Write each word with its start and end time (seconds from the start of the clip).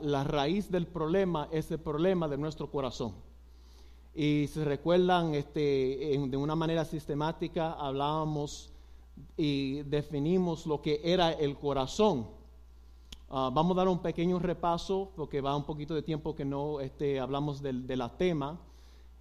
la 0.00 0.24
raíz 0.24 0.72
del 0.72 0.88
problema 0.88 1.48
es 1.52 1.70
el 1.70 1.78
problema 1.78 2.26
de 2.26 2.36
nuestro 2.36 2.68
corazón. 2.68 3.14
Y 4.12 4.48
se 4.48 4.64
recuerdan, 4.64 5.36
este, 5.36 6.18
de 6.28 6.36
una 6.36 6.56
manera 6.56 6.84
sistemática 6.84 7.74
hablábamos 7.74 8.72
y 9.36 9.82
definimos 9.84 10.66
lo 10.66 10.82
que 10.82 11.00
era 11.04 11.30
el 11.30 11.56
corazón. 11.56 12.26
Ah, 13.30 13.52
vamos 13.54 13.76
a 13.76 13.78
dar 13.78 13.88
un 13.88 14.00
pequeño 14.00 14.40
repaso, 14.40 15.12
porque 15.14 15.40
va 15.40 15.54
un 15.54 15.62
poquito 15.62 15.94
de 15.94 16.02
tiempo 16.02 16.34
que 16.34 16.44
no 16.44 16.80
este, 16.80 17.20
hablamos 17.20 17.62
del, 17.62 17.86
de 17.86 17.96
la 17.96 18.08
tema. 18.08 18.58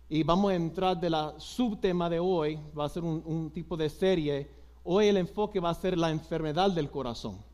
Y 0.09 0.23
vamos 0.23 0.49
a 0.49 0.55
entrar 0.55 0.99
de 0.99 1.11
la 1.11 1.35
subtema 1.37 2.09
de 2.09 2.19
hoy, 2.19 2.59
va 2.75 2.85
a 2.85 2.89
ser 2.89 3.03
un 3.03 3.51
tipo 3.53 3.77
de 3.77 3.91
serie. 3.91 4.49
Hoy 4.83 5.05
el 5.05 5.17
enfoque 5.17 5.59
va 5.59 5.69
a 5.69 5.75
ser 5.75 5.95
la 5.99 6.09
enfermedad 6.09 6.71
del 6.71 6.89
corazón. 6.89 7.45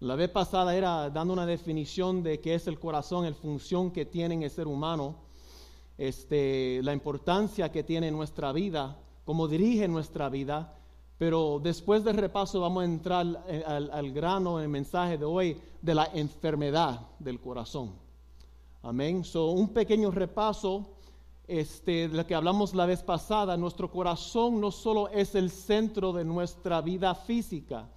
La 0.00 0.14
vez 0.14 0.30
pasada 0.30 0.76
era 0.76 1.10
dando 1.10 1.32
una 1.32 1.44
definición 1.44 2.22
de 2.22 2.38
qué 2.38 2.54
es 2.54 2.68
el 2.68 2.78
corazón, 2.78 3.24
la 3.24 3.34
función 3.34 3.90
que 3.90 4.06
tiene 4.06 4.34
en 4.34 4.42
el 4.44 4.50
ser 4.50 4.68
humano, 4.68 5.16
este, 5.96 6.80
la 6.84 6.92
importancia 6.92 7.72
que 7.72 7.82
tiene 7.82 8.06
en 8.06 8.16
nuestra 8.16 8.52
vida, 8.52 8.96
cómo 9.24 9.48
dirige 9.48 9.88
nuestra 9.88 10.28
vida. 10.28 10.72
Pero 11.18 11.58
después 11.60 12.04
del 12.04 12.16
repaso 12.16 12.60
vamos 12.60 12.82
a 12.82 12.84
entrar 12.84 13.26
al, 13.66 13.90
al 13.90 14.12
grano 14.12 14.58
en 14.58 14.64
el 14.66 14.70
mensaje 14.70 15.18
de 15.18 15.24
hoy 15.24 15.60
de 15.82 15.94
la 15.96 16.08
enfermedad 16.14 17.00
del 17.18 17.40
corazón. 17.40 17.92
Amén. 18.82 19.24
So, 19.24 19.46
un 19.50 19.70
pequeño 19.70 20.12
repaso 20.12 20.94
este, 21.48 22.08
de 22.08 22.16
lo 22.16 22.24
que 22.24 22.36
hablamos 22.36 22.72
la 22.72 22.86
vez 22.86 23.02
pasada, 23.02 23.56
nuestro 23.56 23.90
corazón 23.90 24.60
no 24.60 24.70
solo 24.70 25.08
es 25.08 25.34
el 25.34 25.50
centro 25.50 26.12
de 26.12 26.24
nuestra 26.24 26.80
vida 26.82 27.16
física. 27.16 27.88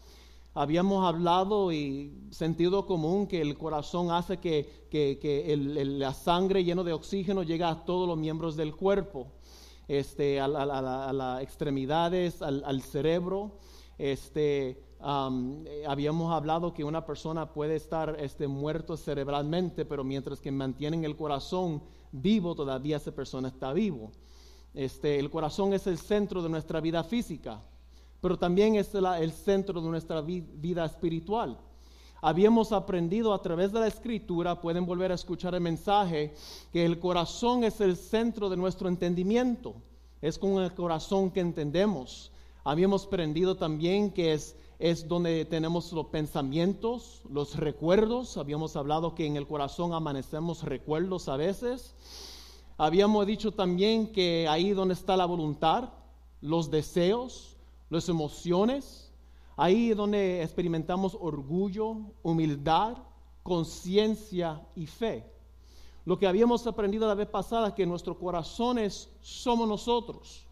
Habíamos 0.54 1.08
hablado 1.08 1.72
y 1.72 2.28
sentido 2.32 2.86
común 2.86 3.28
que 3.28 3.42
el 3.42 3.58
corazón 3.58 4.12
hace 4.12 4.38
que, 4.38 4.88
que, 4.90 5.18
que 5.20 5.56
la 5.58 6.14
sangre 6.14 6.64
lleno 6.64 6.84
de 6.84 6.94
oxígeno 6.94 7.44
llegue 7.44 7.64
a 7.64 7.86
todos 7.86 8.08
los 8.08 8.18
miembros 8.18 8.56
del 8.56 8.76
cuerpo, 8.76 9.32
este, 9.88 10.40
a, 10.42 10.48
las 10.48 11.42
extremidades, 11.42 12.42
al, 12.42 12.64
al 12.66 12.82
cerebro. 12.82 13.60
Este, 13.98 14.84
Um, 15.04 15.66
habíamos 15.88 16.32
hablado 16.32 16.76
que 16.76 16.84
una 16.84 17.04
persona 17.04 17.52
puede 17.52 17.76
estar 17.76 18.18
este, 18.20 18.48
muerto 18.48 18.96
cerebralmente, 18.96 19.84
pero 19.84 20.04
mientras 20.04 20.40
que 20.40 20.52
mantienen 20.52 21.04
el 21.06 21.16
corazón 21.16 21.82
vivo, 22.12 22.54
todavía 22.54 22.98
esa 22.98 23.12
persona 23.12 23.48
está 23.48 23.74
vivo. 23.74 24.12
Este, 24.76 25.18
el 25.18 25.32
corazón 25.32 25.74
es 25.74 25.88
el 25.88 25.98
centro 25.98 26.44
de 26.44 26.50
nuestra 26.50 26.80
vida 26.82 27.04
física, 27.04 27.64
pero 28.22 28.38
también 28.38 28.76
es 28.76 28.94
el 28.94 29.32
centro 29.32 29.82
de 29.82 29.90
nuestra 29.90 30.22
vi 30.22 30.42
vida 30.42 30.86
espiritual. 30.86 31.58
Habíamos 32.22 32.72
aprendido 32.72 33.34
a 33.34 33.42
través 33.42 33.72
de 33.72 33.80
la 33.80 33.88
escritura, 33.88 34.62
pueden 34.62 34.86
volver 34.86 35.12
a 35.12 35.16
escuchar 35.16 35.56
el 35.56 35.62
mensaje, 35.62 36.34
que 36.72 36.86
el 36.86 37.00
corazón 37.00 37.64
es 37.64 37.82
el 37.82 37.98
centro 37.98 38.50
de 38.50 38.58
nuestro 38.58 38.88
entendimiento. 38.88 39.74
Es 40.22 40.38
con 40.38 40.62
el 40.62 40.72
corazón 40.76 41.32
que 41.32 41.40
entendemos. 41.40 42.32
Habíamos 42.64 43.08
aprendido 43.08 43.58
también 43.58 44.12
que 44.12 44.34
es 44.34 44.56
es 44.82 45.08
donde 45.08 45.46
tenemos 45.46 45.94
los 45.94 46.08
pensamientos, 46.08 47.22
los 47.30 47.56
recuerdos. 47.56 48.38
Habíamos 48.38 48.76
hablado 48.76 49.14
que 49.14 49.28
en 49.28 49.38
el 49.38 49.46
corazón 49.46 49.94
amanecemos 49.94 50.64
recuerdos 50.64 51.30
a 51.30 51.38
veces. 51.38 51.94
Habíamos 52.80 53.28
dicho 53.28 53.52
también 53.52 54.12
que 54.12 54.48
ahí 54.50 54.72
donde 54.72 54.96
está 54.96 55.16
la 55.16 55.28
voluntad, 55.28 55.90
los 56.42 56.72
deseos, 56.72 57.51
las 57.92 58.08
emociones, 58.08 59.12
ahí 59.58 59.94
donde 59.94 60.42
experimentamos 60.42 61.16
orgullo, 61.20 61.98
humildad, 62.24 62.98
conciencia 63.44 64.62
y 64.76 64.88
fe. 64.88 65.30
Lo 66.06 66.18
que 66.18 66.26
habíamos 66.26 66.66
aprendido 66.66 67.06
la 67.06 67.16
vez 67.16 67.28
pasada 67.28 67.68
es 67.68 67.74
que 67.74 67.86
nuestros 67.86 68.18
corazones 68.18 69.10
somos 69.20 69.68
nosotros. 69.68 70.48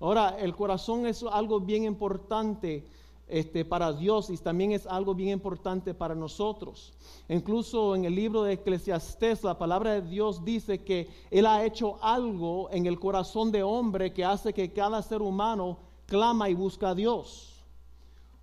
Ahora, 0.00 0.36
el 0.40 0.56
corazón 0.56 1.06
es 1.06 1.22
algo 1.22 1.60
bien 1.60 1.84
importante 1.84 2.86
este, 3.28 3.66
para 3.66 3.92
Dios 3.92 4.30
y 4.30 4.36
también 4.38 4.72
es 4.72 4.86
algo 4.86 5.14
bien 5.14 5.30
importante 5.30 5.92
para 5.92 6.14
nosotros. 6.14 6.94
Incluso 7.28 7.94
en 7.94 8.06
el 8.06 8.14
libro 8.14 8.42
de 8.42 8.54
Eclesiastés, 8.54 9.44
la 9.44 9.58
palabra 9.58 9.92
de 9.92 10.02
Dios 10.02 10.42
dice 10.42 10.82
que 10.82 11.08
Él 11.30 11.44
ha 11.44 11.62
hecho 11.62 11.98
algo 12.02 12.70
en 12.70 12.86
el 12.86 12.98
corazón 12.98 13.52
de 13.52 13.62
hombre 13.62 14.14
que 14.14 14.24
hace 14.24 14.54
que 14.54 14.72
cada 14.72 15.02
ser 15.02 15.20
humano 15.20 15.83
clama 16.06 16.48
y 16.48 16.54
busca 16.54 16.90
a 16.90 16.94
Dios. 16.94 17.54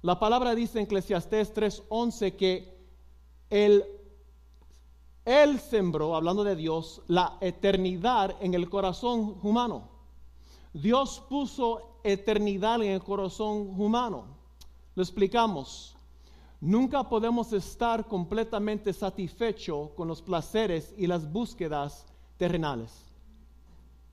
La 0.02 0.20
palabra 0.20 0.56
dice 0.56 0.80
en 0.80 0.86
Eclesiastés 0.86 1.54
3:11 1.54 2.36
que 2.36 2.78
Él, 3.50 3.86
él 5.26 5.60
sembró, 5.60 6.16
hablando 6.16 6.44
de 6.44 6.56
Dios, 6.56 7.02
la 7.08 7.38
eternidad 7.42 8.36
en 8.42 8.54
el 8.54 8.70
corazón 8.70 9.38
humano. 9.44 9.90
Dios 10.74 11.22
puso 11.30 12.00
eternidad 12.04 12.82
en 12.82 12.92
el 12.92 13.04
corazón 13.04 13.80
humano. 13.80 14.26
Lo 14.96 15.04
explicamos. 15.04 15.96
Nunca 16.60 17.08
podemos 17.08 17.54
estar 17.54 18.08
completamente 18.08 18.94
satisfechos 18.94 19.90
con 19.92 20.08
los 20.08 20.22
placeres 20.22 20.94
y 20.98 21.08
las 21.08 21.32
búsquedas 21.32 22.06
terrenales. 22.38 23.11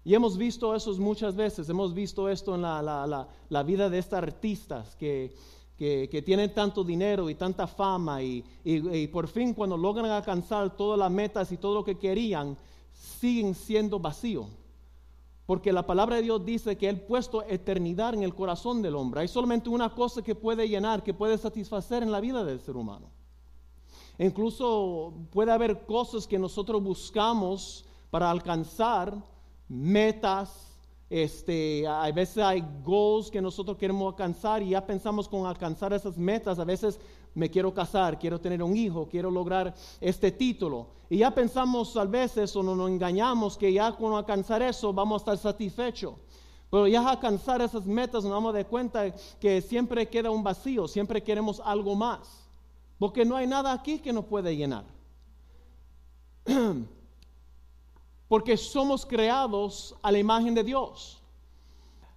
Y 0.08 0.14
hemos 0.14 0.38
visto 0.38 0.74
eso 0.74 0.90
muchas 0.94 1.36
veces, 1.36 1.68
hemos 1.68 1.92
visto 1.92 2.30
esto 2.30 2.54
en 2.54 2.62
la, 2.62 2.80
la, 2.80 3.06
la, 3.06 3.28
la 3.50 3.62
vida 3.62 3.90
de 3.90 3.98
estas 3.98 4.22
artistas 4.22 4.96
que, 4.96 5.34
que, 5.76 6.08
que, 6.10 6.22
tienen 6.22 6.54
tanto 6.54 6.82
dinero 6.82 7.28
y 7.28 7.34
tanta 7.34 7.66
fama 7.66 8.22
y, 8.22 8.42
y, 8.64 9.06
por 9.08 9.28
fin 9.28 9.52
cuando 9.52 9.76
logran 9.76 10.10
alcanzar 10.10 10.74
todas 10.74 10.98
las 10.98 11.10
metas 11.10 11.52
y 11.52 11.58
todo 11.58 11.74
lo 11.74 11.84
que 11.84 11.98
querían, 11.98 12.56
siguen 12.90 13.54
siendo 13.54 13.98
vacíos. 13.98 14.46
Porque 15.44 15.74
la 15.74 15.86
palabra 15.86 16.16
de 16.16 16.22
Dios 16.22 16.42
dice 16.42 16.78
que 16.78 16.88
Él 16.88 17.02
puesto 17.02 17.42
eternidad 17.42 18.14
en 18.14 18.22
el 18.22 18.34
corazón 18.34 18.80
del 18.80 18.96
hombre. 18.96 19.20
Hay 19.20 19.28
solamente 19.28 19.68
una 19.68 19.94
cosa 19.94 20.22
que 20.22 20.34
puede 20.34 20.66
llenar, 20.70 21.02
que 21.02 21.12
puede 21.12 21.36
satisfacer 21.36 22.02
en 22.02 22.12
la 22.12 22.20
vida 22.22 22.44
del 22.44 22.60
ser 22.60 22.78
humano. 22.78 23.10
Incluso 24.18 25.12
puede 25.30 25.52
haber 25.52 25.84
cosas 25.84 26.26
que 26.26 26.38
nosotros 26.38 26.82
buscamos 26.82 27.84
para 28.08 28.30
alcanzar, 28.30 29.14
metas, 29.68 30.68
este, 31.10 31.86
a 31.86 32.10
veces 32.12 32.38
hay 32.38 32.62
goals 32.84 33.30
que 33.30 33.40
nosotros 33.40 33.78
queremos 33.78 34.12
alcanzar 34.12 34.62
y 34.62 34.70
ya 34.70 34.86
pensamos 34.86 35.28
con 35.28 35.46
alcanzar 35.46 35.92
esas 35.92 36.18
metas. 36.18 36.58
A 36.58 36.64
veces 36.64 37.00
me 37.34 37.50
quiero 37.50 37.72
casar, 37.72 38.18
quiero 38.18 38.40
tener 38.40 38.62
un 38.62 38.76
hijo, 38.76 39.08
quiero 39.08 39.30
lograr 39.30 39.74
este 40.00 40.30
título. 40.30 40.88
Y 41.08 41.18
ya 41.18 41.30
pensamos 41.30 41.96
a 41.96 42.04
veces 42.04 42.54
o 42.56 42.62
nos 42.62 42.90
engañamos 42.90 43.56
que 43.56 43.72
ya 43.72 43.92
con 43.92 44.14
alcanzar 44.14 44.60
eso 44.62 44.92
vamos 44.92 45.22
a 45.22 45.32
estar 45.32 45.52
satisfechos. 45.52 46.14
Pero 46.70 46.86
ya 46.86 47.08
alcanzar 47.08 47.62
esas 47.62 47.86
metas 47.86 48.24
nos 48.24 48.32
damos 48.32 48.52
de 48.52 48.66
cuenta 48.66 49.14
que 49.40 49.62
siempre 49.62 50.06
queda 50.08 50.30
un 50.30 50.42
vacío, 50.42 50.86
siempre 50.86 51.22
queremos 51.22 51.62
algo 51.64 51.94
más. 51.94 52.46
Porque 52.98 53.24
no 53.24 53.36
hay 53.36 53.46
nada 53.46 53.72
aquí 53.72 54.00
que 54.00 54.12
nos 54.12 54.26
puede 54.26 54.54
llenar. 54.54 54.84
Porque 58.28 58.56
somos 58.56 59.06
creados 59.06 59.96
a 60.02 60.12
la 60.12 60.18
imagen 60.18 60.54
de 60.54 60.62
Dios. 60.62 61.22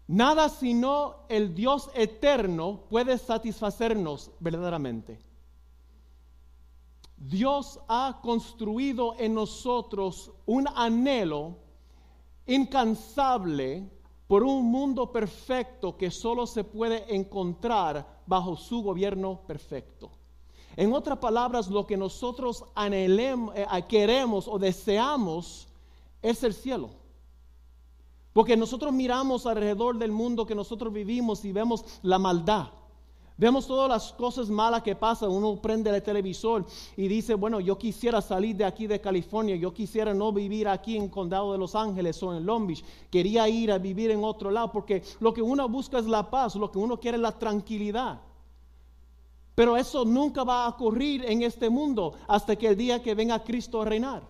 Nada 0.08 0.50
sino 0.50 1.16
el 1.30 1.56
Dios 1.56 1.90
eterno 1.94 2.82
puede 2.90 3.18
satisfacernos 3.18 4.30
verdaderamente. 4.40 5.20
Dios 7.16 7.80
ha 7.88 8.20
construido 8.22 9.16
en 9.20 9.36
nosotros 9.36 10.32
un 10.46 10.68
anhelo 10.76 11.56
incansable 12.48 13.90
por 14.28 14.44
un 14.44 14.66
mundo 14.66 15.12
perfecto 15.12 15.96
que 15.98 16.10
solo 16.10 16.48
se 16.48 16.64
puede 16.64 17.14
encontrar 17.14 18.22
bajo 18.26 18.56
su 18.56 18.82
gobierno 18.82 19.42
perfecto. 19.46 20.10
En 20.76 20.94
otras 20.94 21.20
palabras, 21.20 21.70
lo 21.70 21.86
que 21.86 21.98
nosotros 21.98 22.66
anhelemos, 22.76 23.54
eh, 23.56 23.66
queremos 23.88 24.48
o 24.48 24.57
deseamos 24.57 25.68
es 26.21 26.44
el 26.44 26.53
cielo. 26.53 26.89
Porque 28.33 28.56
nosotros 28.56 28.94
miramos 28.94 29.45
alrededor 29.45 29.97
del 29.97 30.12
mundo 30.12 30.45
que 30.45 30.56
nosotros 30.56 30.94
vivimos 30.94 31.44
y 31.44 31.51
vemos 31.51 31.83
la 32.01 32.18
maldad. 32.18 32.69
Vemos 33.41 33.65
todas 33.65 33.89
las 33.89 34.13
cosas 34.13 34.50
malas 34.50 34.83
que 34.83 34.95
pasan. 34.95 35.31
Uno 35.31 35.59
prende 35.59 35.89
el 35.89 36.03
televisor 36.03 36.63
y 36.95 37.07
dice, 37.07 37.33
bueno, 37.33 37.59
yo 37.59 37.77
quisiera 37.77 38.21
salir 38.21 38.56
de 38.56 38.65
aquí 38.65 38.85
de 38.85 39.01
California, 39.01 39.56
yo 39.56 39.73
quisiera 39.73 40.13
no 40.13 40.31
vivir 40.31 40.68
aquí 40.68 40.95
en 40.95 41.09
Condado 41.09 41.51
de 41.51 41.57
Los 41.57 41.73
Ángeles 41.73 42.21
o 42.21 42.35
en 42.35 42.45
Long 42.45 42.68
Beach. 42.68 42.83
Quería 43.09 43.50
ir 43.50 43.71
a 43.71 43.79
vivir 43.79 44.12
en 44.12 44.23
otro 44.23 44.51
lado 44.51 44.71
porque 44.71 45.01
lo 45.19 45.33
que 45.33 45.41
uno 45.41 45.68
busca 45.68 45.97
es 45.97 46.06
la 46.06 46.29
paz, 46.29 46.56
lo 46.56 46.71
que 46.71 46.77
uno 46.77 47.00
quiere 47.00 47.18
es 47.18 47.21
la 47.23 47.38
tranquilidad. 47.38 48.21
Pero 49.56 49.75
eso 49.75 50.06
nunca 50.06 50.44
va 50.44 50.65
a 50.65 50.69
ocurrir 50.69 51.25
en 51.25 51.41
este 51.41 51.69
mundo 51.69 52.13
hasta 52.27 52.56
que 52.56 52.68
el 52.68 52.77
día 52.77 53.01
que 53.01 53.15
venga 53.15 53.44
Cristo 53.44 53.81
a 53.81 53.85
reinar. 53.85 54.21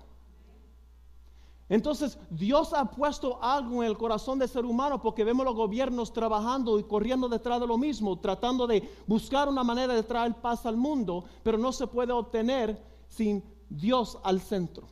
Entonces 1.72 2.18
Dios 2.30 2.74
ha 2.74 2.92
puesto 2.92 3.42
algo 3.42 3.82
en 3.82 3.90
el 3.90 3.98
corazón 3.98 4.38
del 4.38 4.50
ser 4.50 4.66
humano 4.66 5.02
porque 5.02 5.24
vemos 5.24 5.46
los 5.46 5.56
gobiernos 5.56 6.12
trabajando 6.12 6.78
y 6.78 6.84
corriendo 6.84 7.30
detrás 7.30 7.62
de 7.62 7.68
lo 7.68 7.78
mismo, 7.78 8.20
tratando 8.20 8.68
de 8.68 8.94
buscar 9.08 9.48
una 9.48 9.64
manera 9.64 9.94
de 9.94 10.04
traer 10.04 10.36
paz 10.36 10.66
al 10.66 10.76
mundo, 10.76 11.24
pero 11.44 11.58
no 11.58 11.72
se 11.72 11.88
puede 11.88 12.12
obtener 12.12 12.78
sin 13.08 13.42
Dios 13.70 14.18
al 14.22 14.42
centro. 14.42 14.86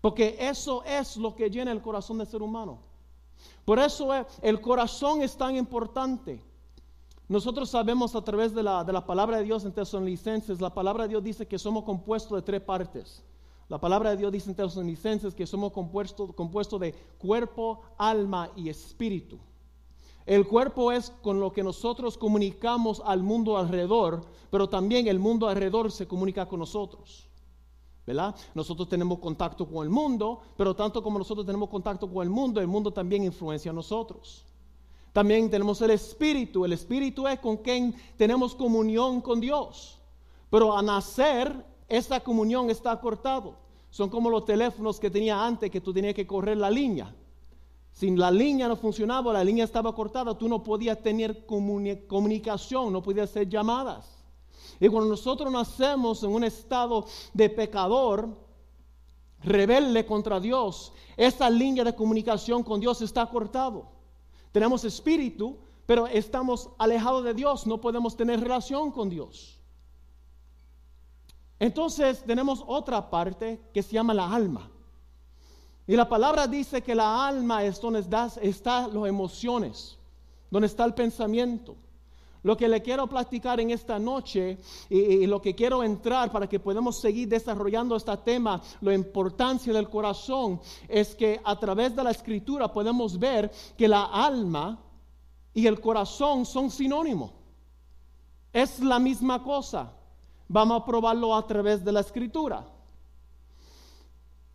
Porque 0.00 0.36
eso 0.40 0.82
es 0.82 1.16
lo 1.16 1.36
que 1.36 1.48
llena 1.48 1.70
el 1.70 1.82
corazón 1.82 2.18
del 2.18 2.26
ser 2.26 2.42
humano. 2.42 2.80
Por 3.64 3.78
eso 3.78 4.08
el 4.42 4.60
corazón 4.60 5.22
es 5.22 5.36
tan 5.36 5.54
importante. 5.54 6.42
Nosotros 7.28 7.70
sabemos 7.70 8.16
a 8.16 8.24
través 8.24 8.52
de 8.56 8.64
la, 8.64 8.82
de 8.82 8.92
la 8.92 9.06
palabra 9.06 9.36
de 9.36 9.44
Dios 9.44 9.64
en 9.64 9.72
Tesalonicenses, 9.72 10.60
la 10.60 10.74
palabra 10.74 11.04
de 11.04 11.10
Dios 11.10 11.22
dice 11.22 11.46
que 11.46 11.60
somos 11.60 11.84
compuestos 11.84 12.34
de 12.34 12.42
tres 12.42 12.60
partes. 12.60 13.22
La 13.68 13.80
palabra 13.80 14.10
de 14.10 14.16
Dios 14.18 14.32
dice 14.32 14.50
en 14.50 14.56
Tesalonicenses 14.56 15.34
que 15.34 15.46
somos 15.46 15.72
compuestos 15.72 16.34
compuesto 16.34 16.78
de 16.78 16.92
cuerpo, 17.18 17.80
alma 17.96 18.50
y 18.56 18.68
espíritu. 18.68 19.38
El 20.26 20.46
cuerpo 20.46 20.92
es 20.92 21.10
con 21.22 21.40
lo 21.40 21.52
que 21.52 21.62
nosotros 21.62 22.16
comunicamos 22.16 23.02
al 23.04 23.22
mundo 23.22 23.58
alrededor, 23.58 24.22
pero 24.50 24.68
también 24.68 25.06
el 25.06 25.18
mundo 25.18 25.48
alrededor 25.48 25.92
se 25.92 26.06
comunica 26.06 26.46
con 26.46 26.60
nosotros. 26.60 27.28
¿verdad? 28.06 28.34
Nosotros 28.54 28.88
tenemos 28.88 29.18
contacto 29.18 29.66
con 29.66 29.82
el 29.82 29.90
mundo, 29.90 30.40
pero 30.56 30.74
tanto 30.76 31.02
como 31.02 31.18
nosotros 31.18 31.46
tenemos 31.46 31.70
contacto 31.70 32.10
con 32.10 32.22
el 32.22 32.30
mundo, 32.30 32.60
el 32.60 32.66
mundo 32.66 32.92
también 32.92 33.24
influencia 33.24 33.70
a 33.70 33.74
nosotros. 33.74 34.44
También 35.12 35.48
tenemos 35.48 35.80
el 35.80 35.90
espíritu. 35.90 36.64
El 36.64 36.72
espíritu 36.72 37.26
es 37.28 37.38
con 37.38 37.58
quien 37.58 37.94
tenemos 38.16 38.54
comunión 38.54 39.20
con 39.20 39.40
Dios. 39.40 39.98
Pero 40.50 40.76
a 40.76 40.82
nacer, 40.82 41.64
esta 41.88 42.20
comunión 42.20 42.70
está 42.70 42.98
cortado. 43.00 43.56
Son 43.90 44.10
como 44.10 44.30
los 44.30 44.44
teléfonos 44.44 44.98
que 44.98 45.10
tenía 45.10 45.44
antes, 45.44 45.70
que 45.70 45.80
tú 45.80 45.92
tenías 45.92 46.14
que 46.14 46.26
correr 46.26 46.56
la 46.56 46.70
línea. 46.70 47.14
Si 47.92 48.10
la 48.10 48.30
línea 48.30 48.66
no 48.66 48.74
funcionaba, 48.74 49.32
la 49.32 49.44
línea 49.44 49.64
estaba 49.64 49.94
cortada, 49.94 50.36
tú 50.36 50.48
no 50.48 50.64
podías 50.64 51.00
tener 51.00 51.46
comunicación, 51.46 52.92
no 52.92 53.02
podías 53.02 53.30
hacer 53.30 53.48
llamadas. 53.48 54.24
Y 54.80 54.88
cuando 54.88 55.10
nosotros 55.10 55.52
nacemos 55.52 56.24
en 56.24 56.30
un 56.30 56.42
estado 56.42 57.06
de 57.32 57.48
pecador, 57.48 58.28
rebelde 59.44 60.04
contra 60.04 60.40
Dios, 60.40 60.92
esa 61.16 61.48
línea 61.48 61.84
de 61.84 61.94
comunicación 61.94 62.64
con 62.64 62.80
Dios 62.80 63.00
está 63.00 63.26
cortado. 63.26 63.86
Tenemos 64.50 64.84
espíritu, 64.84 65.58
pero 65.86 66.08
estamos 66.08 66.70
alejados 66.78 67.22
de 67.24 67.34
Dios, 67.34 67.66
no 67.66 67.80
podemos 67.80 68.16
tener 68.16 68.40
relación 68.40 68.90
con 68.90 69.08
Dios. 69.08 69.53
Entonces 71.64 72.22
tenemos 72.24 72.62
otra 72.66 73.08
parte 73.08 73.58
que 73.72 73.82
se 73.82 73.92
llama 73.92 74.12
la 74.12 74.30
alma. 74.30 74.70
Y 75.86 75.96
la 75.96 76.06
palabra 76.06 76.46
dice 76.46 76.82
que 76.82 76.94
la 76.94 77.26
alma 77.26 77.64
es 77.64 77.80
donde 77.80 78.00
están 78.00 78.92
las 78.92 79.08
emociones, 79.08 79.98
donde 80.50 80.66
está 80.66 80.84
el 80.84 80.92
pensamiento. 80.92 81.74
Lo 82.42 82.54
que 82.54 82.68
le 82.68 82.82
quiero 82.82 83.06
platicar 83.06 83.60
en 83.60 83.70
esta 83.70 83.98
noche 83.98 84.58
y, 84.90 85.26
lo 85.26 85.40
que 85.40 85.54
quiero 85.54 85.82
entrar 85.82 86.30
para 86.30 86.46
que 86.46 86.60
podamos 86.60 87.00
seguir 87.00 87.28
desarrollando 87.28 87.96
este 87.96 88.14
tema, 88.18 88.60
la 88.82 88.92
importancia 88.92 89.72
del 89.72 89.88
corazón, 89.88 90.60
es 90.86 91.14
que 91.14 91.40
a 91.42 91.58
través 91.58 91.96
de 91.96 92.04
la 92.04 92.10
escritura 92.10 92.70
podemos 92.70 93.18
ver 93.18 93.50
que 93.74 93.88
la 93.88 94.04
alma 94.04 94.78
y 95.54 95.66
el 95.66 95.80
corazón 95.80 96.44
son 96.44 96.70
sinónimos. 96.70 97.32
Es 98.52 98.80
la 98.80 98.98
misma 98.98 99.42
cosa. 99.42 100.03
Vamos 100.48 100.82
a 100.82 100.84
probarlo 100.84 101.34
a 101.34 101.46
través 101.46 101.84
de 101.84 101.92
la 101.92 102.00
escritura. 102.00 102.66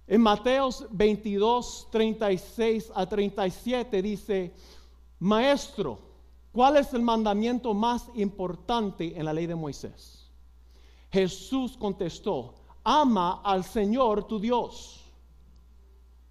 En 0.08 0.22
Mateos 0.22 0.86
22, 0.90 1.88
36 1.92 2.92
a 2.96 3.06
37 3.06 4.02
dice, 4.02 4.54
Maestro, 5.20 6.10
¿Cuál 6.52 6.78
es 6.78 6.94
el 6.94 7.02
mandamiento 7.02 7.74
más 7.74 8.10
importante 8.16 9.18
en 9.18 9.26
la 9.26 9.34
ley 9.34 9.46
de 9.46 9.56
Moisés? 9.56 10.30
Jesús 11.12 11.78
contestó, 11.78 12.56
ama 12.84 13.42
al 13.44 13.64
Señor 13.64 14.24
tu 14.26 14.40
Dios. 14.40 15.00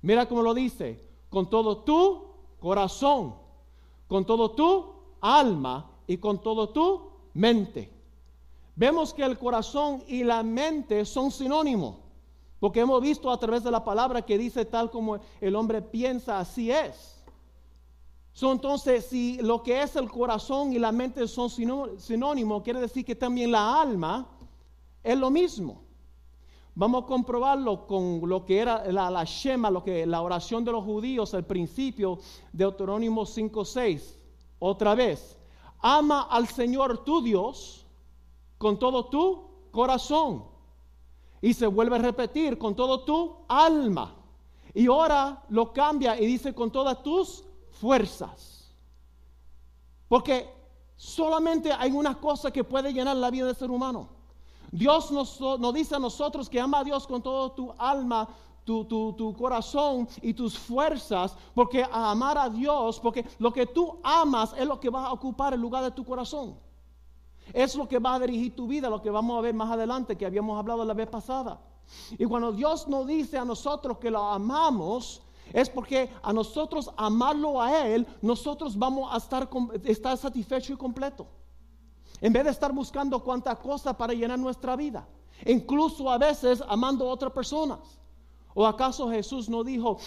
Mira 0.03 0.27
cómo 0.29 0.43
lo 0.43 0.55
dice, 0.55 1.05
con 1.31 1.49
todo 1.49 1.79
tu 1.79 2.27
corazón, 2.61 3.35
con 4.09 4.25
todo 4.25 4.51
tu 4.53 4.93
alma 5.21 5.91
y 6.07 6.17
con 6.19 6.41
todo 6.43 6.69
tu 6.71 7.11
mente. 7.35 7.93
Vemos 8.79 9.13
que 9.13 9.25
el 9.25 9.37
corazón 9.37 10.05
y 10.07 10.23
la 10.23 10.43
mente 10.43 11.05
son 11.05 11.33
sinónimos, 11.33 11.97
porque 12.61 12.81
hemos 12.81 13.03
visto 13.03 13.31
a 13.31 13.39
través 13.39 13.65
de 13.65 13.73
la 13.73 13.85
palabra 13.85 14.23
que 14.23 14.39
dice 14.39 14.65
tal 14.65 14.89
como 14.91 15.19
el 15.41 15.57
hombre 15.57 15.83
piensa, 15.83 16.39
así 16.39 16.71
es 16.71 17.19
entonces, 18.47 19.07
si 19.07 19.39
lo 19.39 19.63
que 19.63 19.83
es 19.83 19.97
el 19.97 20.09
corazón 20.09 20.73
y 20.73 20.79
la 20.79 20.93
mente 20.93 21.27
son 21.27 21.51
sinónimos, 21.51 22.63
quiere 22.63 22.81
decir 22.81 23.05
que 23.05 23.17
también 23.17 23.51
la 23.51 23.81
alma 23.81 24.29
es 25.03 25.19
lo 25.19 25.31
mismo. 25.31 25.83
Vamos 26.75 27.03
a 27.03 27.07
comprobarlo 27.07 27.87
con 27.89 28.21
lo 28.29 28.45
que 28.45 28.61
era 28.61 28.85
la, 28.93 29.11
la 29.11 29.25
Shema, 29.25 29.71
lo 29.71 29.83
que 29.83 30.07
la 30.07 30.23
oración 30.23 30.65
de 30.65 30.71
los 30.71 30.85
judíos 30.85 31.35
al 31.35 31.45
principio 31.45 32.19
de 32.53 32.65
Deuterónimo 32.65 33.27
5:6. 33.27 34.17
Otra 34.61 34.95
vez, 34.95 35.37
ama 35.81 36.29
al 36.31 36.47
Señor 36.47 37.05
tu 37.05 37.21
Dios 37.21 37.88
con 38.59 38.79
todo 38.79 39.07
tu 39.07 39.49
corazón. 39.71 40.45
Y 41.41 41.55
se 41.55 41.67
vuelve 41.67 41.97
a 41.97 42.01
repetir 42.01 42.59
con 42.59 42.75
todo 42.75 43.05
tu 43.05 43.37
alma. 43.49 44.15
Y 44.75 44.87
ahora 44.89 45.45
lo 45.49 45.73
cambia 45.73 46.21
y 46.21 46.27
dice 46.27 46.55
con 46.55 46.71
todas 46.71 47.03
tus 47.03 47.45
fuerzas. 47.71 48.75
Porque 50.09 50.53
solamente 50.97 51.73
hay 51.73 51.93
una 51.93 52.21
cosa 52.21 52.51
que 52.51 52.65
puede 52.65 52.93
llenar 52.93 53.17
la 53.17 53.31
vida 53.31 53.47
del 53.47 53.57
ser 53.57 53.71
humano. 53.71 54.09
Dios 54.71 55.11
nos, 55.11 55.75
dice 55.75 55.95
a 55.95 55.99
nosotros 55.99 56.49
que 56.49 56.61
ama 56.61 56.81
a 56.81 56.85
Dios 56.85 57.07
con 57.07 57.23
todo 57.23 57.53
tu 57.53 57.73
alma, 57.79 58.29
tu, 58.65 58.85
tu, 58.85 59.35
corazón 59.35 60.07
y 60.21 60.35
tus 60.35 60.59
fuerzas, 60.59 61.35
porque 61.55 61.83
a 61.83 62.11
amar 62.11 62.37
a 62.37 62.51
Dios, 62.51 63.01
porque 63.01 63.25
lo 63.39 63.51
que 63.51 63.65
tú 63.65 63.99
amas 64.03 64.53
es 64.59 64.67
lo 64.67 64.79
que 64.79 64.91
va 64.91 65.07
a 65.07 65.13
ocupar 65.13 65.55
el 65.55 65.61
lugar 65.61 65.85
de 65.85 65.91
tu 65.91 66.05
corazón. 66.05 66.59
Es 67.53 67.75
lo 67.75 67.89
que 67.89 67.99
va 67.99 68.15
a 68.15 68.21
dirigir 68.21 68.55
tu 68.55 68.67
vida, 68.67 68.89
lo 68.89 69.03
que 69.03 69.11
vamos 69.11 69.39
a 69.39 69.41
ver 69.41 69.55
más 69.55 69.71
adelante, 69.71 70.17
que 70.17 70.27
habíamos 70.27 70.59
hablado 70.59 70.85
la 70.85 70.95
vez 70.95 71.09
pasada. 71.09 71.61
Y 72.19 72.25
cuando 72.27 72.53
Dios 72.53 72.87
nos 72.89 73.07
dice 73.07 73.39
a 73.39 73.45
nosotros 73.45 73.99
que 73.99 74.11
lo 74.11 74.23
amamos, 74.23 75.23
es 75.53 75.71
porque 75.71 76.11
a 76.23 76.33
nosotros 76.33 76.91
amarlo 76.97 77.61
a 77.61 77.87
Él, 77.87 78.07
nosotros 78.21 78.79
vamos 78.79 79.13
a 79.13 79.17
estar, 79.17 79.49
estar 79.85 80.17
satisfecho 80.17 80.73
y 80.73 80.77
completo. 80.77 81.27
En 82.21 82.33
vez 82.33 82.45
de 82.45 82.51
estar 82.51 82.73
buscando 82.73 83.23
cuánta 83.23 83.57
cosa 83.57 83.97
para 83.97 84.13
llenar 84.13 84.39
nuestra 84.39 84.77
vida. 84.77 85.07
Incluso 85.47 86.11
a 86.11 86.19
veces 86.19 86.63
amando 86.69 87.09
a 87.09 87.13
otras 87.13 87.33
personas. 87.33 87.79
¿O 88.55 88.67
acaso 88.67 89.09
Jesús 89.09 89.49
no 89.49 89.63
dijo, 89.63 89.99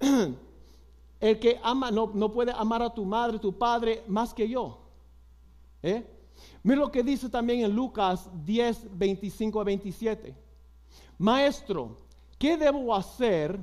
el 1.20 1.38
que 1.38 1.60
ama 1.62 1.90
no, 1.90 2.10
no, 2.12 2.32
puede 2.32 2.52
amar 2.52 2.82
a 2.82 2.92
tu 2.92 3.04
madre, 3.04 3.38
tu 3.38 3.56
padre, 3.56 4.02
más 4.08 4.34
que 4.34 4.48
yo? 4.48 4.80
¿Eh? 5.82 6.19
Mira 6.62 6.80
lo 6.80 6.90
que 6.90 7.02
dice 7.02 7.28
también 7.28 7.60
en 7.60 7.74
Lucas 7.74 8.28
10, 8.44 8.98
25 8.98 9.60
a 9.60 9.64
27. 9.64 10.34
Maestro, 11.18 11.96
¿qué 12.38 12.56
debo 12.56 12.94
hacer? 12.94 13.58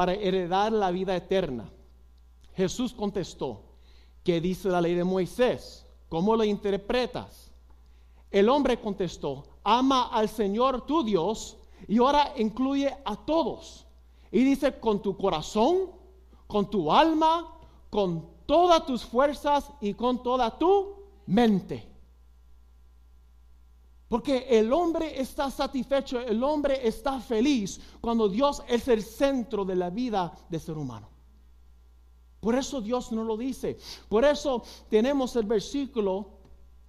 para 0.00 0.14
heredar 0.14 0.72
la 0.72 0.90
vida 0.90 1.14
eterna? 1.14 1.70
Jesús 2.54 2.94
contestó, 2.94 3.60
¿qué 4.24 4.40
dice 4.40 4.70
la 4.70 4.80
ley 4.80 4.94
de 4.94 5.04
Moisés? 5.04 5.84
¿Cómo 6.08 6.34
lo 6.34 6.42
interpretas? 6.42 7.52
El 8.30 8.48
hombre 8.48 8.80
contestó, 8.80 9.44
ama 9.62 10.08
al 10.08 10.30
Señor 10.30 10.86
tu 10.86 11.04
Dios 11.04 11.58
y 11.86 11.98
ahora 11.98 12.32
incluye 12.38 12.96
a 13.04 13.14
todos. 13.14 13.86
Y 14.32 14.42
dice, 14.42 14.80
con 14.80 15.02
tu 15.02 15.18
corazón, 15.18 15.90
con 16.46 16.70
tu 16.70 16.90
alma, 16.90 17.58
con 17.90 18.26
todas 18.46 18.86
tus 18.86 19.04
fuerzas 19.04 19.70
y 19.82 19.92
con 19.92 20.22
toda 20.22 20.56
tu 20.58 20.94
mente. 21.26 21.89
Porque 24.10 24.44
el 24.48 24.72
hombre 24.72 25.20
está 25.20 25.52
satisfecho, 25.52 26.18
el 26.18 26.42
hombre 26.42 26.84
está 26.84 27.20
feliz 27.20 27.80
cuando 28.00 28.28
Dios 28.28 28.60
es 28.66 28.88
el 28.88 29.04
centro 29.04 29.64
de 29.64 29.76
la 29.76 29.88
vida 29.88 30.32
del 30.48 30.60
ser 30.60 30.76
humano. 30.76 31.08
Por 32.40 32.56
eso 32.56 32.80
Dios 32.80 33.12
no 33.12 33.22
lo 33.22 33.36
dice. 33.36 33.78
Por 34.08 34.24
eso 34.24 34.64
tenemos 34.88 35.36
el 35.36 35.44
versículo 35.44 36.26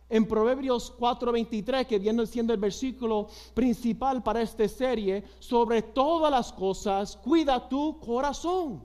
en 0.09 0.27
Proverbios 0.27 0.91
4:23, 0.97 1.85
que 1.85 1.99
viene 1.99 2.25
siendo 2.25 2.53
el 2.53 2.59
versículo 2.59 3.27
principal 3.53 4.23
para 4.23 4.41
esta 4.41 4.67
serie, 4.67 5.23
sobre 5.37 5.83
todas 5.83 6.31
las 6.31 6.51
cosas, 6.51 7.17
cuida 7.17 7.69
tu 7.69 7.99
corazón. 7.99 8.83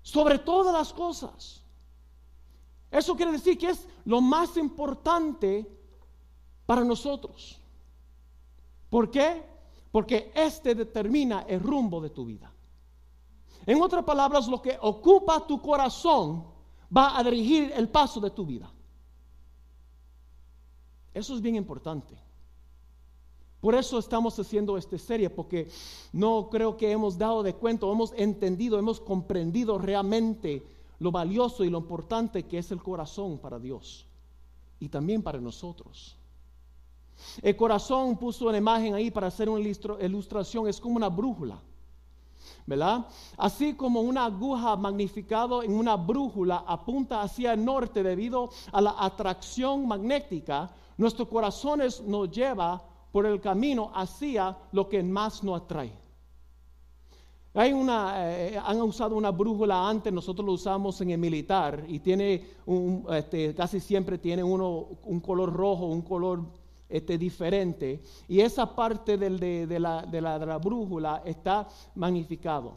Sobre 0.00 0.38
todas 0.38 0.72
las 0.72 0.92
cosas. 0.92 1.60
Eso 2.88 3.16
quiere 3.16 3.32
decir 3.32 3.58
que 3.58 3.70
es 3.70 3.88
lo 4.04 4.20
más 4.20 4.56
importante 4.56 5.74
para 6.68 6.84
nosotros. 6.84 7.58
¿Por 8.90 9.10
qué? 9.10 9.42
Porque 9.90 10.30
este 10.34 10.74
determina 10.74 11.46
el 11.48 11.60
rumbo 11.60 11.98
de 11.98 12.10
tu 12.10 12.26
vida. 12.26 12.52
En 13.64 13.80
otras 13.80 14.04
palabras, 14.04 14.46
lo 14.48 14.60
que 14.60 14.76
ocupa 14.82 15.46
tu 15.46 15.62
corazón 15.62 16.44
va 16.94 17.18
a 17.18 17.24
dirigir 17.24 17.72
el 17.74 17.88
paso 17.88 18.20
de 18.20 18.28
tu 18.32 18.44
vida. 18.44 18.70
Eso 21.14 21.34
es 21.34 21.40
bien 21.40 21.56
importante. 21.56 22.14
Por 23.62 23.74
eso 23.74 23.98
estamos 23.98 24.38
haciendo 24.38 24.76
esta 24.76 24.98
serie, 24.98 25.30
porque 25.30 25.70
no 26.12 26.50
creo 26.50 26.76
que 26.76 26.92
hemos 26.92 27.16
dado 27.16 27.42
de 27.42 27.54
cuenta, 27.54 27.86
hemos 27.86 28.12
entendido, 28.14 28.78
hemos 28.78 29.00
comprendido 29.00 29.78
realmente 29.78 30.62
lo 30.98 31.10
valioso 31.12 31.64
y 31.64 31.70
lo 31.70 31.78
importante 31.78 32.42
que 32.42 32.58
es 32.58 32.70
el 32.72 32.82
corazón 32.82 33.38
para 33.38 33.58
Dios 33.58 34.04
y 34.78 34.90
también 34.90 35.22
para 35.22 35.40
nosotros. 35.40 36.17
El 37.42 37.56
corazón 37.56 38.16
puso 38.16 38.48
una 38.48 38.58
imagen 38.58 38.94
ahí 38.94 39.10
para 39.10 39.28
hacer 39.28 39.48
una 39.48 39.60
ilustración, 39.60 40.68
es 40.68 40.80
como 40.80 40.96
una 40.96 41.08
brújula. 41.08 41.60
¿verdad? 42.66 43.06
Así 43.36 43.74
como 43.74 44.00
una 44.02 44.26
aguja 44.26 44.76
magnificada 44.76 45.64
en 45.64 45.74
una 45.74 45.96
brújula 45.96 46.64
apunta 46.66 47.22
hacia 47.22 47.54
el 47.54 47.64
norte 47.64 48.02
debido 48.02 48.50
a 48.72 48.80
la 48.80 48.94
atracción 48.98 49.88
magnética, 49.88 50.70
nuestros 50.98 51.28
corazones 51.28 52.02
nos 52.02 52.30
lleva 52.30 52.82
por 53.10 53.24
el 53.24 53.40
camino 53.40 53.90
hacia 53.94 54.56
lo 54.72 54.88
que 54.88 55.02
más 55.02 55.42
nos 55.42 55.62
atrae. 55.62 55.92
Hay 57.54 57.72
una, 57.72 58.30
eh, 58.30 58.60
han 58.62 58.80
usado 58.82 59.16
una 59.16 59.30
brújula 59.30 59.88
antes, 59.88 60.12
nosotros 60.12 60.46
lo 60.46 60.52
usamos 60.52 61.00
en 61.00 61.10
el 61.10 61.18
militar 61.18 61.84
y 61.88 61.98
tiene 61.98 62.44
este, 63.10 63.54
casi 63.54 63.80
siempre 63.80 64.18
tiene 64.18 64.44
uno 64.44 64.86
un 65.04 65.20
color 65.20 65.52
rojo, 65.52 65.86
un 65.86 66.02
color 66.02 66.44
este, 66.88 67.18
diferente. 67.18 68.02
Y 68.26 68.40
esa 68.40 68.74
parte 68.74 69.16
del, 69.16 69.38
de, 69.38 69.78
la, 69.78 70.02
de, 70.02 70.20
la, 70.20 70.38
de 70.38 70.46
la 70.46 70.58
brújula 70.58 71.22
está 71.24 71.68
magnificado, 71.94 72.76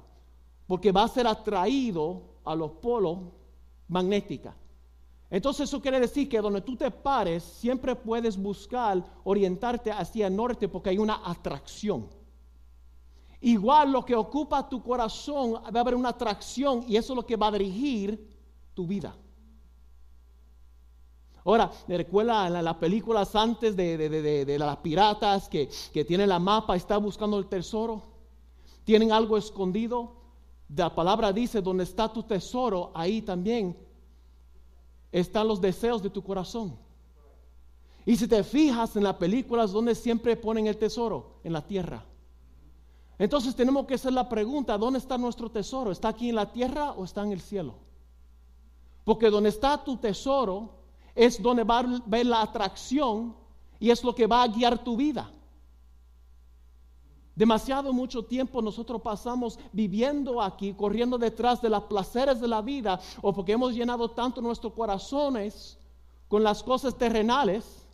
porque 0.68 0.92
va 0.92 1.04
a 1.04 1.08
ser 1.08 1.28
atraído 1.28 2.24
a 2.44 2.56
los 2.56 2.72
polos 2.72 3.20
magnéticos. 3.88 4.54
Entonces 5.30 5.70
eso 5.70 5.82
quiere 5.82 6.00
decir 6.00 6.28
que 6.28 6.42
donde 6.42 6.60
tú 6.60 6.76
te 6.76 6.92
pares, 6.92 7.42
siempre 7.42 7.96
puedes 7.96 8.36
buscar 8.36 9.02
orientarte 9.24 9.90
hacia 9.90 10.28
el 10.28 10.36
norte 10.36 10.68
porque 10.68 10.90
hay 10.90 10.98
una 10.98 11.22
atracción. 11.24 12.10
Igual 13.40 13.94
lo 13.94 14.06
que 14.06 14.14
ocupa 14.14 14.68
tu 14.68 14.84
corazón, 14.84 15.54
va 15.54 15.80
a 15.80 15.82
haber 15.82 15.96
una 15.96 16.10
atracción 16.10 16.84
y 16.86 16.98
eso 16.98 17.14
es 17.14 17.16
lo 17.18 17.26
que 17.26 17.38
va 17.38 17.48
a 17.48 17.52
dirigir 17.52 18.30
tu 18.74 18.86
vida. 18.86 19.16
Ahora, 21.44 21.72
¿me 21.88 21.98
recuerda 21.98 22.50
las 22.50 22.76
películas 22.76 23.36
antes 23.36 23.76
de, 23.76 24.56
las 24.60 24.78
piratas 24.78 25.50
que, 25.50 25.70
que 25.92 26.06
tienen 26.06 26.30
la 26.30 26.40
mapa, 26.40 26.76
está 26.76 26.98
buscando 26.98 27.40
el 27.40 27.48
tesoro? 27.48 28.04
Tienen 28.84 29.12
algo 29.12 29.38
escondido. 29.38 30.14
La 30.76 30.94
palabra 30.94 31.34
dice, 31.34 31.62
donde 31.62 31.84
está 31.84 32.12
tu 32.12 32.24
tesoro, 32.24 32.92
ahí 32.94 33.22
también 33.22 33.76
están 35.12 35.48
los 35.48 35.60
deseos 35.60 36.02
de 36.02 36.10
tu 36.10 36.24
corazón. 36.24 36.78
Y 38.06 38.16
si 38.16 38.28
te 38.28 38.44
fijas 38.44 38.96
en 38.96 39.04
las 39.04 39.16
películas 39.16 39.72
donde 39.72 39.96
siempre 39.96 40.36
ponen 40.36 40.68
el 40.68 40.78
tesoro, 40.78 41.40
en 41.44 41.54
la 41.54 41.66
tierra. 41.66 42.06
Entonces 43.20 43.56
tenemos 43.56 43.86
que 43.86 43.96
hacer 43.96 44.14
la 44.14 44.28
pregunta, 44.28 44.78
¿dónde 44.78 45.00
está 45.00 45.18
nuestro 45.18 45.50
tesoro? 45.50 45.92
¿Está 45.92 46.10
aquí 46.10 46.30
en 46.30 46.36
la 46.36 46.52
tierra 46.52 46.92
o 46.94 47.04
está 47.04 47.24
en 47.24 47.32
el 47.32 47.42
cielo? 47.42 47.76
Porque 49.04 49.30
donde 49.30 49.50
está 49.50 49.84
tu 49.84 49.98
tesoro 49.98 50.81
es 51.16 51.42
donde 51.42 51.64
va 51.64 51.80
a 51.80 52.02
ver 52.06 52.26
la 52.26 52.42
atracción 52.42 53.36
y 53.80 53.90
es 53.90 54.04
lo 54.04 54.14
que 54.14 54.28
va 54.28 54.44
a 54.44 54.48
guiar 54.48 54.84
tu 54.84 54.96
vida. 54.96 55.32
Demasiado 57.36 57.94
mucho 57.94 58.24
tiempo 58.24 58.62
nosotros 58.62 59.02
pasamos 59.02 59.58
viviendo 59.72 60.42
aquí, 60.42 60.74
corriendo 60.74 61.18
detrás 61.18 61.62
de 61.62 61.70
los 61.70 61.84
placeres 61.86 62.42
de 62.42 62.48
la 62.48 62.62
vida, 62.62 63.00
o 63.22 63.34
porque 63.34 63.54
hemos 63.54 63.74
llenado 63.74 64.12
tanto 64.12 64.42
nuestros 64.42 64.74
corazones 64.74 65.78
con 66.28 66.44
las 66.44 66.62
cosas 66.62 66.96
terrenales, 66.98 67.86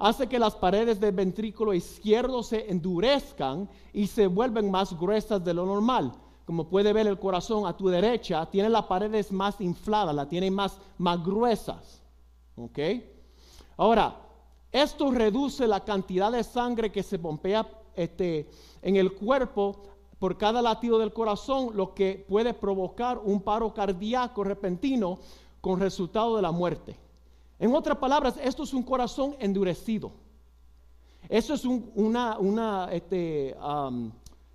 Hace 0.00 0.28
que 0.28 0.38
las 0.38 0.54
paredes 0.54 0.98
del 0.98 1.12
ventrículo 1.12 1.74
izquierdo 1.74 2.42
se 2.42 2.70
endurezcan 2.70 3.68
y 3.92 4.06
se 4.06 4.26
vuelven 4.26 4.70
más 4.70 4.98
gruesas 4.98 5.44
de 5.44 5.52
lo 5.52 5.66
normal. 5.66 6.14
Como 6.46 6.70
puede 6.70 6.94
ver 6.94 7.06
el 7.06 7.18
corazón 7.18 7.66
a 7.66 7.76
tu 7.76 7.88
derecha, 7.88 8.46
tiene 8.46 8.70
las 8.70 8.86
paredes 8.86 9.30
más 9.30 9.60
infladas, 9.60 10.14
la 10.14 10.26
tiene 10.26 10.50
más, 10.50 10.78
más 10.96 11.22
gruesas. 11.22 12.02
Ahora, 13.76 14.16
esto 14.72 15.10
reduce 15.10 15.68
la 15.68 15.84
cantidad 15.84 16.32
de 16.32 16.44
sangre 16.44 16.90
que 16.90 17.02
se 17.02 17.18
pompea 17.18 17.68
este, 17.94 18.48
en 18.80 18.96
el 18.96 19.12
cuerpo 19.12 19.82
por 20.18 20.38
cada 20.38 20.62
latido 20.62 20.98
del 20.98 21.12
corazón, 21.12 21.76
lo 21.76 21.92
que 21.92 22.24
puede 22.26 22.54
provocar 22.54 23.20
un 23.22 23.42
paro 23.42 23.74
cardíaco 23.74 24.44
repentino 24.44 25.18
con 25.60 25.78
resultado 25.78 26.36
de 26.36 26.42
la 26.42 26.52
muerte. 26.52 27.09
En 27.60 27.74
otras 27.74 27.98
palabras, 27.98 28.34
esto 28.42 28.62
es 28.62 28.72
un 28.72 28.82
corazón 28.82 29.36
endurecido. 29.38 30.12
Eso 31.28 31.52
es 31.52 31.64
una, 31.66 32.38
una 32.38 32.88
este, 32.90 33.54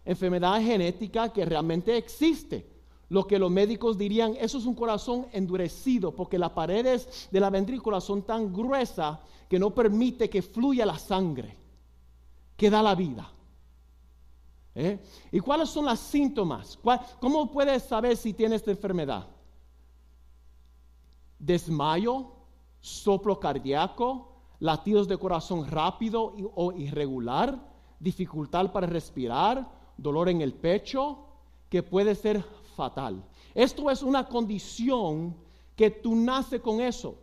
enfermedad 0.04 0.60
genética 0.60 1.32
que 1.32 1.46
realmente 1.46 1.96
existe. 1.96 2.68
Lo 3.10 3.28
que 3.28 3.38
los 3.38 3.52
médicos 3.52 3.96
dirían, 3.96 4.36
eso 4.40 4.58
es 4.58 4.66
un 4.66 4.74
corazón 4.74 5.28
endurecido, 5.32 6.16
porque 6.16 6.40
las 6.40 6.50
paredes 6.50 7.30
de 7.32 7.40
la 7.40 7.52
ventrícula 7.52 8.02
son 8.02 8.24
tan 8.24 8.52
gruesas 8.52 9.20
que 9.48 9.60
no 9.60 9.70
permite 9.70 10.28
que 10.28 10.42
fluya 10.42 10.84
la 10.84 10.98
sangre 10.98 11.56
que 12.58 12.72
da 12.72 12.82
la 12.82 12.96
vida. 12.96 13.32
¿Eh? 14.74 15.00
¿Y 15.32 15.40
cuáles 15.40 15.70
son 15.70 15.86
los 15.86 16.00
síntomas? 16.00 16.80
¿Cómo 17.22 17.52
puedes 17.52 17.84
saber 17.84 18.18
si 18.18 18.34
tienes 18.34 18.62
esta 18.62 18.72
enfermedad? 18.72 19.28
Desmayo, 21.38 22.35
soplo 22.86 23.40
cardíaco, 23.40 24.28
latidos 24.60 25.08
de 25.08 25.18
corazón 25.18 25.66
rápido 25.66 26.36
o 26.54 26.72
irregular, 26.72 27.60
dificultad 28.00 28.72
para 28.72 28.86
respirar, 28.86 29.68
dolor 29.98 30.30
en 30.30 30.42
el 30.42 30.54
pecho, 30.54 31.18
que 31.68 31.82
puede 31.82 32.14
ser 32.14 32.44
fatal. 32.76 33.24
Esto 33.56 33.90
es 33.90 34.04
una 34.04 34.28
condición 34.28 35.36
que 35.76 35.90
tú 35.90 36.16
naces 36.16 36.62
con 36.62 36.80
eso. 36.80 37.16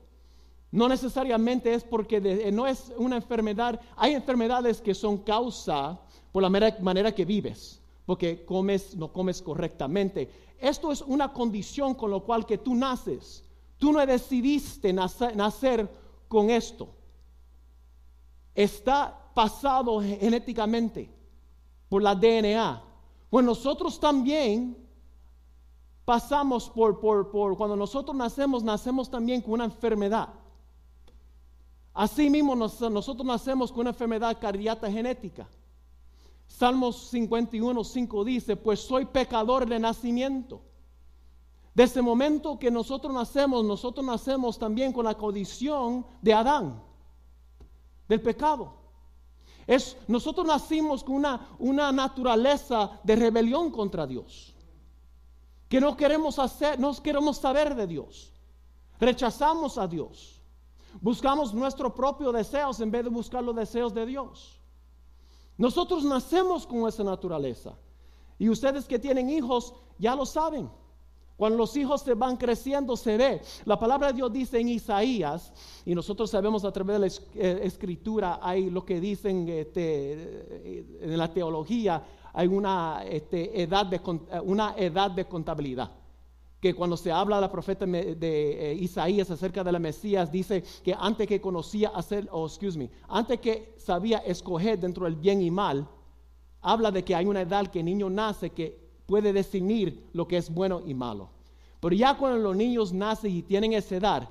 No 0.73 0.88
necesariamente 0.88 1.73
es 1.73 1.85
porque 1.85 2.16
eh, 2.16 2.50
no 2.50 2.66
es 2.66 2.92
una 2.97 3.14
enfermedad. 3.14 3.81
Hay 3.97 4.14
enfermedades 4.14 4.81
que 4.81 4.95
son 4.95 5.19
causa 5.19 6.00
por 6.33 6.42
la 6.42 6.50
manera, 6.50 7.14
que 7.14 7.25
vives, 7.25 7.81
porque 8.04 8.45
comes, 8.45 8.97
no 8.97 9.12
comes 9.12 9.40
correctamente. 9.40 10.28
Esto 10.59 10.90
es 10.90 11.02
una 11.02 11.33
condición 11.33 11.95
con 11.95 12.11
lo 12.11 12.25
cual 12.25 12.47
que 12.47 12.59
tú 12.59 12.75
naces. 12.75 13.45
Tú 13.82 13.92
no 13.92 14.06
decidiste 14.06 14.92
nacer, 14.92 15.90
con 16.28 16.50
esto. 16.50 16.88
Está 18.54 19.32
pasado 19.34 20.00
genéticamente 20.00 21.10
por 21.88 22.00
la 22.00 22.14
DNA. 22.14 22.80
Pues 23.28 23.44
nosotros 23.44 23.98
también 23.98 24.76
pasamos 26.04 26.70
por, 26.70 27.00
por, 27.00 27.28
por, 27.32 27.56
cuando 27.56 27.74
nosotros 27.74 28.14
nacemos, 28.14 28.62
nacemos 28.62 29.10
también 29.10 29.40
con 29.40 29.54
una 29.54 29.64
enfermedad. 29.64 30.28
Así 31.92 32.30
mismo 32.30 32.54
nosotros 32.54 33.26
nacemos 33.26 33.72
con 33.72 33.80
una 33.80 33.90
enfermedad 33.90 34.38
cardíaca 34.40 34.88
genética. 34.88 35.48
Salmos 36.46 37.08
51, 37.08 37.82
5 37.82 38.24
dice, 38.24 38.54
pues 38.54 38.78
soy 38.78 39.06
pecador 39.06 39.68
de 39.68 39.80
nacimiento. 39.80 40.62
Desde 41.74 42.00
el 42.00 42.06
momento 42.06 42.58
que 42.58 42.70
nosotros 42.70 43.12
nacemos, 43.14 43.64
nosotros 43.64 44.04
nacemos 44.04 44.58
también 44.58 44.92
con 44.92 45.04
la 45.04 45.14
condición 45.14 46.04
de 46.20 46.34
Adán, 46.34 46.82
del 48.08 48.20
pecado. 48.20 48.74
Es, 49.66 49.96
nosotros 50.06 50.46
nacimos 50.46 51.02
con 51.02 51.16
una, 51.16 51.48
una 51.58 51.90
naturaleza 51.92 53.00
de 53.02 53.16
rebelión 53.16 53.70
contra 53.70 54.06
Dios. 54.06 54.54
Que 55.68 55.80
no 55.80 55.96
queremos 55.96 56.38
hacer, 56.38 56.78
no 56.78 56.94
queremos 57.02 57.38
saber 57.38 57.74
de 57.74 57.86
Dios. 57.86 58.32
Rechazamos 59.00 59.78
a 59.78 59.86
Dios. 59.86 60.42
Buscamos 61.00 61.54
nuestros 61.54 61.92
propios 61.94 62.34
deseos 62.34 62.80
en 62.80 62.90
vez 62.90 63.04
de 63.04 63.10
buscar 63.10 63.42
los 63.42 63.56
deseos 63.56 63.94
de 63.94 64.04
Dios. 64.04 64.60
Nosotros 65.56 66.04
nacemos 66.04 66.66
con 66.66 66.86
esa 66.86 67.02
naturaleza. 67.02 67.72
Y 68.38 68.50
ustedes 68.50 68.84
que 68.84 68.98
tienen 68.98 69.30
hijos 69.30 69.72
ya 69.98 70.14
lo 70.14 70.26
saben. 70.26 70.70
Cuando 71.36 71.58
los 71.58 71.76
hijos 71.76 72.02
se 72.02 72.14
van 72.14 72.36
creciendo, 72.36 72.96
se 72.96 73.16
ve. 73.16 73.40
La 73.64 73.78
palabra 73.78 74.08
de 74.08 74.14
Dios 74.14 74.32
dice 74.32 74.60
en 74.60 74.68
Isaías, 74.68 75.52
y 75.84 75.94
nosotros 75.94 76.30
sabemos 76.30 76.64
a 76.64 76.72
través 76.72 77.00
de 77.00 77.08
la 77.08 77.46
eh, 77.46 77.60
escritura, 77.64 78.38
hay 78.42 78.70
lo 78.70 78.84
que 78.84 79.00
dicen 79.00 79.48
este, 79.48 80.84
en 81.00 81.18
la 81.18 81.32
teología, 81.32 82.02
hay 82.32 82.46
una, 82.46 83.02
este, 83.04 83.62
edad 83.62 83.86
de, 83.86 84.00
una 84.44 84.74
edad 84.76 85.10
de 85.10 85.26
contabilidad 85.26 85.90
que 86.62 86.74
cuando 86.74 86.96
se 86.96 87.10
habla 87.10 87.40
la 87.40 87.50
profeta 87.50 87.84
de 87.84 88.70
eh, 88.70 88.74
Isaías 88.74 89.28
acerca 89.32 89.64
de 89.64 89.72
la 89.72 89.80
Mesías, 89.80 90.30
dice 90.30 90.62
que 90.84 90.94
antes 90.96 91.26
que 91.26 91.40
conocía 91.40 91.88
hacer, 91.88 92.28
oh, 92.30 92.46
excuse 92.46 92.78
me, 92.78 92.88
antes 93.08 93.40
que 93.40 93.74
sabía 93.78 94.18
escoger 94.18 94.78
dentro 94.78 95.06
del 95.06 95.16
bien 95.16 95.42
y 95.42 95.50
mal, 95.50 95.88
habla 96.60 96.92
de 96.92 97.02
que 97.02 97.16
hay 97.16 97.26
una 97.26 97.40
edad 97.40 97.66
que 97.66 97.80
el 97.80 97.86
niño 97.86 98.08
nace 98.08 98.50
que 98.50 98.81
puede 99.12 99.31
definir 99.35 100.09
lo 100.14 100.26
que 100.26 100.38
es 100.38 100.49
bueno 100.49 100.81
y 100.87 100.95
malo. 100.95 101.28
Pero 101.81 101.95
ya 101.95 102.16
cuando 102.16 102.38
los 102.38 102.57
niños 102.57 102.95
nacen 102.95 103.31
y 103.31 103.42
tienen 103.42 103.75
esa 103.75 103.97
edad, 103.97 104.26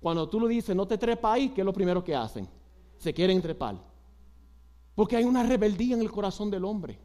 cuando 0.00 0.26
tú 0.26 0.40
le 0.40 0.48
dices 0.48 0.74
no 0.74 0.86
te 0.86 0.96
trepa 0.96 1.34
ahí, 1.34 1.50
¿qué 1.50 1.60
es 1.60 1.64
lo 1.66 1.72
primero 1.74 2.02
que 2.02 2.16
hacen? 2.16 2.48
Se 2.96 3.12
quieren 3.12 3.42
trepar. 3.42 3.76
Porque 4.94 5.18
hay 5.18 5.24
una 5.24 5.42
rebeldía 5.42 5.96
en 5.96 6.00
el 6.00 6.10
corazón 6.10 6.50
del 6.50 6.64
hombre. 6.64 6.98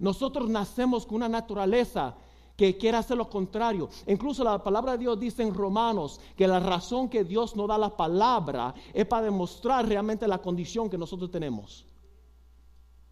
Nosotros 0.00 0.50
nacemos 0.50 1.06
con 1.06 1.18
una 1.18 1.28
naturaleza 1.28 2.16
que 2.56 2.76
quiere 2.76 2.96
hacer 2.96 3.16
lo 3.16 3.30
contrario. 3.30 3.88
Incluso 4.08 4.42
la 4.42 4.60
palabra 4.60 4.92
de 4.92 4.98
Dios 4.98 5.20
dice 5.20 5.44
en 5.44 5.54
Romanos 5.54 6.20
que 6.34 6.48
la 6.48 6.58
razón 6.58 7.08
que 7.08 7.22
Dios 7.22 7.54
no 7.54 7.68
da 7.68 7.78
la 7.78 7.96
palabra 7.96 8.74
es 8.92 9.06
para 9.06 9.26
demostrar 9.26 9.86
realmente 9.86 10.26
la 10.26 10.38
condición 10.38 10.90
que 10.90 10.98
nosotros 10.98 11.30
tenemos. 11.30 11.86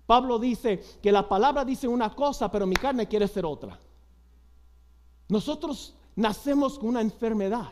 Pablo 0.07 0.39
dice 0.39 0.83
que 1.03 1.13
la 1.13 1.29
palabra 1.29 1.65
dice 1.65 1.89
una 1.89 2.15
cosa, 2.15 2.51
pero 2.51 2.67
mi 2.67 2.77
carne 2.77 3.07
quiere 3.07 3.29
ser 3.29 3.45
otra. 3.47 3.79
Nosotros 5.29 5.95
nacemos 6.17 6.79
con 6.79 6.91
una 6.91 7.01
enfermedad. 7.01 7.71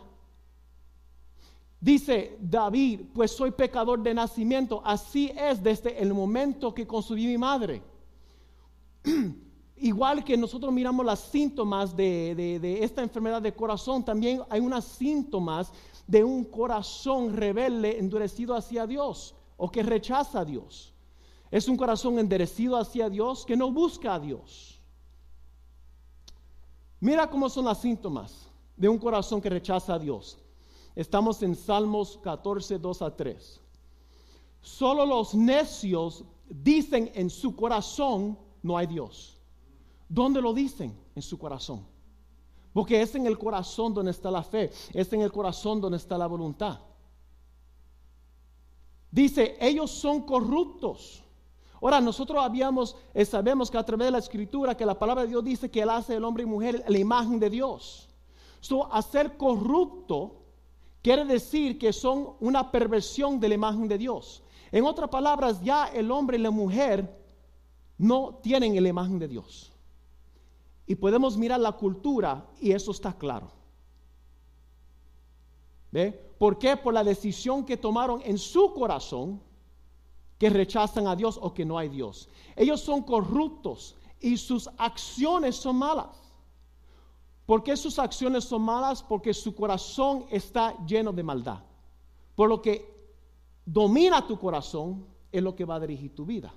Dice 1.80 2.36
David, 2.40 3.00
pues 3.14 3.30
soy 3.30 3.50
pecador 3.50 4.02
de 4.02 4.14
nacimiento. 4.14 4.82
Así 4.84 5.32
es 5.36 5.62
desde 5.62 6.00
el 6.00 6.12
momento 6.12 6.74
que 6.74 6.86
concebí 6.86 7.26
mi 7.26 7.38
madre. 7.38 7.82
igual 9.80 10.22
que 10.24 10.36
nosotros 10.36 10.72
miramos 10.72 11.04
los 11.04 11.18
síntomas 11.18 11.96
de, 11.96 12.78
esta 12.82 13.02
enfermedad 13.02 13.42
de 13.42 13.54
corazón, 13.54 14.04
también 14.04 14.42
hay 14.48 14.60
unos 14.60 14.84
síntomas 14.84 15.72
de 16.06 16.22
un 16.22 16.44
corazón 16.44 17.34
rebelde, 17.34 17.98
endurecido 17.98 18.54
hacia 18.54 18.86
Dios 18.86 19.34
o 19.56 19.70
que 19.70 19.82
rechaza 19.82 20.40
a 20.40 20.44
Dios. 20.44 20.92
Es 21.50 21.68
un 21.68 21.76
corazón 21.76 22.18
endurecido 22.18 22.76
hacia 22.76 23.08
Dios 23.08 23.44
que 23.44 23.56
no 23.56 23.72
busca 23.72 24.14
a 24.14 24.20
Dios. 24.20 24.80
Mira 27.00 27.28
cómo 27.28 27.48
son 27.48 27.64
los 27.64 27.78
síntomas 27.78 28.48
de 28.76 28.88
un 28.88 28.98
corazón 28.98 29.40
que 29.40 29.50
rechaza 29.50 29.94
a 29.94 29.98
Dios. 29.98 30.38
Estamos 30.94 31.42
en 31.42 31.56
Salmos 31.56 32.18
14, 32.22 32.78
2 32.78 33.02
a 33.02 33.16
3. 33.16 33.60
Solo 34.60 35.06
los 35.06 35.34
necios 35.34 36.24
dicen 36.48 37.10
en 37.14 37.30
su 37.30 37.56
corazón, 37.56 38.38
no 38.62 38.76
hay 38.76 38.86
Dios. 38.86 39.38
¿Dónde 40.08 40.42
lo 40.42 40.52
dicen? 40.52 40.96
En 41.14 41.22
su 41.22 41.38
corazón. 41.38 41.86
Porque 42.72 43.00
es 43.00 43.14
en 43.14 43.26
el 43.26 43.38
corazón 43.38 43.94
donde 43.94 44.10
está 44.10 44.30
la 44.30 44.42
fe, 44.42 44.70
es 44.92 45.12
en 45.12 45.22
el 45.22 45.32
corazón 45.32 45.80
donde 45.80 45.96
está 45.96 46.16
la 46.18 46.26
voluntad. 46.26 46.80
Dice, 49.10 49.56
ellos 49.60 49.90
son 49.90 50.22
corruptos. 50.22 51.24
Ahora, 51.80 52.00
nosotros 52.00 52.42
habíamos, 52.42 52.96
eh, 53.14 53.24
sabemos 53.24 53.70
que 53.70 53.78
a 53.78 53.84
través 53.84 54.06
de 54.06 54.10
la 54.10 54.18
escritura, 54.18 54.76
que 54.76 54.84
la 54.84 54.98
palabra 54.98 55.22
de 55.22 55.28
Dios 55.28 55.44
dice 55.44 55.70
que 55.70 55.80
Él 55.80 55.90
hace 55.90 56.14
el 56.14 56.24
hombre 56.24 56.42
y 56.42 56.46
mujer 56.46 56.84
la 56.86 56.98
imagen 56.98 57.38
de 57.40 57.48
Dios. 57.48 58.08
So, 58.60 58.92
hacer 58.92 59.38
corrupto 59.38 60.42
quiere 61.02 61.24
decir 61.24 61.78
que 61.78 61.92
son 61.92 62.34
una 62.40 62.70
perversión 62.70 63.40
de 63.40 63.48
la 63.48 63.54
imagen 63.54 63.88
de 63.88 63.96
Dios. 63.96 64.42
En 64.70 64.84
otras 64.84 65.08
palabras, 65.08 65.62
ya 65.62 65.86
el 65.86 66.10
hombre 66.10 66.36
y 66.36 66.40
la 66.42 66.50
mujer 66.50 67.18
no 67.96 68.38
tienen 68.42 68.80
la 68.82 68.88
imagen 68.88 69.18
de 69.18 69.28
Dios. 69.28 69.72
Y 70.86 70.94
podemos 70.96 71.36
mirar 71.36 71.60
la 71.60 71.72
cultura 71.72 72.46
y 72.60 72.72
eso 72.72 72.90
está 72.90 73.12
claro. 73.12 73.50
¿Ve? 75.92 76.12
¿Por 76.38 76.58
qué? 76.58 76.76
Por 76.76 76.94
la 76.94 77.02
decisión 77.02 77.64
que 77.64 77.76
tomaron 77.76 78.20
en 78.24 78.38
su 78.38 78.72
corazón 78.74 79.40
que 80.40 80.48
rechazan 80.48 81.06
a 81.06 81.14
Dios 81.14 81.38
o 81.40 81.52
que 81.52 81.66
no 81.66 81.76
hay 81.76 81.90
Dios. 81.90 82.26
Ellos 82.56 82.80
son 82.80 83.02
corruptos 83.02 83.94
y 84.18 84.38
sus 84.38 84.70
acciones 84.78 85.54
son 85.54 85.76
malas. 85.76 86.16
¿Por 87.44 87.62
qué 87.62 87.76
sus 87.76 87.98
acciones 87.98 88.44
son 88.44 88.62
malas? 88.62 89.02
Porque 89.02 89.34
su 89.34 89.54
corazón 89.54 90.24
está 90.30 90.74
lleno 90.86 91.12
de 91.12 91.22
maldad. 91.22 91.58
Por 92.34 92.48
lo 92.48 92.62
que 92.62 92.72
domina 93.66 94.26
tu 94.26 94.38
corazón 94.38 95.06
es 95.30 95.42
lo 95.42 95.54
que 95.54 95.66
va 95.66 95.74
a 95.74 95.80
dirigir 95.80 96.14
tu 96.14 96.24
vida. 96.24 96.54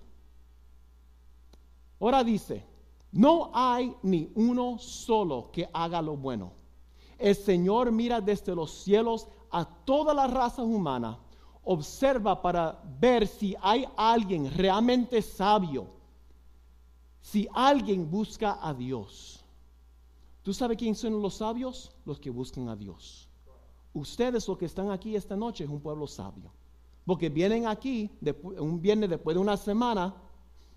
Ahora 2.00 2.24
dice, 2.24 2.66
no 3.12 3.52
hay 3.54 3.94
ni 4.02 4.32
uno 4.36 4.80
solo 4.80 5.52
que 5.52 5.70
haga 5.74 6.02
lo 6.02 6.16
bueno. 6.16 6.54
El 7.18 7.36
Señor 7.36 7.92
mira 7.92 8.22
desde 8.22 8.56
los 8.56 8.72
cielos 8.72 9.28
a 9.52 9.66
toda 9.66 10.14
la 10.14 10.28
raza 10.28 10.64
humana, 10.64 11.20
observa 11.64 12.42
para 12.42 12.82
ver 13.00 13.28
si 13.28 13.56
hay 13.62 13.86
alguien 13.96 14.52
realmente 14.56 15.22
sabio, 15.22 15.88
si 17.22 17.48
alguien 17.54 18.10
busca 18.10 18.60
a 18.62 18.74
Dios. 18.74 19.44
¿Tú 20.42 20.54
sabes 20.54 20.78
quién 20.78 20.94
son 20.94 21.22
los 21.22 21.36
sabios? 21.36 21.96
Los 22.06 22.20
que 22.20 22.30
buscan 22.30 22.68
a 22.68 22.76
Dios. 22.76 23.30
Ustedes 23.94 24.48
los 24.48 24.58
que 24.58 24.66
están 24.66 24.92
aquí 24.92 25.16
esta 25.16 25.36
noche 25.36 25.64
es 25.64 25.70
un 25.70 25.80
pueblo 25.80 26.06
sabio. 26.06 26.52
Porque 27.06 27.30
vienen 27.30 27.68
aquí 27.68 28.10
un 28.58 28.82
viernes 28.82 29.10
después 29.10 29.36
de 29.36 29.42
una 29.42 29.56
semana 29.56 30.14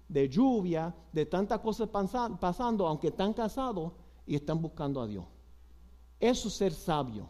de 0.08 0.28
lluvia, 0.28 0.94
de 1.12 1.26
tantas 1.26 1.60
cosas 1.60 1.88
pasando, 1.88 2.86
aunque 2.86 3.08
están 3.08 3.32
casados 3.32 3.92
y 4.24 4.36
están 4.36 4.60
buscando 4.62 5.00
a 5.00 5.06
Dios. 5.06 5.24
Eso 6.20 6.48
es 6.48 6.54
ser 6.54 6.72
sabio. 6.72 7.28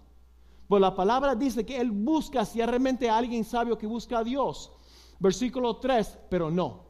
Pues 0.68 0.80
la 0.80 0.94
palabra 0.94 1.34
dice 1.34 1.64
que 1.64 1.80
Él 1.80 1.90
busca 1.90 2.44
si 2.44 2.60
realmente 2.60 3.08
alguien 3.08 3.44
sabio 3.44 3.78
que 3.78 3.86
busca 3.86 4.18
a 4.18 4.24
Dios. 4.24 4.72
Versículo 5.18 5.76
3, 5.76 6.18
pero 6.28 6.50
no. 6.50 6.84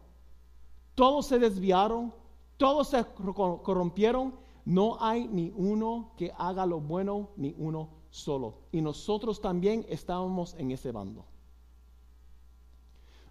Todos 0.94 1.26
se 1.26 1.38
desviaron, 1.38 2.14
todos 2.56 2.88
se 2.88 3.04
corrompieron, 3.04 4.34
no 4.64 4.96
hay 5.00 5.28
ni 5.28 5.52
uno 5.54 6.12
que 6.16 6.32
haga 6.36 6.64
lo 6.64 6.80
bueno, 6.80 7.30
ni 7.36 7.54
uno 7.58 7.90
solo. 8.10 8.62
Y 8.72 8.80
nosotros 8.80 9.40
también 9.40 9.84
estábamos 9.88 10.54
en 10.54 10.70
ese 10.70 10.90
bando. 10.90 11.26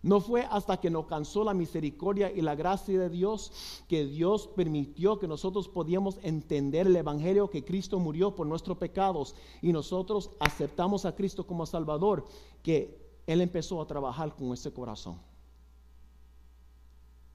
No 0.05 0.21
fue 0.21 0.45
hasta 0.51 0.77
que 0.77 0.91
nos 0.91 1.07
cansó 1.07 1.43
la 1.43 1.55
misericordia 1.55 2.31
y 2.31 2.41
la 2.41 2.53
gracia 2.53 2.99
de 2.99 3.09
Dios 3.09 3.51
que 3.87 4.05
Dios 4.05 4.45
permitió 4.45 5.17
que 5.17 5.27
nosotros 5.27 5.67
podíamos 5.67 6.19
entender 6.21 6.85
el 6.85 6.95
Evangelio 6.95 7.49
que 7.49 7.65
Cristo 7.65 7.97
murió 7.97 8.35
por 8.35 8.45
nuestros 8.45 8.77
pecados 8.77 9.33
y 9.63 9.73
nosotros 9.73 10.29
aceptamos 10.39 11.05
a 11.05 11.15
Cristo 11.15 11.47
como 11.47 11.65
Salvador, 11.65 12.23
que 12.61 13.03
Él 13.25 13.41
empezó 13.41 13.81
a 13.81 13.87
trabajar 13.87 14.35
con 14.35 14.53
ese 14.53 14.71
corazón. 14.71 15.19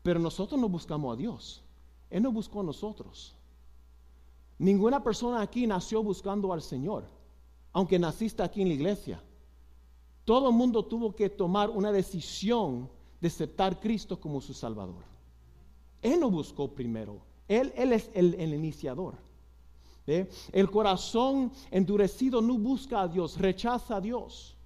Pero 0.04 0.20
nosotros 0.20 0.60
no 0.60 0.68
buscamos 0.68 1.12
a 1.12 1.16
Dios, 1.16 1.64
Él 2.08 2.22
nos 2.22 2.32
buscó 2.32 2.60
a 2.60 2.62
nosotros. 2.62 3.34
Ninguna 4.58 5.02
persona 5.02 5.42
aquí 5.42 5.66
nació 5.66 6.04
buscando 6.04 6.52
al 6.52 6.62
Señor, 6.62 7.02
aunque 7.72 7.98
naciste 7.98 8.44
aquí 8.44 8.62
en 8.62 8.68
la 8.68 8.74
iglesia. 8.74 9.20
Todo 10.30 10.48
el 10.50 10.54
mundo 10.54 10.84
tuvo 10.84 11.12
que 11.12 11.28
tomar 11.28 11.70
una 11.70 11.90
decisión 11.90 12.88
de 13.20 13.26
aceptar 13.26 13.72
a 13.72 13.80
Cristo 13.80 14.20
como 14.20 14.40
su 14.40 14.54
Salvador. 14.54 15.02
Él 16.00 16.20
no 16.20 16.30
buscó 16.30 16.72
primero, 16.72 17.20
Él, 17.48 17.72
él 17.74 17.92
es 17.92 18.08
el, 18.14 18.54
iniciador. 18.54 19.16
El 20.06 20.70
corazón 20.70 21.50
endurecido 21.72 22.40
no 22.40 22.56
busca 22.58 23.00
a 23.00 23.08
Dios, 23.08 23.38
rechaza 23.38 23.96
a 23.96 24.00
Dios. 24.00 24.56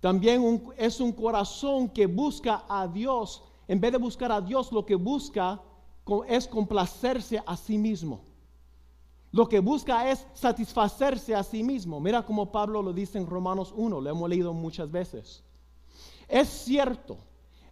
También 0.00 0.60
es 0.76 0.98
un 0.98 1.12
corazón 1.12 1.88
que 1.88 2.06
busca 2.06 2.64
a 2.68 2.88
Dios, 2.88 3.44
en 3.68 3.80
vez 3.80 3.92
de 3.92 3.98
buscar 3.98 4.32
a 4.32 4.40
Dios, 4.40 4.72
lo 4.72 4.84
que 4.84 4.96
busca 4.96 5.62
es 6.26 6.48
complacerse 6.48 7.40
a 7.46 7.56
sí 7.56 7.78
mismo. 7.78 8.24
Lo 9.36 9.46
que 9.46 9.60
busca 9.60 10.10
es 10.10 10.26
satisfacerse 10.32 11.34
a 11.34 11.42
sí 11.42 11.62
mismo. 11.62 12.00
Mira 12.00 12.24
como 12.24 12.50
Pablo 12.50 12.80
lo 12.80 12.94
dice 12.94 13.18
en 13.18 13.26
Romanos 13.26 13.70
1, 13.76 14.00
lo 14.00 14.08
hemos 14.08 14.30
leído 14.30 14.54
muchas 14.54 14.90
veces. 14.90 15.44
Es 16.26 16.48
cierto, 16.48 17.18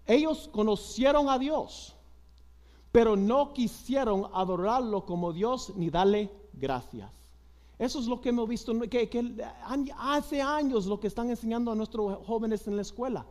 ellos 0.06 0.50
conocieron 0.52 1.30
a 1.30 1.38
Dios, 1.38 1.96
pero 2.92 3.16
no 3.16 3.54
quisieron 3.54 4.26
adorarlo 4.34 5.06
como 5.06 5.32
Dios 5.32 5.72
ni 5.74 5.88
darle 5.88 6.30
gracias. 6.52 7.10
Eso 7.78 7.98
es 7.98 8.08
lo 8.08 8.20
que 8.20 8.28
hemos 8.28 8.46
visto, 8.46 8.78
que, 8.90 9.08
que 9.08 9.42
hace 9.96 10.42
años 10.42 10.84
lo 10.84 11.00
que 11.00 11.06
están 11.06 11.30
enseñando 11.30 11.72
a 11.72 11.74
nuestros 11.74 12.26
jóvenes 12.26 12.68
en 12.68 12.76
la 12.76 12.82
escuela. 12.82 13.24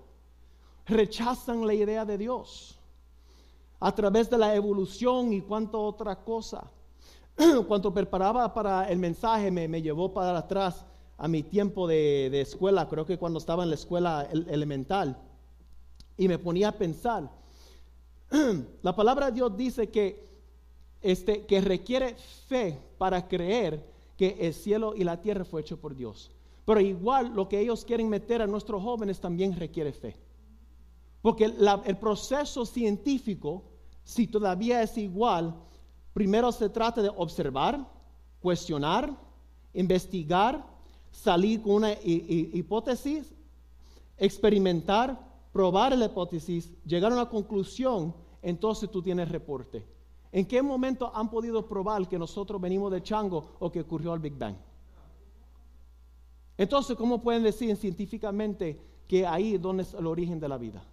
Rechazan 0.87 1.67
la 1.67 1.75
idea 1.75 2.03
de 2.03 2.17
Dios 2.17 2.79
a 3.79 3.93
través 3.93 4.27
de 4.27 4.39
la 4.39 4.55
evolución 4.55 5.33
y 5.33 5.41
cuánta 5.41 5.77
otra 5.77 6.15
cosa. 6.15 6.71
cuando 7.67 7.93
preparaba 7.93 8.53
para 8.53 8.89
el 8.89 8.99
mensaje 8.99 9.51
me, 9.51 9.67
me 9.67 9.81
llevó 9.81 10.13
para 10.13 10.37
atrás 10.37 10.85
a 11.17 11.27
mi 11.27 11.43
tiempo 11.43 11.87
de, 11.87 12.29
de, 12.31 12.41
escuela, 12.41 12.87
creo 12.87 13.05
que 13.05 13.17
cuando 13.17 13.39
estaba 13.39 13.63
en 13.63 13.69
la 13.69 13.75
escuela 13.75 14.27
elemental, 14.31 15.17
y 16.17 16.27
me 16.27 16.37
ponía 16.37 16.69
a 16.69 16.71
pensar, 16.73 17.29
la 18.81 18.95
palabra 18.95 19.27
de 19.27 19.33
Dios 19.33 19.55
dice 19.55 19.89
que, 19.89 20.27
este, 21.01 21.45
que 21.45 21.61
requiere 21.61 22.15
fe 22.47 22.79
para 22.97 23.27
creer 23.27 23.83
que 24.17 24.37
el 24.39 24.53
cielo 24.53 24.93
y 24.95 25.03
la 25.03 25.21
tierra 25.21 25.45
fue 25.45 25.61
hecho 25.61 25.79
por 25.79 25.95
Dios. 25.95 26.31
Pero 26.65 26.79
igual 26.79 27.33
lo 27.35 27.49
que 27.49 27.59
ellos 27.59 27.83
quieren 27.83 28.09
meter 28.09 28.41
a 28.41 28.47
nuestros 28.47 28.81
jóvenes 28.81 29.19
también 29.19 29.57
requiere 29.57 29.91
fe. 29.91 30.15
Porque 31.21 31.45
el 31.45 31.97
proceso 31.97 32.65
científico, 32.65 33.63
si 34.03 34.27
todavía 34.27 34.81
es 34.81 34.97
igual, 34.97 35.55
primero 36.13 36.51
se 36.51 36.69
trata 36.69 37.01
de 37.01 37.09
observar, 37.09 37.85
cuestionar, 38.41 39.13
investigar, 39.73 40.65
salir 41.11 41.61
con 41.61 41.73
una 41.73 41.93
hipótesis, 42.03 43.33
experimentar, 44.17 45.19
probar 45.51 45.97
la 45.97 46.05
hipótesis, 46.05 46.71
llegar 46.85 47.11
a 47.11 47.15
una 47.15 47.29
conclusión, 47.29 48.13
entonces 48.41 48.89
tú 48.89 49.01
tienes 49.01 49.29
reporte. 49.29 49.85
¿En 50.31 50.45
qué 50.45 50.61
momento 50.61 51.11
han 51.13 51.29
podido 51.29 51.67
probar 51.67 52.07
que 52.07 52.17
nosotros 52.17 52.59
venimos 52.59 52.91
de 52.91 53.03
chango 53.03 53.55
o 53.59 53.71
que 53.71 53.81
ocurrió 53.81 54.13
el 54.13 54.19
Big 54.19 54.37
Bang? 54.37 54.55
Entonces, 56.57 56.97
¿cómo 56.97 57.21
pueden 57.21 57.43
decir 57.43 57.75
científicamente 57.77 58.79
que 59.07 59.25
ahí 59.25 59.55
es 59.55 59.61
donde 59.61 59.83
es 59.83 59.93
el 59.93 60.07
origen 60.07 60.39
de 60.39 60.47
la 60.47 60.57
vida? 60.57 60.83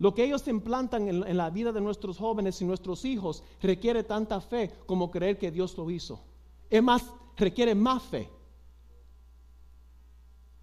Lo 0.00 0.14
que 0.14 0.24
ellos 0.24 0.48
implantan 0.48 1.08
en, 1.08 1.36
la 1.36 1.50
vida 1.50 1.72
de 1.72 1.80
nuestros 1.82 2.16
jóvenes 2.16 2.62
y 2.62 2.64
nuestros 2.64 3.04
hijos 3.04 3.44
requiere 3.60 4.02
tanta 4.02 4.40
fe 4.40 4.72
como 4.86 5.10
creer 5.10 5.38
que 5.38 5.50
Dios 5.50 5.76
lo 5.76 5.90
hizo. 5.90 6.24
Es 6.70 6.82
más, 6.82 7.04
requiere 7.36 7.74
más 7.74 8.02
fe. 8.04 8.30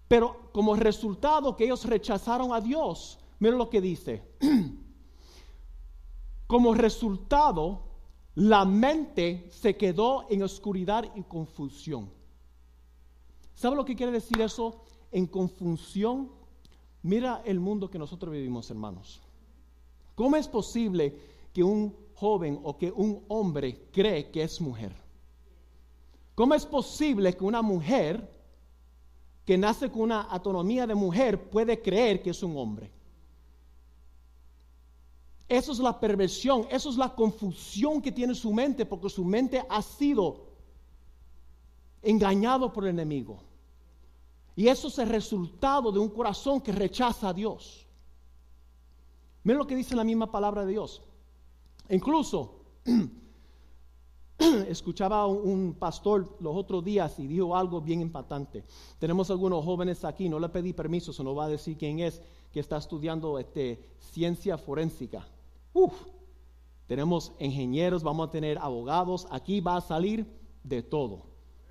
Pero 0.08 0.50
como 0.52 0.74
resultado 0.74 1.54
que 1.54 1.66
ellos 1.66 1.84
rechazaron 1.84 2.52
a 2.52 2.60
Dios, 2.60 3.20
miren 3.38 3.58
lo 3.58 3.70
que 3.70 3.80
dice. 3.80 4.24
como 6.48 6.74
resultado, 6.74 7.82
la 8.34 8.64
mente 8.64 9.48
se 9.52 9.76
quedó 9.76 10.26
en 10.28 10.42
oscuridad 10.42 11.04
y 11.14 11.22
confusión. 11.22 12.10
¿Sabe 13.54 13.76
lo 13.76 13.84
que 13.84 13.94
quiere 13.94 14.10
decir 14.10 14.40
eso? 14.40 14.82
En 15.12 15.28
confusión. 15.28 16.32
Mira 17.04 17.40
el 17.44 17.60
mundo 17.60 17.88
que 17.88 18.00
nosotros 18.00 18.32
vivimos, 18.32 18.68
hermanos. 18.68 19.22
¿Cómo 20.18 20.34
es 20.34 20.48
posible 20.48 21.16
que 21.52 21.62
un 21.62 21.94
joven 22.16 22.58
o 22.64 22.76
que 22.76 22.90
un 22.90 23.24
hombre 23.28 23.86
cree 23.92 24.32
que 24.32 24.42
es 24.42 24.60
mujer? 24.60 24.92
¿Cómo 26.34 26.56
es 26.56 26.66
posible 26.66 27.36
que 27.36 27.44
una 27.44 27.62
mujer 27.62 28.28
que 29.44 29.56
nace 29.56 29.88
con 29.88 30.02
una 30.02 30.22
autonomía 30.22 30.88
de 30.88 30.96
mujer 30.96 31.48
puede 31.48 31.80
creer 31.80 32.20
que 32.20 32.30
es 32.30 32.42
un 32.42 32.56
hombre? 32.56 32.90
Eso 35.48 35.70
es 35.70 35.78
la 35.78 36.00
perversión, 36.00 36.66
eso 36.68 36.90
es 36.90 36.96
la 36.96 37.14
confusión 37.14 38.02
que 38.02 38.10
tiene 38.10 38.34
su 38.34 38.52
mente 38.52 38.84
porque 38.84 39.08
su 39.08 39.24
mente 39.24 39.64
ha 39.68 39.80
sido 39.82 40.48
engañado 42.02 42.72
por 42.72 42.82
el 42.82 42.90
enemigo. 42.90 43.38
Y 44.56 44.66
eso 44.66 44.88
es 44.88 44.98
el 44.98 45.10
resultado 45.10 45.92
de 45.92 46.00
un 46.00 46.08
corazón 46.08 46.60
que 46.60 46.72
rechaza 46.72 47.28
a 47.28 47.32
Dios. 47.32 47.87
Miren 49.48 49.60
lo 49.60 49.66
que 49.66 49.76
dice 49.76 49.96
la 49.96 50.04
misma 50.04 50.30
palabra 50.30 50.66
de 50.66 50.72
Dios. 50.72 51.00
Incluso, 51.88 52.64
escuchaba 54.68 55.22
a 55.22 55.26
un 55.26 55.72
pastor 55.72 56.36
los 56.40 56.54
otros 56.54 56.84
días 56.84 57.18
y 57.18 57.26
dijo 57.26 57.56
algo 57.56 57.80
bien 57.80 58.02
impactante. 58.02 58.66
Tenemos 58.98 59.30
algunos 59.30 59.64
jóvenes 59.64 60.04
aquí, 60.04 60.28
no 60.28 60.38
le 60.38 60.50
pedí 60.50 60.74
permiso, 60.74 61.14
se 61.14 61.24
nos 61.24 61.34
va 61.34 61.46
a 61.46 61.48
decir 61.48 61.78
quién 61.78 62.00
es, 62.00 62.20
que 62.52 62.60
está 62.60 62.76
estudiando 62.76 63.38
este, 63.38 63.82
ciencia 63.98 64.58
forénsica. 64.58 65.26
Uf, 65.72 65.94
tenemos 66.86 67.32
ingenieros, 67.38 68.02
vamos 68.02 68.28
a 68.28 68.30
tener 68.30 68.58
abogados, 68.58 69.26
aquí 69.30 69.62
va 69.62 69.78
a 69.78 69.80
salir 69.80 70.26
de 70.62 70.82
todo, 70.82 71.22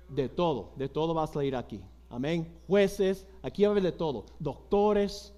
de 0.08 0.28
todo, 0.28 0.72
de 0.74 0.88
todo 0.88 1.14
va 1.14 1.22
a 1.22 1.28
salir 1.28 1.54
aquí. 1.54 1.80
Amén. 2.10 2.60
Jueces, 2.66 3.24
aquí 3.40 3.62
va 3.62 3.68
a 3.68 3.70
haber 3.70 3.84
de 3.84 3.92
todo. 3.92 4.26
Doctores. 4.40 5.32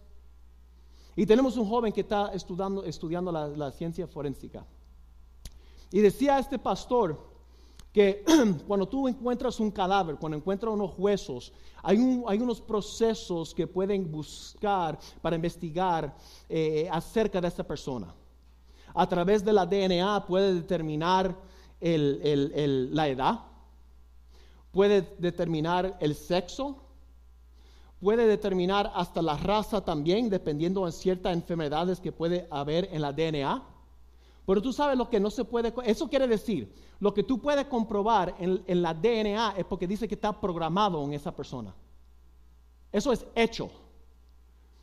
Y 1.21 1.27
tenemos 1.27 1.59
un 1.59 1.69
joven 1.69 1.93
que 1.93 2.01
está 2.01 2.33
estudiando, 2.33 3.31
la, 3.31 3.71
ciencia 3.73 4.07
forénsica. 4.07 4.65
Y 5.93 6.01
decía 6.01 6.39
este 6.39 6.59
pastor 6.59 7.29
que 7.93 8.25
cuando 8.67 8.89
tú 8.89 9.07
encuentras 9.07 9.61
un 9.61 9.71
cadáver, 9.71 10.17
cuando 10.17 10.39
encuentras 10.39 10.73
unos 10.73 10.95
huesos, 10.97 11.53
hay, 11.83 11.99
hay 12.27 12.39
unos 12.39 12.63
procesos 12.63 13.55
que 13.55 13.67
pueden 13.67 14.11
buscar 14.11 14.99
para 15.21 15.37
investigar 15.37 16.17
eh, 16.49 16.89
acerca 16.91 17.39
de 17.39 17.49
esa 17.49 17.65
persona. 17.65 18.15
A 18.95 19.07
través 19.07 19.45
de 19.45 19.53
la 19.53 19.67
DNA 19.67 20.25
puede 20.27 20.55
determinar 20.55 21.37
la 21.83 23.09
edad, 23.09 23.41
puede 24.73 25.03
determinar 25.19 25.99
el 26.01 26.15
sexo, 26.15 26.79
puede 28.01 28.27
determinar 28.27 28.91
hasta 28.95 29.21
la 29.21 29.37
raza 29.37 29.85
también, 29.85 30.31
dependiendo 30.31 30.87
de 30.87 30.93
ciertas 30.93 31.35
enfermedades 31.35 32.01
que 32.01 32.13
puede 32.13 32.49
haber 32.51 32.89
en 32.93 33.03
la 33.03 33.13
DNA. 33.13 33.63
Pero 34.47 34.63
tú 34.63 34.73
sabes 34.73 34.97
lo 34.97 35.09
que 35.09 35.21
no 35.21 35.31
se 35.31 35.45
puede, 35.45 35.73
eso 35.85 36.09
quiere 36.09 36.27
decir, 36.27 36.75
lo 36.99 37.15
que 37.15 37.23
tú 37.23 37.41
puedes 37.41 37.67
comprobar 37.67 38.35
en, 38.39 38.83
la 38.83 38.95
DNA 38.95 39.55
es 39.59 39.65
porque 39.67 39.87
dice 39.87 40.09
que 40.09 40.15
está 40.15 40.39
programado 40.39 41.05
en 41.05 41.13
esa 41.13 41.35
persona. 41.35 41.75
Eso 42.91 43.13
es 43.13 43.25
hecho. 43.35 43.71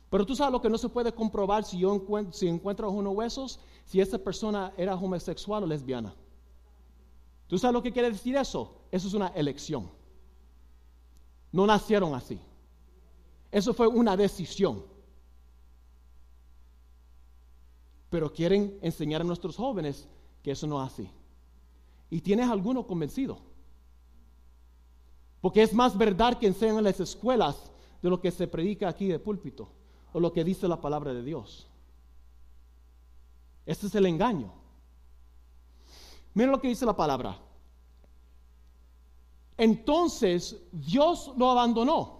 Pero 0.08 0.24
tú 0.24 0.34
sabes 0.34 0.52
lo 0.52 0.62
que 0.62 0.70
no 0.70 0.78
se 0.78 0.88
puede 0.88 1.12
comprobar 1.12 1.64
si 1.64 1.78
yo 1.78 2.00
si 2.30 2.48
encuentro 2.48 2.90
unos 2.90 3.14
huesos, 3.14 3.60
si 3.84 4.00
esa 4.00 4.16
persona 4.18 4.72
era 4.76 4.94
homosexual 4.94 5.64
o 5.64 5.66
lesbiana. 5.66 6.14
¿Tú 7.46 7.58
sabes 7.58 7.74
lo 7.74 7.82
que 7.82 7.92
quiere 7.92 8.10
decir 8.10 8.36
eso? 8.36 8.74
Eso 8.90 9.08
es 9.08 9.14
una 9.14 9.28
elección. 9.28 9.90
No 11.52 11.66
nacieron 11.66 12.14
así. 12.14 12.40
Eso 13.50 13.72
fue 13.72 13.86
una 13.86 14.16
decisión. 14.16 14.84
Pero 18.10 18.32
quieren 18.32 18.78
enseñar 18.82 19.20
a 19.20 19.24
nuestros 19.24 19.56
jóvenes 19.56 20.08
que 20.42 20.50
eso 20.50 20.66
no 20.66 20.82
es 20.82 20.92
así. 20.92 21.10
Y 22.10 22.20
tienes 22.20 22.48
alguno 22.48 22.86
convencido. 22.86 23.38
Porque 25.40 25.62
es 25.62 25.72
más 25.72 25.96
verdad 25.96 26.38
que 26.38 26.46
enseñan 26.46 26.78
en 26.78 26.84
las 26.84 27.00
escuelas 27.00 27.70
de 28.02 28.10
lo 28.10 28.20
que 28.20 28.30
se 28.30 28.46
predica 28.46 28.88
aquí 28.88 29.06
de 29.06 29.18
púlpito 29.18 29.68
o 30.12 30.20
lo 30.20 30.32
que 30.32 30.44
dice 30.44 30.66
la 30.68 30.80
palabra 30.80 31.12
de 31.12 31.22
Dios. 31.22 31.68
Este 33.66 33.86
es 33.86 33.94
el 33.94 34.06
engaño. 34.06 34.52
Miren 36.34 36.52
lo 36.52 36.60
que 36.60 36.68
dice 36.68 36.86
la 36.86 36.96
palabra. 36.96 37.38
Entonces 39.56 40.56
Dios 40.72 41.32
lo 41.36 41.50
abandonó 41.50 42.17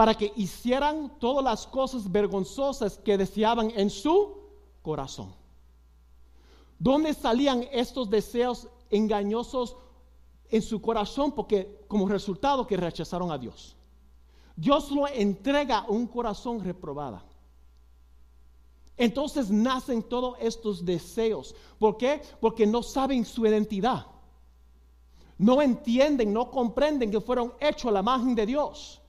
para 0.00 0.14
que 0.14 0.32
hicieran 0.34 1.18
todas 1.18 1.44
las 1.44 1.66
cosas 1.66 2.10
vergonzosas 2.10 2.96
que 2.96 3.18
deseaban 3.18 3.70
en 3.76 3.90
su 3.90 4.34
corazón. 4.80 5.34
¿Dónde 6.78 7.12
salían 7.12 7.66
estos 7.70 8.08
deseos 8.08 8.66
engañosos 8.88 9.76
en 10.48 10.62
su 10.62 10.80
corazón? 10.80 11.32
Porque 11.32 11.84
como 11.86 12.08
resultado 12.08 12.66
que 12.66 12.78
rechazaron 12.78 13.30
a 13.30 13.36
Dios. 13.36 13.76
Dios 14.56 14.90
lo 14.90 15.06
entrega 15.06 15.80
a 15.80 15.90
un 15.90 16.06
corazón 16.06 16.64
reprobada. 16.64 17.22
Entonces 18.96 19.50
nacen 19.50 20.02
todos 20.02 20.38
estos 20.40 20.82
deseos. 20.82 21.54
¿Por 21.78 21.98
qué? 21.98 22.22
Porque 22.40 22.66
no 22.66 22.82
saben 22.82 23.26
su 23.26 23.44
identidad 23.46 24.06
no 25.36 25.62
entienden, 25.62 26.34
no 26.34 26.50
comprenden 26.50 27.10
que 27.10 27.18
fueron 27.18 27.54
hechos 27.60 27.86
a 27.86 27.92
la 27.92 28.00
imagen 28.00 28.34
de 28.34 28.44
Dios 28.44 28.99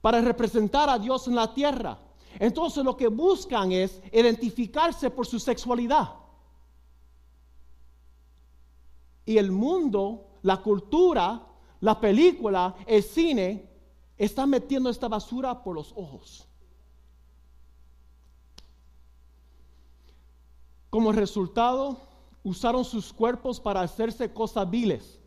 para 0.00 0.20
representar 0.20 0.88
a 0.88 0.98
Dios 0.98 1.28
en 1.28 1.34
la 1.34 1.52
tierra. 1.52 1.98
Entonces 2.38 2.84
lo 2.84 2.96
que 2.96 3.08
buscan 3.08 3.72
es 3.72 4.00
identificarse 4.12 5.10
por 5.10 5.26
su 5.26 5.38
sexualidad. 5.38 6.14
Y 9.26 9.38
el 9.38 9.52
mundo, 9.52 10.26
la 10.42 10.58
cultura, 10.58 11.46
la 11.80 12.00
película, 12.00 12.74
el 12.86 13.02
cine, 13.02 13.68
está 14.16 14.46
metiendo 14.46 14.90
esta 14.90 15.08
basura 15.08 15.62
por 15.62 15.74
los 15.74 15.92
ojos. 15.96 16.46
Como 20.88 21.12
resultado, 21.12 21.98
usaron 22.42 22.84
sus 22.84 23.12
cuerpos 23.12 23.60
para 23.60 23.80
hacerse 23.80 24.32
cosas 24.32 24.68
viles 24.68 25.20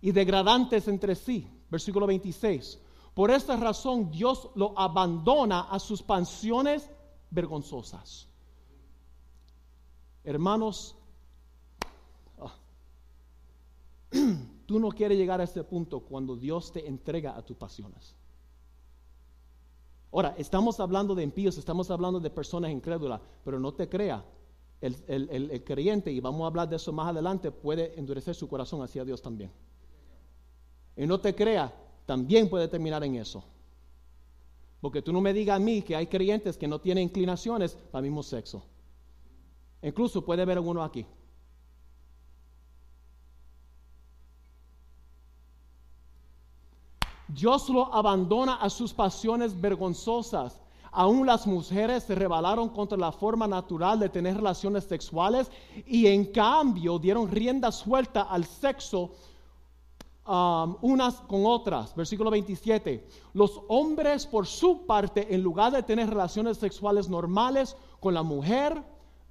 y 0.00 0.12
degradantes 0.12 0.88
entre 0.88 1.14
sí. 1.14 1.46
Versículo 1.70 2.06
26. 2.06 2.78
Por 3.14 3.30
esta 3.30 3.56
razón 3.56 4.10
Dios 4.10 4.50
lo 4.54 4.78
abandona 4.78 5.62
a 5.62 5.78
sus 5.78 6.02
pasiones 6.02 6.88
vergonzosas. 7.30 8.28
Hermanos, 10.24 10.96
ah, 12.38 12.54
tú 14.66 14.78
no 14.78 14.90
quieres 14.90 15.18
llegar 15.18 15.40
a 15.40 15.44
ese 15.44 15.64
punto 15.64 16.00
cuando 16.00 16.36
Dios 16.36 16.72
te 16.72 16.86
entrega 16.86 17.36
a 17.36 17.42
tus 17.42 17.56
pasiones. 17.56 18.14
Ahora, 20.12 20.34
estamos 20.36 20.80
hablando 20.80 21.14
de 21.14 21.22
impíos, 21.22 21.56
estamos 21.56 21.90
hablando 21.90 22.18
de 22.18 22.30
personas 22.30 22.70
incrédulas, 22.70 23.20
pero 23.44 23.60
no 23.60 23.72
te 23.72 23.88
crea. 23.88 24.24
El, 24.80 24.96
el, 25.06 25.62
creyente, 25.62 26.10
y 26.10 26.20
vamos 26.20 26.42
a 26.42 26.46
hablar 26.46 26.68
de 26.68 26.76
eso 26.76 26.90
más 26.90 27.08
adelante, 27.08 27.50
puede 27.50 27.98
endurecer 27.98 28.34
su 28.34 28.48
corazón 28.48 28.82
hacia 28.82 29.04
Dios 29.04 29.20
también. 29.20 29.52
Y 30.96 31.06
no 31.06 31.20
te 31.20 31.34
crea, 31.34 31.72
también 32.10 32.50
puede 32.50 32.66
terminar 32.66 33.04
en 33.04 33.14
eso. 33.14 33.44
Porque 34.80 35.00
tú 35.00 35.12
no 35.12 35.20
me 35.20 35.32
digas 35.32 35.54
a 35.54 35.60
mí 35.60 35.80
que 35.80 35.94
hay 35.94 36.08
creyentes 36.08 36.58
que 36.58 36.66
no 36.66 36.80
tienen 36.80 37.04
inclinaciones 37.04 37.74
para 37.92 38.00
el 38.00 38.10
mismo 38.10 38.24
sexo. 38.24 38.64
Incluso 39.80 40.24
puede 40.24 40.42
haber 40.42 40.58
uno 40.58 40.82
aquí. 40.82 41.06
Dios 47.28 47.68
lo 47.68 47.94
abandona 47.94 48.56
a 48.56 48.68
sus 48.70 48.92
pasiones 48.92 49.60
vergonzosas. 49.60 50.60
Aún 50.90 51.24
las 51.24 51.46
mujeres 51.46 52.02
se 52.02 52.16
rebelaron 52.16 52.70
contra 52.70 52.98
la 52.98 53.12
forma 53.12 53.46
natural 53.46 54.00
de 54.00 54.08
tener 54.08 54.34
relaciones 54.34 54.82
sexuales 54.82 55.48
y 55.86 56.08
en 56.08 56.24
cambio 56.24 56.98
dieron 56.98 57.30
rienda 57.30 57.70
suelta 57.70 58.22
al 58.22 58.44
sexo 58.44 59.12
unas 60.80 61.14
con 61.22 61.44
otras. 61.44 61.94
Versículo 61.94 62.30
27. 62.30 63.06
Los 63.34 63.60
hombres 63.68 64.26
por 64.26 64.46
su 64.46 64.86
parte, 64.86 65.34
en 65.34 65.42
lugar 65.42 65.72
de 65.72 65.82
tener 65.82 66.08
relaciones 66.08 66.58
sexuales 66.58 67.08
normales 67.08 67.76
con 67.98 68.14
la 68.14 68.22
mujer, 68.22 68.82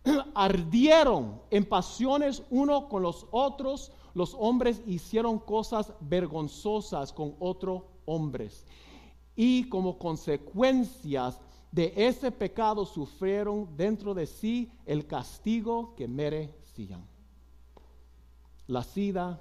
ardieron 0.36 1.42
en 1.52 1.66
pasiones 1.66 2.44
uno 2.50 2.90
con 2.90 3.04
los 3.04 3.28
otros, 3.32 3.92
los 4.14 4.36
hombres 4.38 4.82
hicieron 4.86 5.40
cosas 5.40 5.94
vergonzosas 6.02 7.14
con 7.14 7.36
otros 7.40 7.84
hombres. 8.06 8.66
Y 9.36 9.70
como 9.70 9.98
consecuencias 9.98 11.40
de 11.72 11.94
ese 11.96 12.32
pecado 12.32 12.86
sufrieron 12.86 13.70
dentro 13.78 14.14
de 14.14 14.26
sí 14.26 14.72
el 14.86 15.08
castigo 15.08 15.96
que 15.96 16.08
merecían. 16.08 17.06
La 18.68 18.84
sida, 18.84 19.40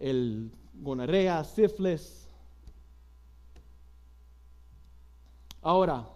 el 0.00 0.50
gonorrea, 0.74 1.44
sífilis. 1.44 2.28
Ahora, 5.62 6.08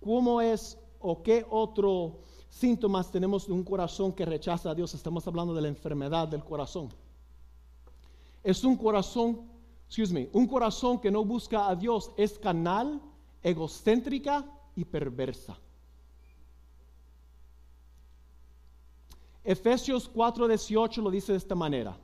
¿cómo 0.00 0.40
es 0.40 0.78
o 1.00 1.22
qué 1.22 1.44
otro 1.50 2.20
síntomas 2.50 3.10
tenemos 3.10 3.46
de 3.46 3.52
un 3.52 3.64
corazón 3.64 4.12
que 4.12 4.26
rechaza 4.26 4.70
a 4.70 4.74
Dios. 4.74 4.92
Estamos 4.92 5.26
hablando 5.26 5.54
de 5.54 5.62
la 5.62 5.68
enfermedad 5.68 6.28
del 6.28 6.44
corazón. 6.44 6.88
Es 8.42 8.64
un 8.64 8.76
corazón, 8.76 9.40
excuse 9.86 10.12
me, 10.12 10.28
un 10.32 10.46
corazón 10.46 11.00
que 11.00 11.10
no 11.10 11.24
busca 11.24 11.68
a 11.68 11.76
Dios, 11.76 12.10
es 12.16 12.38
canal, 12.38 13.00
egocéntrica 13.42 14.44
y 14.76 14.84
perversa. 14.84 15.56
Efesios 19.44 20.10
4:18 20.12 21.02
lo 21.02 21.10
dice 21.10 21.32
de 21.32 21.38
esta 21.38 21.54
manera. 21.54 21.96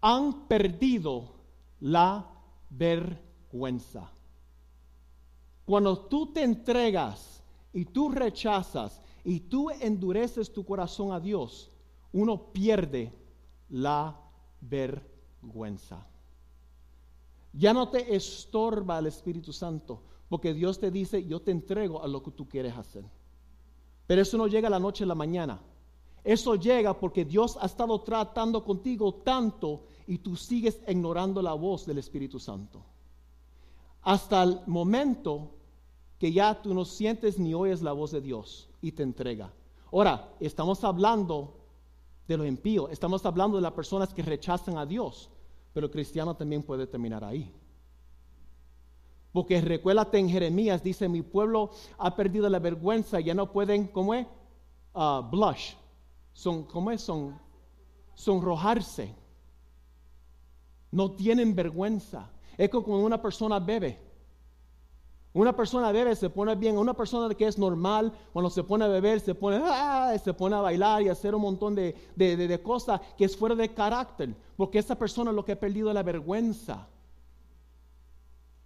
Han 0.00 0.48
perdido 0.48 1.34
la 1.80 2.26
vergüenza. 2.70 4.10
Cuando 5.64 5.98
tú 6.06 6.32
te 6.32 6.42
entregas 6.42 7.42
y 7.72 7.84
tú 7.84 8.10
rechazas 8.10 9.00
y 9.24 9.40
tú 9.40 9.70
endureces 9.70 10.52
tu 10.52 10.64
corazón 10.64 11.12
a 11.12 11.20
Dios, 11.20 11.70
uno 12.12 12.52
pierde 12.52 13.12
la 13.68 14.18
vergüenza. 14.60 16.06
Ya 17.52 17.72
no 17.72 17.88
te 17.88 18.14
estorba 18.14 18.98
el 18.98 19.06
Espíritu 19.06 19.52
Santo, 19.52 20.02
porque 20.28 20.54
Dios 20.54 20.78
te 20.78 20.90
dice, 20.90 21.24
yo 21.26 21.40
te 21.40 21.50
entrego 21.50 22.02
a 22.02 22.08
lo 22.08 22.22
que 22.22 22.30
tú 22.30 22.48
quieres 22.48 22.76
hacer. 22.76 23.04
Pero 24.06 24.22
eso 24.22 24.36
no 24.38 24.46
llega 24.46 24.68
a 24.68 24.70
la 24.70 24.78
noche 24.78 25.04
a 25.04 25.06
la 25.06 25.14
mañana. 25.14 25.60
Eso 26.22 26.54
llega 26.54 26.98
porque 26.98 27.24
Dios 27.24 27.56
ha 27.60 27.66
estado 27.66 28.00
tratando 28.00 28.62
contigo 28.62 29.14
tanto 29.14 29.84
y 30.06 30.18
tú 30.18 30.36
sigues 30.36 30.80
ignorando 30.86 31.40
la 31.40 31.54
voz 31.54 31.86
del 31.86 31.98
Espíritu 31.98 32.38
Santo. 32.38 32.82
Hasta 34.02 34.42
el 34.42 34.60
momento 34.66 35.50
que 36.18 36.32
ya 36.32 36.60
tú 36.60 36.74
no 36.74 36.84
sientes 36.84 37.38
ni 37.38 37.54
oyes 37.54 37.80
la 37.80 37.92
voz 37.92 38.10
de 38.10 38.20
Dios 38.20 38.68
y 38.82 38.92
te 38.92 39.02
entrega. 39.02 39.50
Ahora, 39.92 40.28
estamos 40.38 40.84
hablando 40.84 41.54
de 42.28 42.36
los 42.36 42.46
impíos, 42.46 42.90
estamos 42.92 43.24
hablando 43.26 43.56
de 43.56 43.62
las 43.62 43.72
personas 43.72 44.12
que 44.12 44.22
rechazan 44.22 44.78
a 44.78 44.86
Dios, 44.86 45.30
pero 45.72 45.86
el 45.86 45.92
cristiano 45.92 46.36
también 46.36 46.62
puede 46.62 46.86
terminar 46.86 47.24
ahí. 47.24 47.52
Porque 49.32 49.60
recuérdate 49.60 50.18
en 50.18 50.28
Jeremías, 50.28 50.82
dice, 50.82 51.08
mi 51.08 51.22
pueblo 51.22 51.70
ha 51.98 52.14
perdido 52.16 52.48
la 52.48 52.58
vergüenza, 52.58 53.20
ya 53.20 53.34
no 53.34 53.50
pueden, 53.52 53.88
¿cómo 53.88 54.14
es? 54.14 54.26
Uh, 54.92 55.22
blush. 55.30 55.74
Son, 56.32 56.64
¿Cómo 56.64 56.90
es? 56.90 57.00
Son, 57.00 57.38
sonrojarse. 58.14 59.14
No 60.90 61.12
tienen 61.12 61.54
vergüenza. 61.54 62.30
Es 62.56 62.68
como 62.68 62.98
una 62.98 63.20
persona 63.20 63.58
bebe. 63.58 64.10
Una 65.32 65.54
persona 65.54 65.92
bebe, 65.92 66.16
se 66.16 66.28
pone 66.28 66.54
bien. 66.56 66.76
Una 66.76 66.92
persona 66.92 67.32
que 67.34 67.46
es 67.46 67.56
normal, 67.56 68.12
cuando 68.32 68.50
se 68.50 68.64
pone 68.64 68.84
a 68.84 68.88
beber, 68.88 69.20
se 69.20 69.34
pone, 69.34 69.60
ah, 69.62 70.16
se 70.22 70.34
pone 70.34 70.56
a 70.56 70.60
bailar 70.60 71.02
y 71.02 71.08
hacer 71.08 71.34
un 71.34 71.42
montón 71.42 71.74
de, 71.74 71.94
de, 72.16 72.62
cosas 72.62 73.00
que 73.16 73.24
es 73.24 73.36
fuera 73.36 73.54
de 73.54 73.72
carácter. 73.72 74.34
Porque 74.56 74.78
esa 74.78 74.96
persona 74.96 75.30
es 75.30 75.36
lo 75.36 75.44
que 75.44 75.52
ha 75.52 75.60
perdido 75.60 75.92
la 75.92 76.02
vergüenza. 76.02 76.88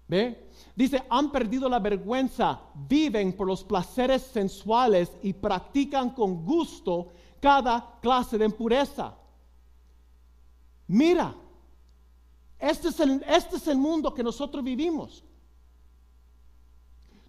¿Ve? 0.09 0.49
Dice, 0.75 1.03
han 1.09 1.31
perdido 1.31 1.69
la 1.69 1.79
vergüenza, 1.79 2.61
viven 2.75 3.35
por 3.35 3.47
los 3.47 3.65
placeres 3.65 4.23
sensuales 4.23 5.13
y 5.23 5.33
practican 5.33 6.11
con 6.11 6.45
gusto 6.45 7.13
cada 7.45 7.99
clase 8.01 8.39
de 8.39 8.47
impureza. 8.47 9.15
Mira, 10.87 11.35
este 12.59 12.89
es 12.89 12.99
el, 13.01 13.23
este 13.29 13.57
es 13.57 13.69
el 13.69 13.77
mundo 13.77 14.15
que 14.15 14.23
nosotros 14.23 14.65
vivimos. 14.65 15.23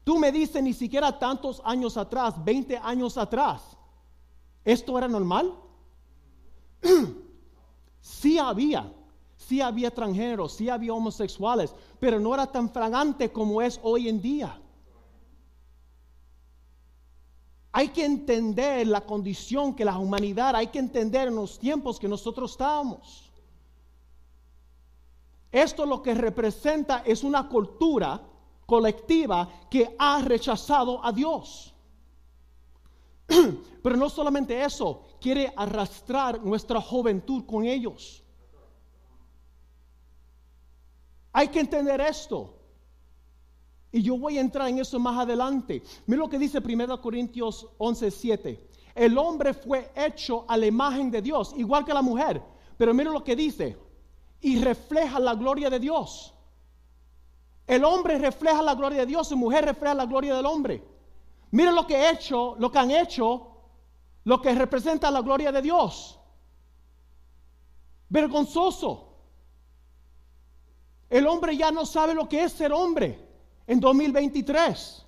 Tú 0.05 0.17
me 0.17 0.31
dices 0.31 0.63
ni 0.63 0.71
siquiera 0.71 1.19
tantos 1.19 1.61
años 1.65 1.97
atrás, 1.97 2.41
20 2.45 2.77
años 2.77 3.17
atrás, 3.17 3.75
¿esto 4.63 4.97
era 4.97 5.09
normal? 5.09 5.53
sí 7.99 8.37
había, 8.37 8.89
sí 9.35 9.59
había 9.59 9.89
extranjeros, 9.89 10.53
sí 10.53 10.69
había 10.69 10.93
homosexuales, 10.93 11.75
pero 11.99 12.21
no 12.21 12.33
era 12.33 12.47
tan 12.49 12.69
fragante 12.69 13.33
como 13.33 13.61
es 13.61 13.81
hoy 13.83 14.07
en 14.07 14.21
día. 14.21 14.61
Hay 17.77 17.89
que 17.89 18.05
entender 18.05 18.87
la 18.87 19.01
condición 19.01 19.75
que 19.75 19.83
la 19.83 19.97
humanidad, 19.97 20.55
hay 20.55 20.67
que 20.67 20.79
entender 20.79 21.27
en 21.27 21.35
los 21.35 21.59
tiempos 21.59 21.99
que 21.99 22.07
nosotros 22.07 22.51
estamos. 22.51 23.29
Esto 25.51 25.85
lo 25.85 26.01
que 26.01 26.13
representa 26.13 27.03
es 27.05 27.21
una 27.21 27.49
cultura 27.49 28.21
colectiva 28.65 29.67
que 29.69 29.93
ha 29.99 30.21
rechazado 30.21 31.03
a 31.03 31.11
Dios. 31.11 31.75
Pero 33.83 33.97
no 33.97 34.07
solamente 34.07 34.63
eso, 34.63 35.01
quiere 35.19 35.51
arrastrar 35.53 36.41
nuestra 36.41 36.79
juventud 36.79 37.45
con 37.45 37.65
ellos. 37.65 38.23
Hay 41.33 41.49
que 41.49 41.59
entender 41.59 41.99
esto. 41.99 42.54
Y 43.95 44.01
yo 44.01 44.17
voy 44.17 44.37
a 44.37 44.41
entrar 44.41 44.67
en 44.67 44.79
eso 44.79 44.99
más 44.99 45.17
adelante. 45.17 45.81
Mira 46.05 46.19
lo 46.19 46.29
que 46.29 46.37
dice 46.37 46.59
1 46.59 46.99
Corintios 47.01 47.65
11:7. 47.77 48.59
El 48.93 49.17
hombre 49.17 49.53
fue 49.53 49.89
hecho 49.95 50.43
a 50.49 50.57
la 50.57 50.65
imagen 50.65 51.09
de 51.09 51.21
Dios, 51.21 51.53
igual 51.55 51.85
que 51.85 51.93
la 51.93 52.01
mujer. 52.01 52.43
Pero 52.75 52.93
mira 52.93 53.09
lo 53.09 53.23
que 53.23 53.37
dice. 53.37 53.77
Y 54.41 54.61
refleja 54.61 55.17
la 55.17 55.33
gloria 55.33 55.69
de 55.69 55.79
Dios. 55.79 56.33
El 57.65 57.85
hombre 57.85 58.17
refleja 58.17 58.61
la 58.61 58.75
gloria 58.75 58.99
de 58.99 59.05
Dios, 59.05 59.31
y 59.31 59.35
mujer 59.35 59.63
refleja 59.63 59.93
la 59.93 60.05
gloria 60.05 60.35
del 60.35 60.45
hombre. 60.45 60.83
Mira 61.51 61.71
lo 61.71 61.87
que 61.87 61.95
he 61.95 62.09
hecho, 62.11 62.57
lo 62.59 62.69
que 62.69 62.79
han 62.79 62.91
hecho, 62.91 63.47
lo 64.25 64.41
que 64.41 64.53
representa 64.55 65.09
la 65.09 65.21
gloria 65.21 65.53
de 65.53 65.61
Dios. 65.61 66.19
Vergonzoso. 68.09 69.13
El 71.09 71.25
hombre 71.27 71.55
ya 71.55 71.71
no 71.71 71.85
sabe 71.85 72.13
lo 72.13 72.27
que 72.27 72.43
es 72.43 72.51
ser 72.51 72.73
hombre 72.73 73.24
en 73.67 73.79
2023. 73.79 75.05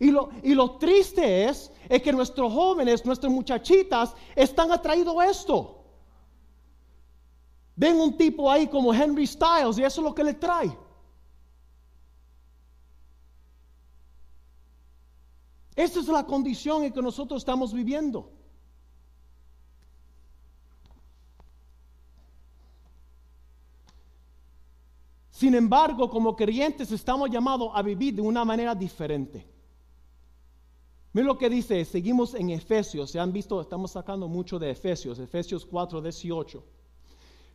Y 0.00 0.10
lo, 0.10 0.30
y 0.42 0.54
lo 0.54 0.78
triste 0.78 1.44
es, 1.44 1.72
es 1.88 2.02
que 2.02 2.12
nuestros 2.12 2.52
jóvenes, 2.52 3.04
nuestras 3.04 3.32
muchachitas 3.32 4.14
están 4.36 4.70
atraídos 4.70 5.16
a 5.18 5.26
esto. 5.26 5.84
Ven 7.74 7.96
un 8.00 8.16
tipo 8.16 8.50
ahí 8.50 8.66
como 8.66 8.92
Henry 8.92 9.26
Styles 9.26 9.78
y 9.78 9.84
eso 9.84 10.00
es 10.00 10.04
lo 10.04 10.14
que 10.14 10.24
le 10.24 10.34
trae. 10.34 10.76
Esa 15.76 16.00
es 16.00 16.08
la 16.08 16.26
condición 16.26 16.82
en 16.82 16.92
que 16.92 17.00
nosotros 17.00 17.40
estamos 17.40 17.72
viviendo. 17.72 18.32
Sin 25.38 25.54
embargo, 25.54 26.10
como 26.10 26.34
creyentes 26.34 26.90
estamos 26.90 27.30
llamados 27.30 27.70
a 27.72 27.80
vivir 27.80 28.12
de 28.12 28.20
una 28.20 28.44
manera 28.44 28.74
diferente. 28.74 29.48
Miren 31.12 31.28
lo 31.28 31.38
que 31.38 31.48
dice, 31.48 31.84
seguimos 31.84 32.34
en 32.34 32.50
Efesios, 32.50 33.12
se 33.12 33.20
han 33.20 33.32
visto, 33.32 33.60
estamos 33.60 33.92
sacando 33.92 34.26
mucho 34.26 34.58
de 34.58 34.72
Efesios, 34.72 35.16
Efesios 35.20 35.64
4, 35.64 36.02
18. 36.02 36.64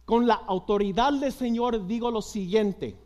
Con 0.06 0.26
la 0.26 0.36
autoridad 0.36 1.12
del 1.12 1.34
Señor 1.34 1.86
digo 1.86 2.10
lo 2.10 2.22
siguiente, 2.22 2.98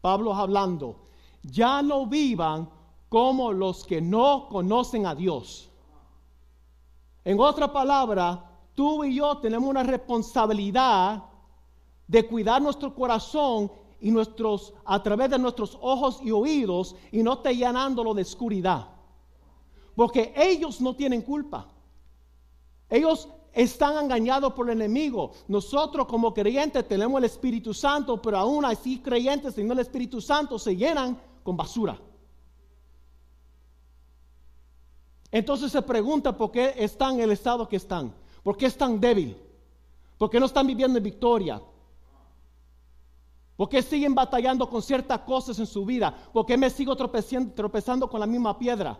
Pablo 0.00 0.34
hablando, 0.34 1.06
ya 1.44 1.80
no 1.80 2.08
vivan 2.08 2.68
como 3.08 3.52
los 3.52 3.84
que 3.84 4.00
no 4.00 4.48
conocen 4.48 5.06
a 5.06 5.14
Dios. 5.14 5.70
En 7.24 7.38
otra 7.38 7.72
palabra, 7.72 8.50
tú 8.74 9.04
y 9.04 9.14
yo 9.14 9.38
tenemos 9.38 9.70
una 9.70 9.84
responsabilidad 9.84 11.22
de 12.08 12.26
cuidar 12.26 12.60
nuestro 12.60 12.92
corazón 12.92 13.70
y 14.04 14.10
nuestros 14.10 14.74
a 14.84 15.02
través 15.02 15.30
de 15.30 15.38
nuestros 15.38 15.78
ojos 15.80 16.20
y 16.22 16.30
oídos 16.30 16.94
y 17.10 17.22
no 17.22 17.38
te 17.38 17.56
llenándolo 17.56 18.12
de 18.12 18.20
oscuridad. 18.20 18.86
Porque 19.96 20.34
ellos 20.36 20.78
no 20.82 20.94
tienen 20.94 21.22
culpa. 21.22 21.68
Ellos 22.90 23.26
están 23.54 24.04
engañados 24.04 24.52
por 24.52 24.68
el 24.68 24.76
enemigo. 24.82 25.32
Nosotros 25.48 26.06
como 26.06 26.34
creyentes 26.34 26.86
tenemos 26.86 27.16
el 27.16 27.24
Espíritu 27.24 27.72
Santo, 27.72 28.20
pero 28.20 28.36
aún 28.36 28.66
así 28.66 28.98
creyentes 28.98 29.54
sin 29.54 29.70
el 29.70 29.78
Espíritu 29.78 30.20
Santo 30.20 30.58
se 30.58 30.76
llenan 30.76 31.18
con 31.42 31.56
basura. 31.56 31.98
Entonces 35.30 35.72
se 35.72 35.80
pregunta 35.80 36.36
por 36.36 36.50
qué 36.50 36.74
están 36.76 37.14
en 37.14 37.22
el 37.22 37.30
estado 37.30 37.66
que 37.66 37.76
están. 37.76 38.14
¿Por 38.42 38.58
qué 38.58 38.66
están 38.66 39.00
débil? 39.00 39.34
¿Por 40.18 40.28
qué 40.28 40.38
no 40.38 40.44
están 40.44 40.66
viviendo 40.66 40.98
en 40.98 41.04
victoria? 41.04 41.62
¿Por 43.56 43.68
qué 43.68 43.82
siguen 43.82 44.14
batallando 44.14 44.68
con 44.68 44.82
ciertas 44.82 45.20
cosas 45.20 45.58
en 45.58 45.66
su 45.66 45.84
vida? 45.84 46.14
¿Por 46.32 46.44
qué 46.44 46.56
me 46.56 46.70
sigo 46.70 46.96
tropezando, 46.96 48.10
con 48.10 48.18
la 48.18 48.26
misma 48.26 48.58
piedra? 48.58 48.98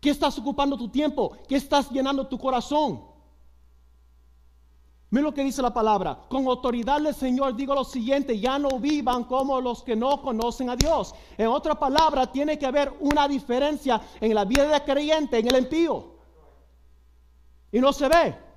¿Qué 0.00 0.10
estás 0.10 0.36
ocupando 0.38 0.76
tu 0.76 0.88
tiempo? 0.88 1.36
¿Qué 1.48 1.54
estás 1.54 1.90
llenando 1.90 2.26
tu 2.26 2.36
corazón? 2.38 3.04
Mira 5.10 5.22
lo 5.22 5.34
que 5.34 5.44
dice 5.44 5.62
la 5.62 5.72
palabra. 5.72 6.18
Con 6.28 6.46
autoridad 6.48 7.00
del 7.00 7.14
Señor 7.14 7.54
digo 7.54 7.74
lo 7.74 7.84
siguiente, 7.84 8.40
ya 8.40 8.58
no 8.58 8.80
vivan 8.80 9.24
como 9.24 9.60
los 9.60 9.84
que 9.84 9.94
no 9.94 10.20
conocen 10.22 10.70
a 10.70 10.76
Dios. 10.76 11.14
En 11.38 11.46
otra 11.46 11.78
palabra, 11.78 12.32
tiene 12.32 12.58
que 12.58 12.66
haber 12.66 12.92
una 12.98 13.28
diferencia 13.28 14.00
en 14.20 14.34
la 14.34 14.44
vida 14.44 14.66
del 14.66 14.82
creyente, 14.82 15.38
en 15.38 15.46
el 15.46 15.58
impío. 15.58 16.14
Y 17.70 17.78
no 17.78 17.92
se 17.92 18.08
ve. 18.08 18.51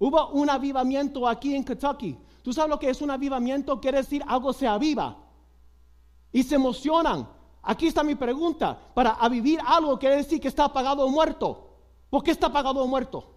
Hubo 0.00 0.30
un 0.30 0.48
avivamiento 0.48 1.28
aquí 1.28 1.54
en 1.54 1.62
Kentucky. 1.62 2.16
¿Tú 2.42 2.54
sabes 2.54 2.70
lo 2.70 2.78
que 2.78 2.88
es 2.88 3.02
un 3.02 3.10
avivamiento? 3.10 3.78
Quiere 3.78 3.98
decir 3.98 4.24
algo 4.26 4.50
se 4.54 4.66
aviva. 4.66 5.14
Y 6.32 6.42
se 6.42 6.54
emocionan. 6.54 7.28
Aquí 7.62 7.86
está 7.86 8.02
mi 8.02 8.14
pregunta. 8.14 8.78
Para 8.94 9.10
avivir 9.10 9.60
algo 9.64 9.98
quiere 9.98 10.16
decir 10.16 10.40
que 10.40 10.48
está 10.48 10.64
apagado 10.64 11.04
o 11.04 11.08
muerto. 11.10 11.68
¿Por 12.08 12.22
qué 12.22 12.30
está 12.30 12.46
apagado 12.46 12.82
o 12.82 12.86
muerto? 12.86 13.30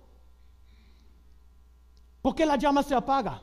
¿Por 2.21 2.34
qué 2.34 2.45
la 2.45 2.56
llama 2.56 2.82
se 2.82 2.95
apaga? 2.95 3.41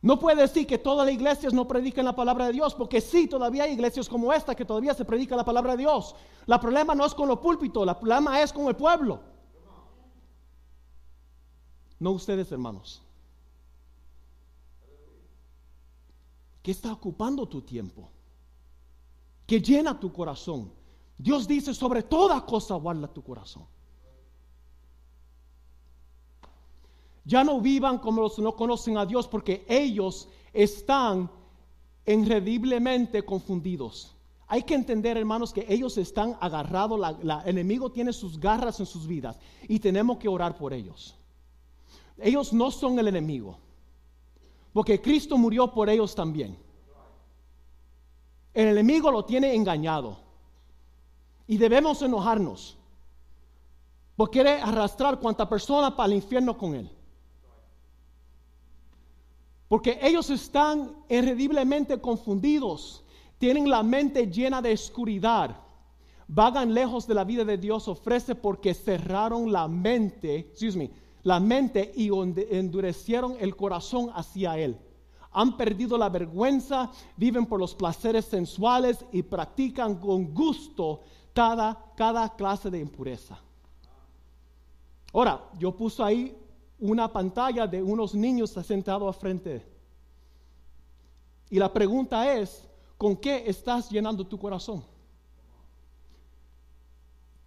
No 0.00 0.18
puede 0.18 0.40
decir 0.40 0.66
que 0.66 0.78
todas 0.78 1.04
las 1.04 1.14
iglesias 1.14 1.52
no 1.52 1.68
predican 1.68 2.06
la 2.06 2.16
palabra 2.16 2.46
de 2.46 2.52
Dios, 2.52 2.74
porque 2.74 3.02
sí, 3.02 3.26
todavía 3.26 3.64
hay 3.64 3.72
iglesias 3.72 4.08
como 4.08 4.32
esta 4.32 4.54
que 4.54 4.64
todavía 4.64 4.94
se 4.94 5.04
predica 5.04 5.36
la 5.36 5.44
palabra 5.44 5.72
de 5.72 5.82
Dios. 5.82 6.14
El 6.46 6.58
problema 6.60 6.94
no 6.94 7.04
es 7.04 7.12
con 7.12 7.28
los 7.28 7.40
púlpitos, 7.40 7.86
el 7.86 7.94
problema 7.96 8.40
es 8.40 8.54
con 8.54 8.68
el 8.68 8.74
pueblo. 8.74 9.20
No 11.98 12.12
ustedes, 12.12 12.50
hermanos. 12.52 13.02
¿Qué 16.62 16.70
está 16.70 16.92
ocupando 16.92 17.46
tu 17.46 17.62
tiempo? 17.62 18.10
¿Qué 19.46 19.60
llena 19.60 19.98
tu 19.98 20.12
corazón? 20.12 20.70
Dios 21.16 21.48
dice, 21.48 21.74
sobre 21.74 22.02
toda 22.02 22.44
cosa 22.44 22.76
guarda 22.76 23.08
tu 23.08 23.22
corazón. 23.22 23.66
Ya 27.24 27.42
no 27.42 27.60
vivan 27.60 27.98
como 27.98 28.22
los 28.22 28.36
que 28.36 28.42
no 28.42 28.54
conocen 28.54 28.96
a 28.96 29.04
Dios 29.04 29.26
porque 29.26 29.66
ellos 29.68 30.28
están 30.52 31.30
incrediblemente 32.06 33.24
confundidos. 33.24 34.14
Hay 34.46 34.62
que 34.62 34.74
entender, 34.74 35.18
hermanos, 35.18 35.52
que 35.52 35.66
ellos 35.68 35.98
están 35.98 36.38
agarrados, 36.40 36.98
el 37.20 37.30
enemigo 37.44 37.92
tiene 37.92 38.14
sus 38.14 38.38
garras 38.38 38.80
en 38.80 38.86
sus 38.86 39.06
vidas 39.06 39.38
y 39.68 39.78
tenemos 39.78 40.16
que 40.16 40.28
orar 40.28 40.56
por 40.56 40.72
ellos. 40.72 41.17
Ellos 42.20 42.52
no 42.52 42.70
son 42.70 42.98
el 42.98 43.08
enemigo, 43.08 43.58
porque 44.72 45.00
Cristo 45.00 45.38
murió 45.38 45.72
por 45.72 45.88
ellos 45.88 46.14
también. 46.14 46.58
El 48.52 48.68
enemigo 48.68 49.10
lo 49.10 49.24
tiene 49.24 49.54
engañado 49.54 50.18
y 51.46 51.56
debemos 51.56 52.02
enojarnos, 52.02 52.76
porque 54.16 54.42
quiere 54.42 54.60
arrastrar 54.60 55.20
cuanta 55.20 55.48
persona 55.48 55.94
para 55.94 56.08
el 56.08 56.16
infierno 56.16 56.58
con 56.58 56.74
él. 56.74 56.90
Porque 59.68 59.98
ellos 60.02 60.30
están 60.30 60.92
incrediblemente 61.08 62.00
confundidos, 62.00 63.04
tienen 63.38 63.68
la 63.68 63.82
mente 63.82 64.26
llena 64.26 64.60
de 64.60 64.72
oscuridad, 64.72 65.56
vagan 66.26 66.74
lejos 66.74 67.06
de 67.06 67.14
la 67.14 67.24
vida 67.24 67.44
de 67.44 67.58
Dios, 67.58 67.86
ofrece 67.86 68.34
porque 68.34 68.74
cerraron 68.74 69.52
la 69.52 69.68
mente, 69.68 70.36
excuse 70.36 70.76
me, 70.76 70.90
la 71.22 71.40
mente 71.40 71.92
y 71.94 72.10
endurecieron 72.50 73.36
el 73.40 73.56
corazón 73.56 74.10
hacia 74.14 74.58
Él. 74.58 74.78
Han 75.32 75.56
perdido 75.56 75.98
la 75.98 76.08
vergüenza, 76.08 76.90
viven 77.16 77.46
por 77.46 77.60
los 77.60 77.74
placeres 77.74 78.24
sensuales 78.24 79.04
y 79.12 79.22
practican 79.22 79.96
con 79.96 80.32
gusto 80.32 81.00
cada, 81.32 81.92
cada 81.96 82.34
clase 82.34 82.70
de 82.70 82.80
impureza. 82.80 83.38
Ahora, 85.12 85.48
yo 85.58 85.74
puse 85.74 86.02
ahí 86.02 86.36
una 86.78 87.12
pantalla 87.12 87.66
de 87.66 87.82
unos 87.82 88.14
niños 88.14 88.50
sentados 88.50 89.14
a 89.14 89.18
frente. 89.18 89.64
Y 91.50 91.58
la 91.58 91.72
pregunta 91.72 92.34
es, 92.34 92.68
¿con 92.96 93.16
qué 93.16 93.44
estás 93.46 93.90
llenando 93.90 94.26
tu 94.26 94.38
corazón? 94.38 94.84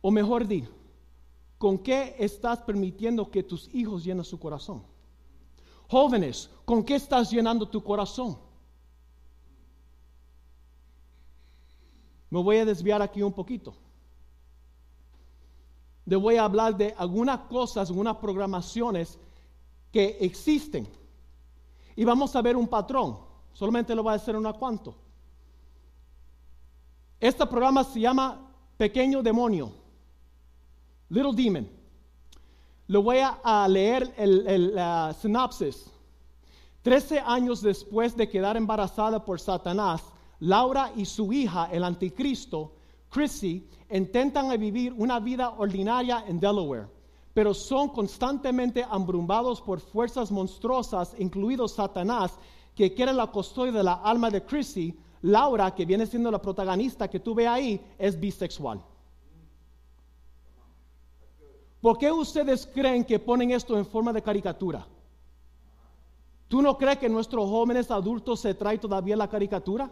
O 0.01 0.09
mejor 0.09 0.47
dicho, 0.47 0.71
¿Con 1.61 1.77
qué 1.77 2.15
estás 2.17 2.57
permitiendo 2.61 3.29
que 3.29 3.43
tus 3.43 3.69
hijos 3.71 4.03
llenen 4.03 4.25
su 4.25 4.39
corazón? 4.39 4.81
Jóvenes, 5.87 6.49
¿con 6.65 6.83
qué 6.83 6.95
estás 6.95 7.29
llenando 7.29 7.69
tu 7.69 7.83
corazón? 7.83 8.35
Me 12.31 12.41
voy 12.41 12.57
a 12.57 12.65
desviar 12.65 13.03
aquí 13.03 13.21
un 13.21 13.31
poquito. 13.31 13.75
Le 16.07 16.15
voy 16.15 16.37
a 16.37 16.45
hablar 16.45 16.75
de 16.75 16.95
algunas 16.97 17.41
cosas, 17.41 17.91
algunas 17.91 18.17
programaciones 18.17 19.19
que 19.91 20.17
existen. 20.19 20.87
Y 21.95 22.03
vamos 22.03 22.35
a 22.35 22.41
ver 22.41 22.57
un 22.57 22.67
patrón. 22.67 23.19
Solamente 23.53 23.93
lo 23.93 24.01
voy 24.01 24.13
a 24.13 24.15
hacer 24.15 24.35
una 24.35 24.53
cuanto. 24.53 24.95
Este 27.19 27.45
programa 27.45 27.83
se 27.83 27.99
llama 27.99 28.51
Pequeño 28.77 29.21
Demonio. 29.21 29.80
Little 31.11 31.33
Demon. 31.33 31.69
Le 32.87 32.97
voy 32.97 33.17
a, 33.19 33.67
leer 33.67 34.13
el, 34.17 34.79
sinopsis. 35.19 35.91
Trece 36.81 37.19
años 37.19 37.61
después 37.61 38.15
de 38.15 38.29
quedar 38.29 38.55
embarazada 38.55 39.23
por 39.23 39.39
Satanás, 39.39 40.01
Laura 40.39 40.91
y 40.95 41.05
su 41.05 41.31
hija, 41.33 41.69
el 41.71 41.83
anticristo, 41.83 42.71
Chrissy, 43.09 43.67
intentan 43.91 44.57
vivir 44.57 44.93
una 44.97 45.19
vida 45.19 45.49
ordinaria 45.57 46.23
en 46.27 46.39
Delaware, 46.39 46.87
pero 47.33 47.53
son 47.53 47.89
constantemente 47.89 48.83
abrumados 48.89 49.61
por 49.61 49.81
fuerzas 49.81 50.31
monstruosas, 50.31 51.13
incluidos 51.19 51.73
Satanás, 51.73 52.39
que 52.73 52.93
quiere 52.93 53.11
la 53.11 53.27
custodia 53.27 53.73
de 53.73 53.83
la 53.83 53.95
alma 53.95 54.29
de 54.29 54.43
Chrissy. 54.45 54.97
Laura, 55.23 55.75
que 55.75 55.85
viene 55.85 56.07
siendo 56.07 56.31
la 56.31 56.41
protagonista 56.41 57.09
que 57.09 57.19
tú 57.19 57.35
ves 57.35 57.47
ahí, 57.47 57.81
es 57.99 58.17
bisexual. 58.17 58.81
¿Por 61.81 61.97
qué 61.97 62.11
ustedes 62.11 62.67
creen 62.67 63.03
que 63.03 63.19
ponen 63.19 63.51
esto 63.51 63.75
en 63.77 63.85
forma 63.85 64.13
de 64.13 64.21
caricatura? 64.21 64.87
¿Tú 66.47 66.61
no 66.61 66.77
crees 66.77 66.99
que 66.99 67.09
nuestros 67.09 67.49
jóvenes 67.49 67.89
adultos 67.89 68.39
se 68.39 68.53
traen 68.53 68.79
todavía 68.79 69.15
la 69.15 69.27
caricatura? 69.27 69.91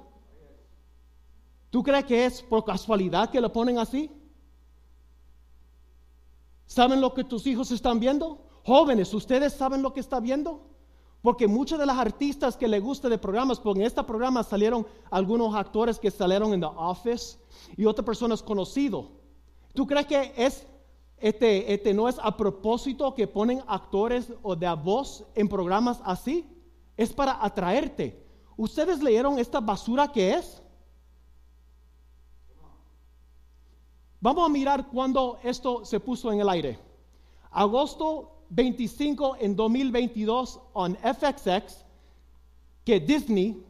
¿Tú 1.71 1.81
crees 1.81 2.05
que 2.05 2.25
es 2.25 2.43
por 2.43 2.63
casualidad 2.63 3.29
que 3.31 3.41
lo 3.41 3.51
ponen 3.51 3.79
así? 3.79 4.11
¿Saben 6.65 7.01
lo 7.01 7.13
que 7.13 7.23
tus 7.23 7.47
hijos 7.47 7.71
están 7.71 7.99
viendo? 7.99 8.45
Jóvenes, 8.63 9.11
¿ustedes 9.13 9.53
saben 9.53 9.81
lo 9.81 9.91
que 9.91 9.99
está 9.99 10.19
viendo? 10.19 10.67
Porque 11.23 11.47
muchos 11.47 11.79
de 11.79 11.85
las 11.85 11.97
artistas 11.97 12.55
que 12.55 12.67
le 12.67 12.79
gusta 12.79 13.09
de 13.09 13.17
programas, 13.17 13.59
porque 13.59 13.79
en 13.79 13.87
este 13.87 14.03
programa 14.03 14.43
salieron 14.43 14.85
algunos 15.09 15.55
actores 15.55 15.97
que 15.97 16.11
salieron 16.11 16.53
en 16.53 16.61
The 16.61 16.67
Office 16.67 17.37
y 17.75 17.85
otras 17.85 18.05
personas 18.05 18.43
conocidos. 18.43 19.07
¿Tú 19.73 19.87
crees 19.87 20.05
que 20.05 20.33
es 20.37 20.67
este, 21.21 21.73
este 21.73 21.93
no 21.93 22.07
es 22.07 22.17
a 22.21 22.35
propósito 22.35 23.13
que 23.13 23.27
ponen 23.27 23.61
actores 23.67 24.31
o 24.41 24.55
de 24.55 24.73
voz 24.75 25.25
en 25.35 25.47
programas 25.47 26.01
así? 26.03 26.45
Es 26.97 27.13
para 27.13 27.43
atraerte. 27.43 28.25
¿Ustedes 28.57 29.01
leyeron 29.01 29.39
esta 29.39 29.59
basura 29.59 30.11
que 30.11 30.33
es? 30.33 30.61
Vamos 34.21 34.45
a 34.45 34.49
mirar 34.49 34.87
cuando 34.87 35.39
esto 35.43 35.85
se 35.85 35.99
puso 35.99 36.31
en 36.31 36.41
el 36.41 36.49
aire. 36.49 36.77
Agosto 37.51 38.43
25 38.49 39.37
en 39.39 39.55
2022 39.55 40.59
en 40.75 40.97
FXX, 40.97 41.85
que 42.83 42.99
Disney 42.99 43.63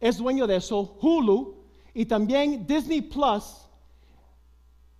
es 0.00 0.16
dueño 0.16 0.46
de 0.46 0.56
eso, 0.56 0.96
Hulu 1.00 1.56
y 1.92 2.06
también 2.06 2.66
Disney 2.66 3.02
Plus 3.02 3.68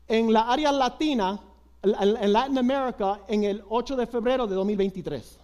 en 0.07 0.33
la 0.33 0.51
área 0.51 0.73
latina, 0.73 1.41
en 1.83 2.33
Latin 2.33 2.59
America, 2.59 3.21
en 3.29 3.45
el 3.45 3.65
8 3.69 3.97
de 3.97 4.07
febrero 4.07 4.47
de 4.47 4.55
2023. 4.55 5.41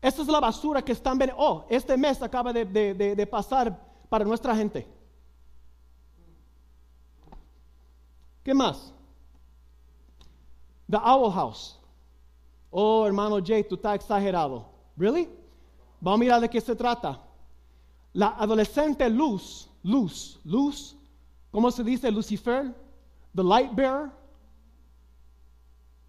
Esta 0.00 0.22
es 0.22 0.28
la 0.28 0.40
basura 0.40 0.82
que 0.82 0.92
están 0.92 1.18
viendo. 1.18 1.36
Oh, 1.38 1.64
este 1.68 1.96
mes 1.96 2.22
acaba 2.22 2.52
de, 2.52 2.64
de 2.64 3.26
pasar 3.26 3.76
para 4.08 4.24
nuestra 4.24 4.54
gente. 4.54 4.86
¿Qué 8.42 8.54
más? 8.54 8.94
The 10.88 10.96
Owl 10.96 11.32
House. 11.32 11.78
Oh, 12.70 13.06
hermano 13.06 13.38
Jay, 13.44 13.64
tú 13.64 13.74
estás 13.74 13.96
exagerado. 13.96 14.66
¿Really? 14.96 15.28
Vamos 16.00 16.18
a 16.18 16.20
mirar 16.20 16.40
de 16.40 16.48
qué 16.48 16.60
se 16.60 16.74
trata. 16.74 17.20
La 18.12 18.28
adolescente 18.28 19.08
Luz, 19.10 19.68
Luz, 19.82 20.40
Luz, 20.44 20.96
¿cómo 21.50 21.70
se 21.70 21.84
dice 21.84 22.10
Lucifer? 22.10 22.74
The 23.34 23.42
light 23.42 23.74
bearer. 23.74 24.10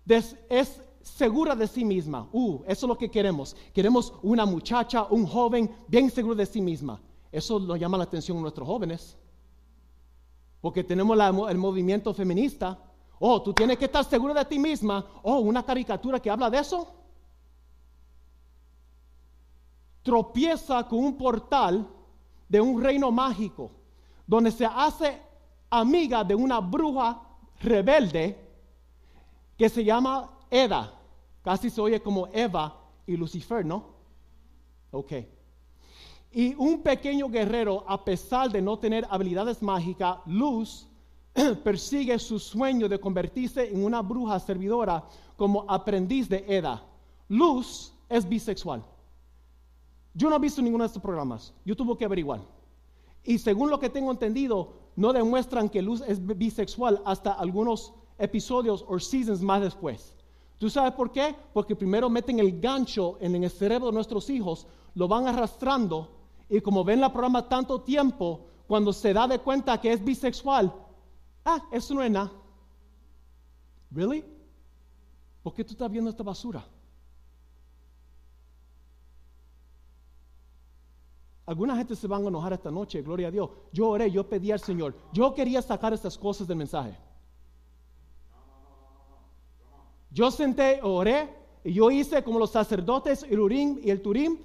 es 0.07 0.81
segura 1.01 1.55
de 1.55 1.67
sí 1.67 1.85
misma. 1.85 2.27
Uh, 2.31 2.63
eso 2.67 2.85
es 2.85 2.89
lo 2.89 2.97
que 2.97 3.09
queremos. 3.09 3.55
Queremos 3.73 4.13
una 4.21 4.45
muchacha, 4.45 5.03
un 5.09 5.25
joven 5.25 5.69
bien 5.87 6.09
seguro 6.09 6.35
de 6.35 6.45
sí 6.45 6.61
misma. 6.61 6.99
Eso 7.31 7.59
nos 7.59 7.79
llama 7.79 7.97
la 7.97 8.05
atención 8.05 8.37
a 8.37 8.41
nuestros 8.41 8.67
jóvenes. 8.67 9.17
Porque 10.61 10.83
tenemos 10.83 11.17
el 11.49 11.57
movimiento 11.57 12.13
feminista 12.13 12.77
Oh, 13.19 13.41
tú 13.41 13.53
tienes 13.53 13.77
que 13.77 13.85
estar 13.85 14.05
seguro 14.05 14.33
de 14.33 14.45
ti 14.45 14.57
misma. 14.57 15.05
Oh, 15.23 15.39
una 15.39 15.63
caricatura 15.63 16.19
que 16.19 16.29
habla 16.29 16.49
de 16.49 16.59
eso. 16.59 16.87
Tropieza 20.01 20.87
con 20.87 20.99
un 20.99 21.17
portal 21.17 21.85
de 22.47 22.61
un 22.61 22.81
reino 22.81 23.11
mágico, 23.11 23.71
donde 24.25 24.51
se 24.51 24.65
hace 24.65 25.21
amiga 25.69 26.23
de 26.23 26.35
una 26.35 26.59
bruja 26.59 27.21
rebelde 27.61 28.37
que 29.57 29.69
se 29.69 29.83
llama 29.83 30.29
Eda. 30.49 30.93
Casi 31.43 31.69
se 31.69 31.81
oye 31.81 32.01
como 32.01 32.27
Eva 32.33 32.75
y 33.05 33.17
Lucifer, 33.17 33.65
¿no? 33.65 33.85
Ok. 34.91 35.13
Y 36.31 36.53
un 36.55 36.81
pequeño 36.81 37.29
guerrero, 37.29 37.83
a 37.87 38.03
pesar 38.03 38.51
de 38.51 38.61
no 38.61 38.77
tener 38.77 39.05
habilidades 39.09 39.61
mágicas, 39.61 40.17
Luz 40.25 40.87
persigue 41.63 42.17
su 42.19 42.39
sueño 42.39 42.87
de 42.87 42.99
convertirse 42.99 43.69
en 43.69 43.83
una 43.83 44.01
bruja 44.01 44.39
servidora 44.39 45.03
como 45.35 45.65
aprendiz 45.67 46.29
de 46.29 46.45
Eda. 46.47 46.83
Luz 47.27 47.93
es 48.07 48.27
bisexual. 48.27 48.83
Yo 50.13 50.29
no 50.29 50.35
he 50.35 50.39
visto 50.39 50.61
ninguno 50.61 50.83
de 50.83 50.87
estos 50.87 51.01
programas. 51.01 51.53
Yo 51.65 51.75
tuve 51.75 51.97
que 51.97 52.05
averiguar. 52.05 52.41
Y 53.23 53.37
según 53.37 53.69
lo 53.69 53.79
que 53.79 53.89
tengo 53.89 54.11
entendido, 54.11 54.73
no 54.99 55.13
demuestran 55.13 55.69
que 55.69 55.81
Luz 55.81 56.01
es 56.05 56.19
bisexual 56.25 57.01
hasta 57.05 57.31
algunos 57.31 57.93
episodios 58.17 58.83
o 58.87 58.99
seasons 58.99 59.41
más 59.41 59.61
después. 59.61 60.13
¿Tú 60.57 60.69
sabes 60.69 60.91
por 60.91 61.11
qué? 61.11 61.33
Porque 61.53 61.75
primero 61.75 62.09
meten 62.09 62.37
el 62.39 62.59
gancho 62.59 63.17
en 63.21 63.41
el 63.41 63.49
cerebro 63.49 63.87
de 63.87 63.93
nuestros 63.93 64.29
hijos, 64.29 64.67
lo 64.95 65.07
van 65.07 65.25
arrastrando 65.25 66.09
y 66.49 66.59
como 66.59 66.83
ven 66.83 66.99
la 66.99 67.13
programa 67.13 67.47
tanto 67.47 67.79
tiempo, 67.81 68.41
cuando 68.67 68.91
se 68.91 69.13
da 69.13 69.25
de 69.25 69.39
cuenta 69.39 69.79
que 69.79 69.93
es 69.93 70.03
bisexual, 70.03 70.73
Ah, 71.45 71.61
eso 71.71 71.93
no 71.93 72.03
es 72.03 72.11
nada. 72.11 72.31
¿Really? 73.91 74.23
¿Por 75.41 75.53
qué 75.53 75.63
tú 75.63 75.71
estás 75.71 75.89
viendo 75.89 76.09
esta 76.09 76.23
basura? 76.23 76.63
Alguna 81.49 81.75
gente 81.75 81.95
se 81.95 82.05
van 82.05 82.23
a 82.23 82.27
enojar 82.27 82.53
esta 82.53 82.69
noche, 82.69 83.01
gloria 83.01 83.29
a 83.29 83.31
Dios. 83.31 83.49
Yo 83.73 83.89
oré, 83.89 84.11
yo 84.11 84.23
pedí 84.29 84.51
al 84.51 84.59
Señor. 84.59 84.93
Yo 85.11 85.33
quería 85.33 85.63
sacar 85.63 85.91
estas 85.91 86.15
cosas 86.15 86.47
del 86.47 86.57
mensaje. 86.57 86.95
Yo 90.11 90.29
senté, 90.29 90.79
oré, 90.83 91.27
y 91.63 91.73
yo 91.73 91.89
hice 91.89 92.23
como 92.23 92.37
los 92.37 92.51
sacerdotes, 92.51 93.25
el 93.27 93.39
Urim 93.39 93.79
y 93.83 93.89
el 93.89 93.99
Turim, 93.99 94.37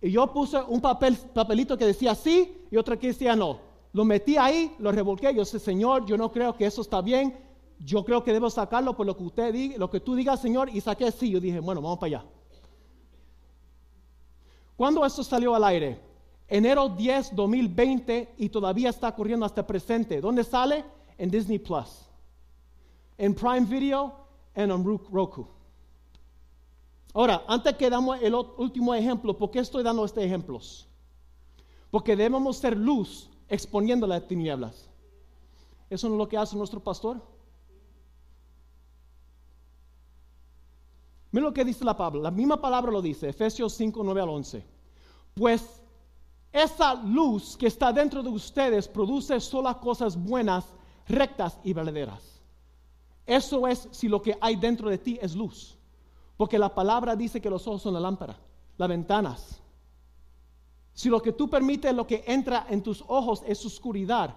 y 0.00 0.12
yo 0.12 0.32
puse 0.32 0.62
un 0.62 0.80
papel, 0.80 1.16
papelito 1.34 1.76
que 1.76 1.86
decía 1.86 2.14
sí 2.14 2.56
y 2.70 2.76
otro 2.76 2.96
que 3.00 3.08
decía 3.08 3.34
no. 3.34 3.58
Lo 3.92 4.04
metí 4.04 4.36
ahí, 4.36 4.76
lo 4.78 4.92
revolqué. 4.92 5.34
Yo 5.34 5.44
sé, 5.44 5.58
Señor, 5.58 6.06
yo 6.06 6.16
no 6.16 6.30
creo 6.30 6.56
que 6.56 6.66
eso 6.66 6.82
está 6.82 7.00
bien. 7.00 7.36
Yo 7.80 8.04
creo 8.04 8.22
que 8.22 8.32
debo 8.32 8.48
sacarlo 8.48 8.96
por 8.96 9.06
lo 9.06 9.16
que 9.16 9.24
usted 9.24 9.52
diga, 9.52 9.76
lo 9.76 9.90
que 9.90 9.98
tú 9.98 10.14
digas, 10.14 10.40
Señor. 10.40 10.68
Y 10.72 10.80
saqué 10.80 11.10
sí. 11.10 11.30
Yo 11.30 11.40
dije, 11.40 11.58
bueno, 11.58 11.82
vamos 11.82 11.98
para 11.98 12.18
allá. 12.18 12.26
¿Cuándo 14.76 15.04
esto 15.04 15.24
salió 15.24 15.52
al 15.52 15.64
aire? 15.64 16.13
Enero 16.54 16.88
10, 16.88 17.34
2020 17.34 18.36
y 18.38 18.48
todavía 18.48 18.88
está 18.90 19.12
corriendo 19.12 19.44
hasta 19.44 19.66
presente. 19.66 20.20
¿Dónde 20.20 20.44
sale? 20.44 20.84
En 21.18 21.28
Disney 21.28 21.58
Plus, 21.58 22.06
en 23.18 23.34
Prime 23.34 23.62
Video 23.62 24.14
en 24.54 24.70
Roku. 25.10 25.48
Ahora, 27.12 27.42
antes 27.48 27.74
que 27.74 27.90
damos 27.90 28.22
el 28.22 28.36
último 28.36 28.94
ejemplo, 28.94 29.36
¿por 29.36 29.50
qué 29.50 29.58
estoy 29.58 29.82
dando 29.82 30.04
estos 30.04 30.22
ejemplos? 30.22 30.86
Porque 31.90 32.14
debemos 32.14 32.56
ser 32.58 32.76
luz 32.76 33.28
exponiendo 33.48 34.06
las 34.06 34.24
tinieblas. 34.28 34.88
¿Eso 35.90 36.08
no 36.08 36.14
es 36.14 36.18
lo 36.18 36.28
que 36.28 36.38
hace 36.38 36.56
nuestro 36.56 36.78
pastor? 36.78 37.20
Mira 41.32 41.46
lo 41.46 41.52
que 41.52 41.64
dice 41.64 41.84
la 41.84 41.96
palabra. 41.96 42.20
La 42.20 42.30
misma 42.30 42.60
palabra 42.60 42.92
lo 42.92 43.02
dice, 43.02 43.28
Efesios 43.28 43.72
5, 43.74 44.04
9 44.04 44.20
al 44.20 44.28
11. 44.28 44.64
Pues 45.34 45.83
esa 46.54 46.94
luz 46.94 47.56
que 47.56 47.66
está 47.66 47.92
dentro 47.92 48.22
de 48.22 48.28
ustedes 48.28 48.86
produce 48.86 49.40
solo 49.40 49.80
cosas 49.80 50.16
buenas, 50.16 50.64
rectas 51.08 51.58
y 51.64 51.72
verdaderas. 51.72 52.40
Eso 53.26 53.66
es 53.66 53.88
si 53.90 54.06
lo 54.06 54.22
que 54.22 54.38
hay 54.40 54.54
dentro 54.54 54.88
de 54.88 54.98
ti 54.98 55.18
es 55.20 55.34
luz. 55.34 55.76
Porque 56.36 56.56
la 56.56 56.72
palabra 56.72 57.16
dice 57.16 57.40
que 57.40 57.50
los 57.50 57.66
ojos 57.66 57.82
son 57.82 57.94
la 57.94 58.00
lámpara, 58.00 58.36
las 58.76 58.88
ventanas. 58.88 59.60
Si 60.92 61.08
lo 61.08 61.20
que 61.20 61.32
tú 61.32 61.50
permites, 61.50 61.92
lo 61.92 62.06
que 62.06 62.22
entra 62.24 62.66
en 62.70 62.84
tus 62.84 63.02
ojos 63.08 63.42
es 63.48 63.66
oscuridad, 63.66 64.32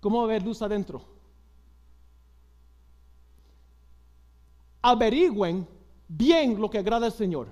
¿cómo 0.00 0.18
va 0.18 0.22
a 0.24 0.26
haber 0.26 0.42
luz 0.42 0.60
adentro? 0.60 1.02
Averigüen 4.82 5.68
bien 6.08 6.60
lo 6.60 6.68
que 6.68 6.78
agrada 6.78 7.06
al 7.06 7.12
Señor. 7.12 7.46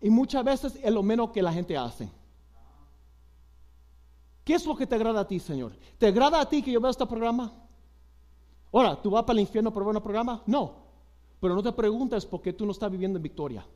Y 0.00 0.10
muchas 0.10 0.44
veces 0.44 0.78
es 0.80 0.92
lo 0.92 1.02
menos 1.02 1.30
que 1.30 1.42
la 1.42 1.52
gente 1.52 1.76
hace. 1.76 2.08
¿Qué 4.44 4.54
es 4.54 4.66
lo 4.66 4.76
que 4.76 4.86
te 4.86 4.94
agrada 4.94 5.20
a 5.20 5.26
ti, 5.26 5.40
Señor? 5.40 5.72
¿Te 5.98 6.06
agrada 6.06 6.40
a 6.40 6.48
ti 6.48 6.62
que 6.62 6.70
yo 6.70 6.80
vea 6.80 6.90
este 6.90 7.06
programa? 7.06 7.52
Ahora, 8.72 9.00
¿tú 9.00 9.10
vas 9.10 9.22
para 9.24 9.38
el 9.38 9.40
infierno 9.40 9.72
por 9.72 9.84
ver 9.84 9.96
un 9.96 10.02
programa? 10.02 10.42
No. 10.46 10.84
Pero 11.40 11.54
no 11.54 11.62
te 11.62 11.72
preguntes 11.72 12.26
por 12.26 12.42
qué 12.42 12.52
tú 12.52 12.66
no 12.66 12.72
estás 12.72 12.90
viviendo 12.90 13.18
en 13.18 13.22
victoria. 13.22 13.66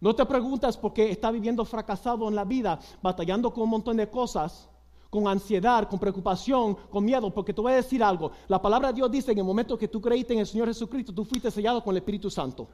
No 0.00 0.14
te 0.14 0.24
preguntas 0.24 0.76
por 0.76 0.92
qué 0.92 1.10
está 1.10 1.30
viviendo 1.30 1.64
fracasado 1.64 2.28
en 2.28 2.34
la 2.34 2.44
vida, 2.44 2.78
batallando 3.02 3.52
con 3.52 3.64
un 3.64 3.70
montón 3.70 3.96
de 3.96 4.08
cosas, 4.08 4.68
con 5.10 5.26
ansiedad, 5.26 5.88
con 5.88 5.98
preocupación, 5.98 6.76
con 6.90 7.04
miedo, 7.04 7.32
porque 7.32 7.52
te 7.52 7.60
voy 7.60 7.72
a 7.72 7.76
decir 7.76 8.02
algo. 8.02 8.30
La 8.48 8.60
palabra 8.60 8.88
de 8.88 8.94
Dios 8.94 9.10
dice 9.10 9.32
en 9.32 9.38
el 9.38 9.44
momento 9.44 9.76
que 9.76 9.88
tú 9.88 10.00
creíste 10.00 10.34
en 10.34 10.40
el 10.40 10.46
Señor 10.46 10.68
Jesucristo, 10.68 11.12
tú 11.12 11.24
fuiste 11.24 11.50
sellado 11.50 11.82
con 11.82 11.92
el 11.92 11.98
Espíritu 11.98 12.30
Santo. 12.30 12.68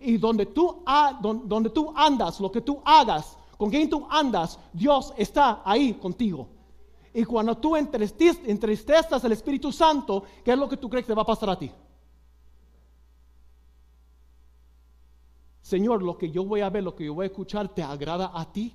Y 0.00 0.16
donde 0.18 0.46
tú, 0.46 0.82
donde 1.44 1.70
tú 1.70 1.92
andas, 1.94 2.40
lo 2.40 2.50
que 2.50 2.60
tú 2.60 2.80
hagas, 2.84 3.36
con 3.56 3.70
quien 3.70 3.88
tú 3.88 4.06
andas, 4.10 4.58
Dios 4.72 5.12
está 5.16 5.62
ahí 5.64 5.94
contigo. 5.94 6.48
Y 7.14 7.24
cuando 7.24 7.56
tú 7.56 7.76
entristezas 7.76 9.24
el 9.24 9.32
Espíritu 9.32 9.72
Santo, 9.72 10.24
¿qué 10.44 10.52
es 10.52 10.58
lo 10.58 10.68
que 10.68 10.76
tú 10.76 10.90
crees 10.90 11.06
que 11.06 11.14
va 11.14 11.22
a 11.22 11.26
pasar 11.26 11.50
a 11.50 11.58
ti? 11.58 11.70
Señor, 15.62 16.02
lo 16.02 16.16
que 16.16 16.30
yo 16.30 16.44
voy 16.44 16.60
a 16.60 16.70
ver, 16.70 16.84
lo 16.84 16.94
que 16.94 17.06
yo 17.06 17.14
voy 17.14 17.24
a 17.24 17.28
escuchar, 17.28 17.74
¿te 17.74 17.82
agrada 17.82 18.30
a 18.34 18.52
ti? 18.52 18.74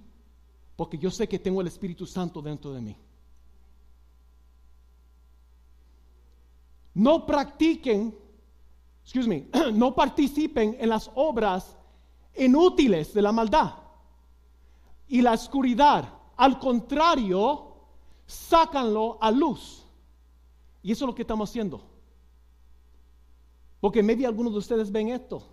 Porque 0.75 0.97
yo 0.97 1.11
sé 1.11 1.29
que 1.29 1.39
tengo 1.39 1.61
el 1.61 1.67
Espíritu 1.67 2.05
Santo 2.05 2.41
dentro 2.41 2.73
de 2.73 2.81
mí. 2.81 2.97
No 6.95 7.25
practiquen 7.25 8.21
excuse 9.03 9.27
me, 9.27 9.47
no 9.73 9.93
participen 9.93 10.77
en 10.79 10.89
las 10.89 11.11
obras 11.15 11.77
inútiles 12.35 13.13
de 13.13 13.21
la 13.21 13.31
maldad 13.31 13.73
y 15.11 15.21
la 15.21 15.33
oscuridad. 15.33 16.07
Al 16.37 16.57
contrario, 16.57 17.75
sácanlo 18.25 19.17
a 19.21 19.29
luz. 19.29 19.85
Y 20.81 20.93
eso 20.93 21.03
es 21.03 21.07
lo 21.07 21.13
que 21.13 21.23
estamos 21.23 21.49
haciendo. 21.49 21.81
Porque 23.81 24.01
maybe 24.01 24.25
algunos 24.25 24.53
de 24.53 24.59
ustedes 24.59 24.89
ven 24.89 25.09
esto. 25.09 25.43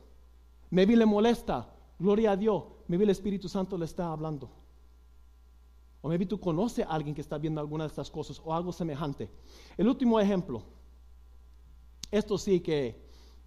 Maybe 0.71 0.97
le 0.97 1.05
molesta. 1.05 1.75
Gloria 1.99 2.31
a 2.33 2.37
Dios. 2.37 2.63
Maybe 2.87 3.03
el 3.03 3.11
Espíritu 3.11 3.49
Santo 3.49 3.77
le 3.77 3.85
está 3.85 4.13
hablando. 4.13 4.49
O 6.03 6.09
maybe 6.09 6.25
tú 6.25 6.39
conoces 6.39 6.87
a 6.87 6.91
alguien 6.91 7.13
que 7.13 7.21
está 7.21 7.37
viendo 7.37 7.61
alguna 7.61 7.83
de 7.83 7.89
estas 7.89 8.13
cosas 8.13 8.41
o 8.45 8.55
algo 8.55 8.73
semejante. 8.73 9.29
El 9.77 9.89
último 9.89 10.21
ejemplo. 10.21 10.63
Esto 12.13 12.39
sí 12.39 12.61
que 12.61 12.97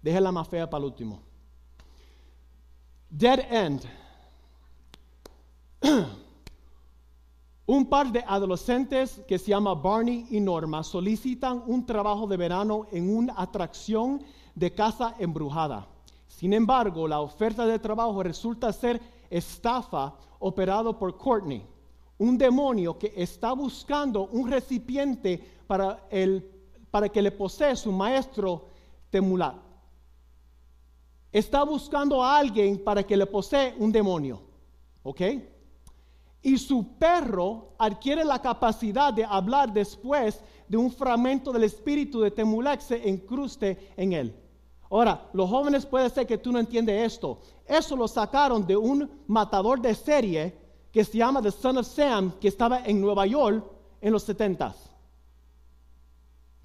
deje 0.02 0.20
la 0.20 0.30
más 0.30 0.46
fea 0.46 0.68
para 0.68 0.84
el 0.84 0.90
último. 0.90 1.22
Dead 3.08 3.50
End. 3.50 4.01
Un 7.66 7.86
par 7.86 8.10
de 8.12 8.24
adolescentes 8.26 9.20
que 9.26 9.38
se 9.38 9.50
llama 9.50 9.74
Barney 9.74 10.26
y 10.30 10.40
Norma 10.40 10.82
solicitan 10.82 11.62
un 11.66 11.86
trabajo 11.86 12.26
de 12.26 12.36
verano 12.36 12.86
en 12.92 13.16
una 13.16 13.34
atracción 13.36 14.22
de 14.54 14.74
casa 14.74 15.14
embrujada. 15.18 15.86
Sin 16.26 16.52
embargo, 16.52 17.06
la 17.06 17.20
oferta 17.20 17.64
de 17.66 17.78
trabajo 17.78 18.22
resulta 18.22 18.72
ser 18.72 19.00
estafa 19.30 20.14
operado 20.40 20.98
por 20.98 21.16
Courtney, 21.16 21.64
un 22.18 22.36
demonio 22.36 22.98
que 22.98 23.12
está 23.16 23.52
buscando 23.52 24.26
un 24.26 24.50
recipiente 24.50 25.42
para, 25.66 26.06
el, 26.10 26.44
para 26.90 27.08
que 27.08 27.22
le 27.22 27.30
posee 27.30 27.76
su 27.76 27.92
maestro 27.92 28.66
Temulat. 29.10 29.56
Está 31.30 31.62
buscando 31.64 32.22
a 32.22 32.38
alguien 32.38 32.82
para 32.82 33.02
que 33.02 33.16
le 33.16 33.26
posee 33.26 33.74
un 33.78 33.90
demonio. 33.90 34.42
¿Ok? 35.02 35.20
Y 36.42 36.58
su 36.58 36.98
perro 36.98 37.74
adquiere 37.78 38.24
la 38.24 38.40
capacidad 38.40 39.12
de 39.12 39.24
hablar 39.24 39.72
después 39.72 40.42
de 40.68 40.76
un 40.76 40.90
fragmento 40.90 41.52
del 41.52 41.64
espíritu 41.64 42.20
de 42.20 42.30
Temulek 42.30 42.80
se 42.80 43.08
incruste 43.08 43.92
en 43.96 44.12
él. 44.12 44.36
Ahora, 44.90 45.30
los 45.32 45.48
jóvenes 45.48 45.86
puede 45.86 46.10
ser 46.10 46.26
que 46.26 46.38
tú 46.38 46.52
no 46.52 46.58
entiendes 46.58 47.12
esto. 47.12 47.40
Eso 47.66 47.96
lo 47.96 48.08
sacaron 48.08 48.66
de 48.66 48.76
un 48.76 49.08
matador 49.26 49.80
de 49.80 49.94
serie 49.94 50.56
que 50.90 51.04
se 51.04 51.18
llama 51.18 51.40
The 51.40 51.50
Son 51.50 51.78
of 51.78 51.86
Sam, 51.86 52.32
que 52.40 52.48
estaba 52.48 52.84
en 52.84 53.00
Nueva 53.00 53.24
York 53.26 53.64
en 54.00 54.12
los 54.12 54.24
70 54.24 54.74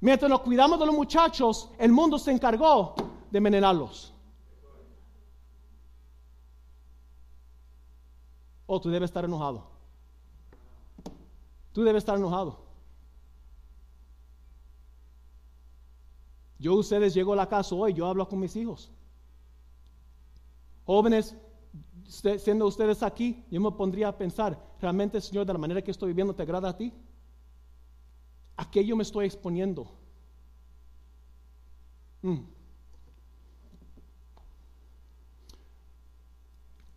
Mientras 0.00 0.28
nos 0.28 0.40
cuidamos 0.40 0.80
de 0.80 0.86
los 0.86 0.94
muchachos, 0.94 1.68
el 1.78 1.92
mundo 1.92 2.18
se 2.18 2.32
encargó 2.32 2.94
de 3.30 3.38
envenenarlos. 3.38 4.12
Oh, 8.72 8.80
tú 8.80 8.88
debes 8.88 9.10
estar 9.10 9.24
enojado. 9.24 9.64
Tú 11.72 11.82
debes 11.82 12.02
estar 12.02 12.16
enojado. 12.16 12.56
Yo 16.56 16.74
ustedes 16.74 17.12
llego 17.12 17.32
a 17.32 17.36
la 17.36 17.48
casa 17.48 17.74
hoy, 17.74 17.94
yo 17.94 18.06
hablo 18.06 18.28
con 18.28 18.38
mis 18.38 18.54
hijos. 18.54 18.92
Jóvenes, 20.86 21.36
siendo 22.38 22.68
ustedes 22.68 23.02
aquí, 23.02 23.44
yo 23.50 23.60
me 23.60 23.72
pondría 23.72 24.06
a 24.06 24.16
pensar, 24.16 24.56
¿realmente, 24.80 25.20
Señor, 25.20 25.46
de 25.46 25.52
la 25.52 25.58
manera 25.58 25.82
que 25.82 25.90
estoy 25.90 26.10
viviendo, 26.10 26.36
te 26.36 26.44
agrada 26.44 26.68
a 26.68 26.76
ti? 26.76 26.94
¿A 28.56 28.70
qué 28.70 28.86
yo 28.86 28.94
me 28.94 29.02
estoy 29.02 29.26
exponiendo? 29.26 29.90
Mm. 32.22 32.59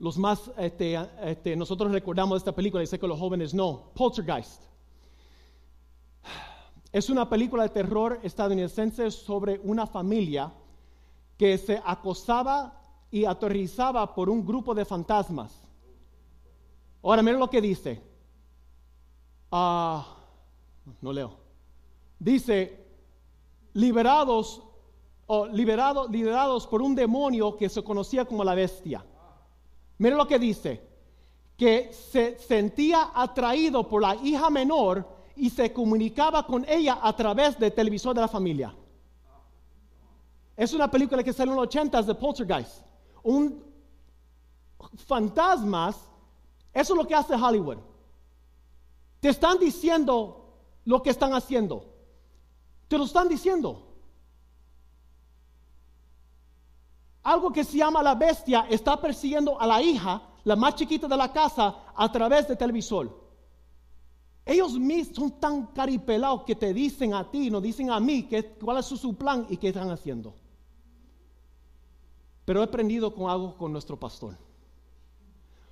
Los 0.03 0.17
más, 0.17 0.51
este, 0.57 0.99
este, 1.21 1.55
nosotros 1.55 1.89
recordamos 1.89 2.35
esta 2.35 2.51
película 2.51 2.83
y 2.83 2.87
sé 2.87 2.99
que 2.99 3.07
los 3.07 3.17
jóvenes 3.17 3.53
no. 3.53 3.91
Poltergeist. 3.95 4.63
Es 6.91 7.09
una 7.09 7.29
película 7.29 7.63
de 7.63 7.69
terror 7.69 8.19
estadounidense 8.21 9.09
sobre 9.11 9.61
una 9.63 9.87
familia 9.87 10.51
que 11.37 11.57
se 11.57 11.81
acosaba 11.85 12.81
y 13.11 13.23
aterrizaba 13.23 14.13
por 14.13 14.29
un 14.29 14.45
grupo 14.45 14.75
de 14.75 14.83
fantasmas. 14.83 15.57
Ahora, 17.01 17.21
miren 17.21 17.39
lo 17.39 17.49
que 17.49 17.61
dice. 17.61 18.03
Ah, 19.53 20.17
no 20.99 21.13
leo. 21.13 21.37
Dice, 22.19 22.85
liberados 23.71 24.61
o 25.27 25.45
liberados, 25.47 26.11
liberados 26.11 26.67
por 26.67 26.81
un 26.81 26.93
demonio 26.93 27.55
que 27.55 27.69
se 27.69 27.81
conocía 27.85 28.25
como 28.25 28.43
la 28.43 28.53
bestia. 28.53 29.05
Miren 30.03 30.17
lo 30.17 30.27
que 30.27 30.37
dice. 30.37 30.81
Que 31.55 31.93
se 31.93 32.37
sentía 32.37 33.11
atraído 33.15 33.87
por 33.87 34.01
la 34.01 34.15
hija 34.15 34.49
menor 34.49 35.07
y 35.33 35.49
se 35.49 35.71
comunicaba 35.71 36.45
con 36.45 36.65
ella 36.67 36.99
a 37.01 37.15
través 37.15 37.57
del 37.57 37.71
televisor 37.71 38.13
de 38.13 38.19
la 38.19 38.27
familia. 38.27 38.75
Es 40.57 40.73
una 40.73 40.91
película 40.91 41.23
que 41.23 41.31
salió 41.31 41.53
en 41.53 41.55
los 41.55 41.67
80 41.67 42.01
de 42.01 42.15
Poltergeist 42.15 42.81
un 43.23 43.63
fantasmas, 45.05 45.95
eso 46.73 46.93
es 46.93 46.97
lo 46.97 47.07
que 47.07 47.15
hace 47.15 47.35
Hollywood. 47.35 47.77
Te 49.21 49.29
están 49.29 49.57
diciendo 49.57 50.53
lo 50.83 51.01
que 51.01 51.11
están 51.11 51.33
haciendo. 51.33 51.85
Te 52.89 52.97
lo 52.97 53.05
están 53.05 53.29
diciendo. 53.29 53.92
Algo 57.23 57.51
que 57.51 57.63
se 57.63 57.77
llama 57.77 58.03
la 58.03 58.15
bestia 58.15 58.65
está 58.69 58.99
persiguiendo 58.99 59.59
a 59.59 59.65
la 59.65 59.81
hija, 59.81 60.21
la 60.43 60.55
más 60.55 60.75
chiquita 60.75 61.07
de 61.07 61.17
la 61.17 61.31
casa, 61.31 61.75
a 61.95 62.11
través 62.11 62.47
del 62.47 62.57
televisor. 62.57 63.23
Ellos 64.45 64.77
mismos 64.77 65.15
son 65.15 65.39
tan 65.39 65.67
caripelados 65.67 66.43
que 66.43 66.55
te 66.55 66.73
dicen 66.73 67.13
a 67.13 67.29
ti, 67.31 67.49
no 67.49 67.61
dicen 67.61 67.89
a 67.89 67.99
mí 67.99 68.23
que, 68.23 68.55
cuál 68.55 68.77
es 68.77 68.85
su 68.85 69.15
plan 69.15 69.47
y 69.49 69.55
qué 69.55 69.69
están 69.69 69.89
haciendo. 69.89 70.33
Pero 72.43 72.59
he 72.59 72.63
aprendido 72.63 73.13
con 73.15 73.29
algo 73.29 73.57
con 73.57 73.71
nuestro 73.71 73.97
pastor. 73.97 74.37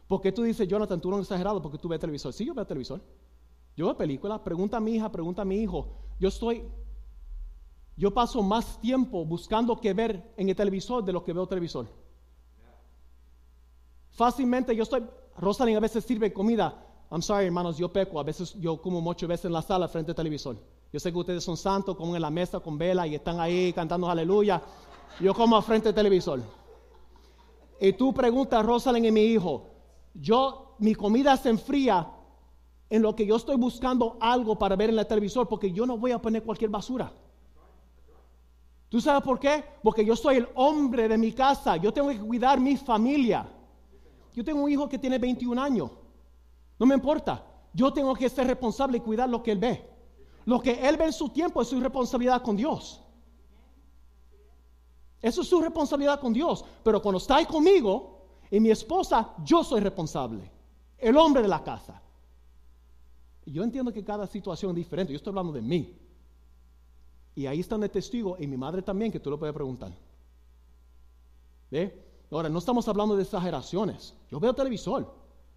Porque 0.07 0.31
tú 0.31 0.43
dices, 0.43 0.67
Jonathan, 0.67 1.01
tú 1.01 1.09
no 1.09 1.17
eres 1.17 1.27
exagerado 1.27 1.61
porque 1.61 1.77
tú 1.77 1.89
ves 1.89 1.99
televisor. 1.99 2.33
Sí, 2.33 2.45
yo 2.45 2.53
veo 2.53 2.65
televisor. 2.65 3.01
Yo 3.75 3.85
veo 3.85 3.97
películas. 3.97 4.39
Pregunta 4.39 4.77
a 4.77 4.79
mi 4.79 4.95
hija, 4.95 5.11
pregunta 5.11 5.41
a 5.41 5.45
mi 5.45 5.57
hijo. 5.57 5.87
Yo 6.19 6.29
estoy, 6.29 6.63
yo 8.01 8.09
paso 8.09 8.41
más 8.41 8.81
tiempo 8.81 9.23
buscando 9.23 9.79
qué 9.79 9.93
ver 9.93 10.33
en 10.35 10.49
el 10.49 10.55
televisor 10.55 11.05
de 11.05 11.13
lo 11.13 11.23
que 11.23 11.33
veo 11.33 11.45
televisor. 11.45 11.85
Fácilmente 14.09 14.75
yo 14.75 14.81
estoy, 14.81 15.03
Rosalind 15.37 15.77
a 15.77 15.81
veces 15.81 16.03
sirve 16.03 16.33
comida. 16.33 16.83
I'm 17.11 17.21
sorry, 17.21 17.45
hermanos, 17.45 17.77
yo 17.77 17.93
peco. 17.93 18.19
A 18.19 18.23
veces 18.23 18.55
yo 18.59 18.81
como 18.81 19.01
muchas 19.01 19.29
veces 19.29 19.45
en 19.45 19.53
la 19.53 19.61
sala 19.61 19.87
frente 19.87 20.13
al 20.13 20.15
televisor. 20.15 20.57
Yo 20.91 20.99
sé 20.99 21.11
que 21.11 21.19
ustedes 21.19 21.43
son 21.43 21.55
santos, 21.55 21.95
como 21.95 22.15
en 22.15 22.23
la 22.23 22.31
mesa 22.31 22.59
con 22.59 22.75
vela 22.75 23.05
y 23.05 23.13
están 23.13 23.39
ahí 23.39 23.71
cantando 23.71 24.09
aleluya. 24.09 24.63
Yo 25.19 25.35
como 25.35 25.61
frente 25.61 25.89
al 25.89 25.93
televisor 25.93 26.39
y 27.79 27.93
tú 27.93 28.15
preguntas 28.15 28.65
Rosalind 28.65 29.05
y 29.05 29.11
mi 29.11 29.25
hijo, 29.25 29.69
yo, 30.15 30.73
mi 30.79 30.95
comida 30.95 31.37
se 31.37 31.49
enfría 31.49 32.07
en 32.89 33.03
lo 33.03 33.15
que 33.15 33.27
yo 33.27 33.35
estoy 33.35 33.57
buscando 33.57 34.17
algo 34.19 34.57
para 34.57 34.75
ver 34.75 34.89
en 34.89 34.95
la 34.95 35.05
televisor, 35.05 35.47
porque 35.47 35.71
yo 35.71 35.85
no 35.85 35.99
voy 35.99 36.13
a 36.13 36.19
poner 36.19 36.41
cualquier 36.41 36.71
basura. 36.71 37.13
¿Tú 38.91 38.99
sabes 38.99 39.23
por 39.23 39.39
qué? 39.39 39.63
Porque 39.81 40.03
yo 40.03 40.17
soy 40.17 40.35
el 40.35 40.49
hombre 40.53 41.07
de 41.07 41.17
mi 41.17 41.31
casa, 41.31 41.77
yo 41.77 41.93
tengo 41.93 42.09
que 42.09 42.19
cuidar 42.19 42.59
mi 42.59 42.75
familia. 42.75 43.49
Yo 44.33 44.43
tengo 44.43 44.61
un 44.63 44.69
hijo 44.69 44.89
que 44.89 44.99
tiene 44.99 45.17
21 45.17 45.61
años, 45.61 45.91
no 46.77 46.85
me 46.85 46.93
importa, 46.93 47.41
yo 47.73 47.93
tengo 47.93 48.13
que 48.13 48.27
ser 48.27 48.47
responsable 48.47 48.97
y 48.97 48.99
cuidar 48.99 49.29
lo 49.29 49.41
que 49.41 49.53
él 49.53 49.59
ve. 49.59 49.89
Lo 50.43 50.59
que 50.59 50.73
él 50.85 50.97
ve 50.97 51.05
en 51.05 51.13
su 51.13 51.29
tiempo 51.29 51.61
es 51.61 51.69
su 51.69 51.79
responsabilidad 51.79 52.41
con 52.41 52.57
Dios. 52.57 53.01
Eso 55.21 55.41
es 55.41 55.47
su 55.47 55.61
responsabilidad 55.61 56.19
con 56.19 56.33
Dios. 56.33 56.65
Pero 56.83 57.01
cuando 57.01 57.19
está 57.19 57.37
ahí 57.37 57.45
conmigo 57.45 58.25
y 58.49 58.59
mi 58.59 58.71
esposa, 58.71 59.35
yo 59.41 59.63
soy 59.63 59.79
responsable. 59.79 60.51
El 60.97 61.15
hombre 61.15 61.41
de 61.41 61.47
la 61.47 61.63
casa. 61.63 62.01
yo 63.45 63.63
entiendo 63.63 63.93
que 63.93 64.03
cada 64.03 64.27
situación 64.27 64.71
es 64.71 64.75
diferente. 64.75 65.13
Yo 65.13 65.17
estoy 65.17 65.31
hablando 65.31 65.53
de 65.53 65.61
mí. 65.61 66.00
Y 67.41 67.47
ahí 67.47 67.59
está 67.59 67.75
el 67.75 67.89
testigo 67.89 68.37
y 68.37 68.45
mi 68.45 68.55
madre 68.55 68.83
también 68.83 69.11
que 69.11 69.19
tú 69.19 69.31
lo 69.31 69.39
puedes 69.39 69.55
preguntar. 69.55 69.91
¿Ve? 71.71 71.99
Ahora, 72.29 72.49
no 72.49 72.59
estamos 72.59 72.87
hablando 72.87 73.15
de 73.15 73.23
exageraciones. 73.23 74.13
Yo 74.29 74.39
veo 74.39 74.53
televisor, 74.53 75.11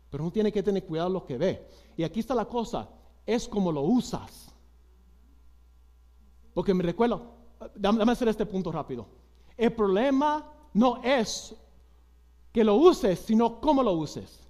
pero 0.08 0.24
uno 0.24 0.32
tiene 0.32 0.50
que 0.50 0.62
tener 0.62 0.86
cuidado 0.86 1.10
lo 1.10 1.26
que 1.26 1.36
ve. 1.36 1.68
Y 1.94 2.02
aquí 2.02 2.20
está 2.20 2.34
la 2.34 2.46
cosa, 2.46 2.88
es 3.26 3.46
como 3.46 3.70
lo 3.70 3.82
usas. 3.82 4.50
Porque 6.54 6.72
me 6.72 6.82
recuerdo, 6.82 7.20
dame 7.74 8.10
hacer 8.10 8.28
este 8.28 8.46
punto 8.46 8.72
rápido. 8.72 9.04
El 9.54 9.74
problema 9.74 10.50
no 10.72 11.02
es 11.02 11.54
que 12.50 12.64
lo 12.64 12.76
uses, 12.76 13.18
sino 13.18 13.60
cómo 13.60 13.82
lo 13.82 13.92
uses. 13.92 14.40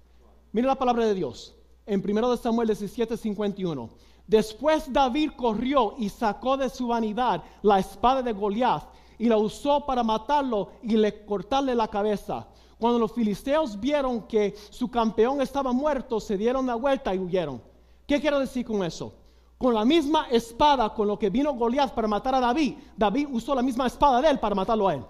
Mira 0.53 0.67
la 0.67 0.79
palabra 0.79 1.05
de 1.05 1.13
Dios 1.13 1.53
en 1.85 2.01
1 2.01 2.37
Samuel 2.37 2.69
17, 2.69 3.17
51. 3.17 3.89
Después 4.27 4.91
David 4.91 5.31
corrió 5.35 5.95
y 5.97 6.09
sacó 6.09 6.57
de 6.57 6.69
su 6.69 6.87
vanidad 6.87 7.43
la 7.61 7.79
espada 7.79 8.23
de 8.23 8.33
Goliat 8.33 8.83
y 9.17 9.27
la 9.27 9.37
usó 9.37 9.85
para 9.85 10.03
matarlo 10.03 10.71
y 10.81 10.97
le 10.97 11.25
cortarle 11.25 11.75
la 11.75 11.87
cabeza. 11.87 12.47
Cuando 12.79 12.99
los 12.99 13.13
filisteos 13.13 13.79
vieron 13.79 14.23
que 14.23 14.55
su 14.69 14.89
campeón 14.89 15.41
estaba 15.41 15.71
muerto, 15.71 16.19
se 16.19 16.37
dieron 16.37 16.65
la 16.65 16.75
vuelta 16.75 17.13
y 17.13 17.19
huyeron. 17.19 17.61
¿Qué 18.07 18.19
quiero 18.19 18.39
decir 18.39 18.65
con 18.65 18.83
eso? 18.83 19.13
Con 19.57 19.73
la 19.73 19.85
misma 19.85 20.27
espada 20.29 20.93
con 20.93 21.07
lo 21.07 21.17
que 21.17 21.29
vino 21.29 21.53
Goliat 21.53 21.93
para 21.93 22.07
matar 22.07 22.35
a 22.35 22.39
David, 22.39 22.75
David 22.97 23.27
usó 23.31 23.55
la 23.55 23.61
misma 23.61 23.87
espada 23.87 24.21
de 24.21 24.29
él 24.29 24.39
para 24.39 24.55
matarlo 24.55 24.87
a 24.87 24.95
él. 24.95 25.05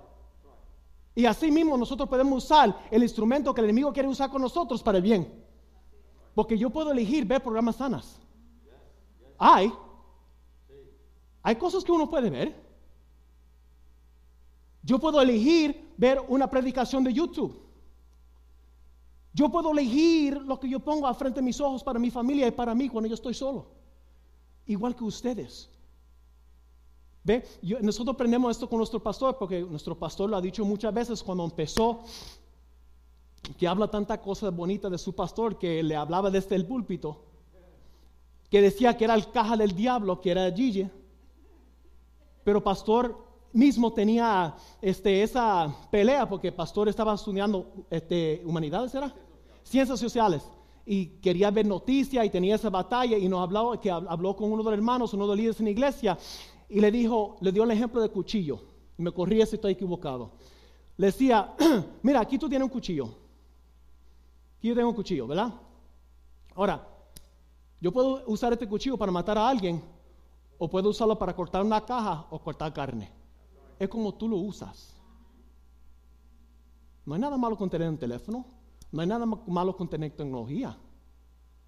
Y 1.16 1.26
así 1.26 1.50
mismo 1.50 1.78
nosotros 1.78 2.10
podemos 2.10 2.44
usar 2.44 2.78
el 2.92 3.02
instrumento 3.02 3.54
que 3.54 3.62
el 3.62 3.66
enemigo 3.66 3.94
quiere 3.94 4.10
usar 4.10 4.30
con 4.30 4.42
nosotros 4.42 4.84
para 4.84 4.98
el 4.98 5.04
bien. 5.04 5.44
Porque 6.36 6.58
yo 6.58 6.70
puedo 6.70 6.92
elegir 6.92 7.26
ver 7.26 7.42
programas 7.42 7.78
sanas. 7.78 8.20
Hay. 9.38 9.72
Hay 11.44 11.56
cosas 11.56 11.84
que 11.84 11.92
uno 11.92 12.10
puede 12.10 12.30
ver. 12.30 12.56
Yo 14.84 15.00
puedo 15.00 15.22
elegir 15.22 15.94
ver 15.98 16.22
una 16.28 16.50
predicación 16.50 17.04
de 17.04 17.14
YouTube. 17.14 17.60
Yo 19.34 19.50
puedo 19.50 19.72
elegir 19.72 20.42
lo 20.42 20.60
que 20.60 20.70
yo 20.70 20.80
pongo 20.80 21.08
a 21.08 21.14
frente 21.14 21.40
de 21.40 21.46
mis 21.46 21.60
ojos 21.60 21.84
para 21.84 22.00
mi 22.00 22.10
familia 22.10 22.48
y 22.48 22.52
para 22.52 22.74
mí 22.74 22.88
cuando 22.88 23.08
yo 23.08 23.16
estoy 23.16 23.34
solo 23.34 23.76
igual 24.66 24.96
que 24.96 25.04
ustedes. 25.04 25.70
¿Ve? 27.24 27.44
nosotros 27.82 28.14
aprendemos 28.14 28.52
esto 28.52 28.70
con 28.70 28.78
nuestro 28.78 29.02
pastor, 29.02 29.38
porque 29.40 29.62
nuestro 29.62 29.98
pastor 29.98 30.30
lo 30.30 30.38
ha 30.38 30.42
dicho 30.42 30.64
muchas 30.64 30.94
veces 30.94 31.24
cuando 31.24 31.44
empezó, 31.44 32.02
que 33.58 33.68
habla 33.68 33.90
tanta 33.90 34.22
cosa 34.22 34.50
bonita 34.52 34.90
de 34.90 34.98
su 34.98 35.14
pastor, 35.14 35.58
que 35.58 35.82
le 35.82 35.96
hablaba 35.96 36.30
desde 36.30 36.56
el 36.56 36.68
púlpito, 36.68 37.24
que 38.56 38.62
decía 38.62 38.96
que 38.96 39.04
era 39.04 39.16
el 39.16 39.30
caja 39.32 39.58
del 39.58 39.76
diablo, 39.76 40.22
que 40.22 40.32
era 40.32 40.50
Gigi. 40.50 40.90
Pero 42.42 42.64
pastor 42.64 43.22
mismo 43.52 43.92
tenía 43.92 44.56
este, 44.82 45.24
esa 45.24 45.76
pelea, 45.92 46.30
porque 46.30 46.54
pastor 46.54 46.88
estaba 46.88 47.16
estudiando 47.16 47.86
este, 47.90 48.42
humanidades, 48.46 48.96
¿era? 48.96 49.14
Ciencias 49.62 50.00
sociales 50.00 50.42
y 50.86 51.08
quería 51.20 51.52
ver 51.52 51.66
noticias 51.66 52.26
y 52.26 52.30
tenía 52.30 52.56
esa 52.56 52.70
batalla 52.70 53.18
y 53.18 53.28
nos 53.28 53.44
habló, 53.44 53.78
que 53.78 53.92
habló 53.92 54.38
con 54.38 54.50
uno 54.50 54.64
de 54.64 54.70
los 54.70 54.78
hermanos, 54.78 55.14
uno 55.14 55.26
de 55.26 55.28
los 55.32 55.38
líderes 55.38 55.60
en 55.60 55.66
la 55.66 55.72
iglesia 55.72 56.18
y 56.70 56.80
le 56.80 56.92
dijo, 56.92 57.36
le 57.42 57.52
dio 57.52 57.66
el 57.66 57.72
ejemplo 57.72 58.02
de 58.02 58.08
cuchillo. 58.08 58.62
Y 58.98 59.02
me 59.02 59.12
corría 59.12 59.46
si 59.46 59.56
estoy 59.58 59.74
equivocado. 59.74 60.32
Le 60.96 61.08
decía, 61.08 61.54
mira, 62.04 62.22
aquí 62.22 62.40
tú 62.40 62.48
tienes 62.48 62.66
un 62.66 62.72
cuchillo. 62.72 63.10
Aquí 64.58 64.70
yo 64.70 64.76
tengo 64.76 64.88
un 64.88 64.96
cuchillo, 64.96 65.28
¿verdad? 65.28 65.54
Ahora, 66.56 66.95
yo 67.86 67.92
puedo 67.92 68.24
usar 68.26 68.52
este 68.52 68.68
cuchillo 68.68 68.98
para 68.98 69.12
matar 69.12 69.38
a 69.38 69.48
alguien 69.48 69.80
o 70.58 70.68
puedo 70.68 70.90
usarlo 70.90 71.20
para 71.20 71.36
cortar 71.36 71.64
una 71.64 71.86
caja 71.86 72.26
o 72.32 72.40
cortar 72.40 72.74
carne. 72.74 73.12
Es 73.78 73.88
como 73.88 74.12
tú 74.12 74.28
lo 74.28 74.38
usas. 74.38 74.96
No 77.06 77.14
hay 77.14 77.22
nada 77.22 77.38
malo 77.38 77.56
con 77.56 77.70
tener 77.70 77.88
un 77.88 78.00
teléfono. 78.00 78.44
No 78.92 79.02
hay 79.02 79.08
nada 79.08 79.28
malo 79.28 79.78
con 79.78 79.88
tener 79.88 80.10
tecnología. 80.16 80.76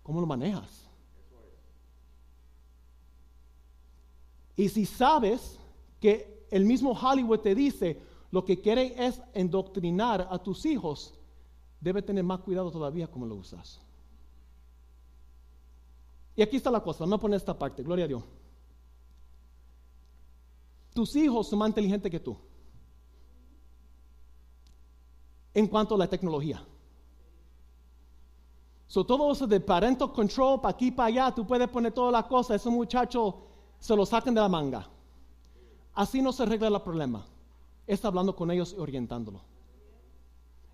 ¿Cómo 0.01 0.19
lo 0.19 0.25
manejas? 0.25 0.89
Y 4.55 4.69
si 4.69 4.87
sabes 4.87 5.59
que 5.99 6.47
el 6.49 6.65
mismo 6.65 6.93
Hollywood 6.93 7.41
te 7.41 7.53
dice 7.53 8.01
lo 8.31 8.43
que 8.43 8.59
quiere 8.59 9.05
es 9.05 9.21
endoctrinar 9.35 10.27
a 10.31 10.39
tus 10.39 10.65
hijos, 10.65 11.13
debe 11.79 12.01
tener 12.01 12.23
más 12.23 12.39
cuidado 12.39 12.71
todavía 12.71 13.05
cómo 13.05 13.27
lo 13.27 13.35
usas. 13.35 13.81
Y 16.37 16.41
aquí 16.43 16.55
está 16.55 16.71
la 16.71 16.79
cosa, 16.79 16.99
vamos 17.03 17.17
a 17.17 17.21
poner 17.21 17.35
esta 17.35 17.57
parte, 17.57 17.83
gloria 17.83 18.05
a 18.05 18.07
Dios. 18.07 18.23
Tus 20.93 21.13
hijos 21.15 21.49
son 21.49 21.59
más 21.59 21.67
inteligentes 21.67 22.09
que 22.09 22.19
tú 22.19 22.37
en 25.53 25.65
cuanto 25.65 25.95
a 25.95 25.97
la 25.97 26.07
tecnología. 26.07 26.63
So, 28.85 29.03
todo 29.03 29.31
eso 29.31 29.47
de 29.47 29.59
parental 29.59 30.13
control, 30.13 30.61
para 30.61 30.75
aquí, 30.75 30.91
para 30.91 31.07
allá, 31.07 31.33
tú 31.33 31.45
puedes 31.45 31.67
poner 31.67 31.91
todas 31.91 32.13
las 32.13 32.25
cosas, 32.25 32.61
esos 32.61 32.71
muchachos 32.71 33.33
se 33.79 33.95
lo 33.95 34.05
saquen 34.05 34.35
de 34.35 34.41
la 34.41 34.47
manga. 34.47 34.87
Así 35.95 36.21
no 36.21 36.31
se 36.31 36.43
arregla 36.43 36.67
el 36.67 36.81
problema. 36.81 37.25
Está 37.87 38.09
hablando 38.09 38.35
con 38.35 38.51
ellos 38.51 38.75
y 38.77 38.79
orientándolo. 38.79 39.41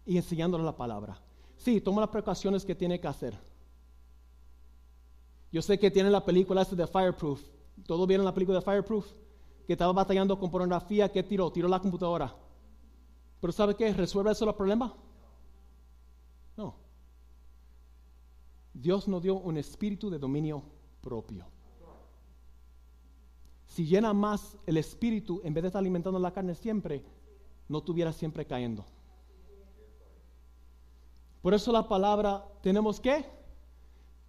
Y 0.05 0.17
enseñándole 0.17 0.65
la 0.65 0.75
palabra. 0.75 1.17
Sí, 1.55 1.79
toma 1.79 2.01
las 2.01 2.09
precauciones 2.09 2.65
que 2.65 2.75
tiene 2.75 2.99
que 2.99 3.07
hacer. 3.07 3.52
Yo 5.53 5.61
sé 5.61 5.77
que 5.77 5.91
tiene 5.91 6.09
la 6.09 6.25
película 6.25 6.63
esta 6.63 6.75
de 6.75 6.87
Fireproof. 6.87 7.39
¿Todos 7.85 8.07
vieron 8.07 8.25
la 8.25 8.33
película 8.33 8.57
de 8.57 8.65
Fireproof? 8.65 9.05
Que 9.67 9.73
estaba 9.73 9.93
batallando 9.93 10.39
con 10.39 10.49
pornografía, 10.49 11.11
¿qué 11.11 11.21
tiró? 11.21 11.51
Tiró 11.51 11.67
la 11.67 11.79
computadora. 11.79 12.35
Pero 13.39 13.53
¿sabe 13.53 13.75
qué? 13.75 13.93
¿Resuelve 13.93 14.31
eso 14.31 14.49
el 14.49 14.55
problema? 14.55 14.95
No. 16.57 16.73
Dios 18.73 19.07
nos 19.07 19.21
dio 19.21 19.35
un 19.35 19.57
espíritu 19.57 20.09
de 20.09 20.17
dominio 20.17 20.63
propio. 21.01 21.45
Si 23.67 23.85
llena 23.85 24.11
más 24.11 24.57
el 24.65 24.77
espíritu, 24.77 25.39
en 25.43 25.53
vez 25.53 25.61
de 25.61 25.67
estar 25.67 25.81
alimentando 25.81 26.17
la 26.17 26.33
carne 26.33 26.55
siempre, 26.55 27.05
no 27.67 27.81
tuviera 27.81 28.11
siempre 28.11 28.47
cayendo. 28.47 28.83
Por 31.43 31.53
eso 31.53 31.71
la 31.71 31.87
palabra, 31.87 32.43
tenemos 32.63 32.99
que, 32.99 33.23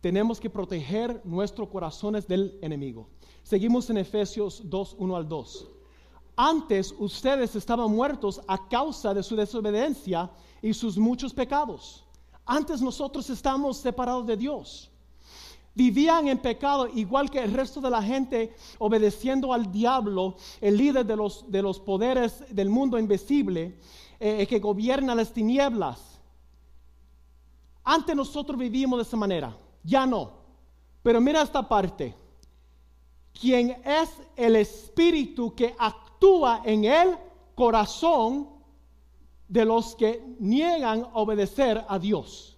tenemos 0.04 0.38
que 0.38 0.50
proteger 0.50 1.22
nuestros 1.24 1.66
corazones 1.70 2.28
del 2.28 2.58
enemigo. 2.60 3.08
Seguimos 3.42 3.88
en 3.88 3.96
Efesios 3.96 4.60
2, 4.62 4.96
1 4.98 5.16
al 5.16 5.26
2. 5.26 5.66
Antes 6.36 6.94
ustedes 6.98 7.56
estaban 7.56 7.90
muertos 7.90 8.38
a 8.46 8.68
causa 8.68 9.14
de 9.14 9.22
su 9.22 9.34
desobediencia 9.34 10.30
y 10.60 10.74
sus 10.74 10.98
muchos 10.98 11.32
pecados. 11.32 12.04
Antes 12.44 12.82
nosotros 12.82 13.30
estábamos 13.30 13.78
separados 13.78 14.26
de 14.26 14.36
Dios. 14.36 14.90
Vivían 15.74 16.28
en 16.28 16.36
pecado 16.36 16.86
igual 16.86 17.30
que 17.30 17.42
el 17.42 17.54
resto 17.54 17.80
de 17.80 17.88
la 17.88 18.02
gente, 18.02 18.54
obedeciendo 18.78 19.54
al 19.54 19.72
diablo, 19.72 20.36
el 20.60 20.76
líder 20.76 21.06
de 21.06 21.16
los, 21.16 21.50
de 21.50 21.62
los 21.62 21.80
poderes 21.80 22.44
del 22.50 22.68
mundo 22.68 22.98
invisible, 22.98 23.78
eh, 24.20 24.46
que 24.46 24.58
gobierna 24.58 25.14
las 25.14 25.32
tinieblas. 25.32 26.20
Antes 27.82 28.14
nosotros 28.14 28.58
vivíamos 28.58 28.98
de 28.98 29.04
esa 29.04 29.16
manera, 29.16 29.63
ya 29.84 30.06
no. 30.06 30.32
Pero 31.02 31.20
mira 31.20 31.42
esta 31.42 31.68
parte. 31.68 32.14
Quien 33.38 33.70
es 33.84 34.10
el 34.36 34.56
espíritu 34.56 35.54
que 35.54 35.74
actúa 35.78 36.62
en 36.64 36.84
el 36.84 37.16
corazón 37.54 38.48
de 39.48 39.64
los 39.64 39.94
que 39.94 40.24
niegan 40.40 41.06
obedecer 41.12 41.84
a 41.86 41.98
Dios. 41.98 42.56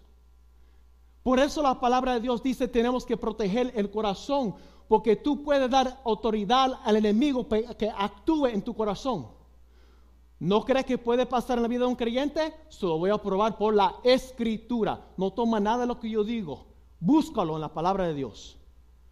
Por 1.22 1.40
eso 1.40 1.60
la 1.60 1.80
palabra 1.80 2.14
de 2.14 2.20
Dios 2.20 2.42
dice 2.42 2.68
tenemos 2.68 3.04
que 3.04 3.16
proteger 3.16 3.72
el 3.74 3.90
corazón, 3.90 4.54
porque 4.86 5.16
tú 5.16 5.42
puedes 5.42 5.68
dar 5.68 6.00
autoridad 6.04 6.78
al 6.84 6.96
enemigo 6.96 7.48
que 7.48 7.90
actúe 7.90 8.46
en 8.46 8.62
tu 8.62 8.74
corazón. 8.74 9.26
¿No 10.38 10.64
crees 10.64 10.84
que 10.84 10.98
puede 10.98 11.26
pasar 11.26 11.56
en 11.56 11.62
la 11.62 11.68
vida 11.68 11.80
de 11.80 11.86
un 11.86 11.96
creyente? 11.96 12.54
Se 12.68 12.86
lo 12.86 12.98
voy 12.98 13.10
a 13.10 13.18
probar 13.18 13.56
por 13.56 13.74
la 13.74 13.96
escritura. 14.04 15.08
No 15.16 15.32
toma 15.32 15.58
nada 15.58 15.78
de 15.78 15.86
lo 15.86 15.98
que 15.98 16.10
yo 16.10 16.22
digo. 16.22 16.75
Búscalo 17.00 17.54
en 17.54 17.60
la 17.60 17.72
palabra 17.72 18.06
de 18.06 18.14
Dios. 18.14 18.56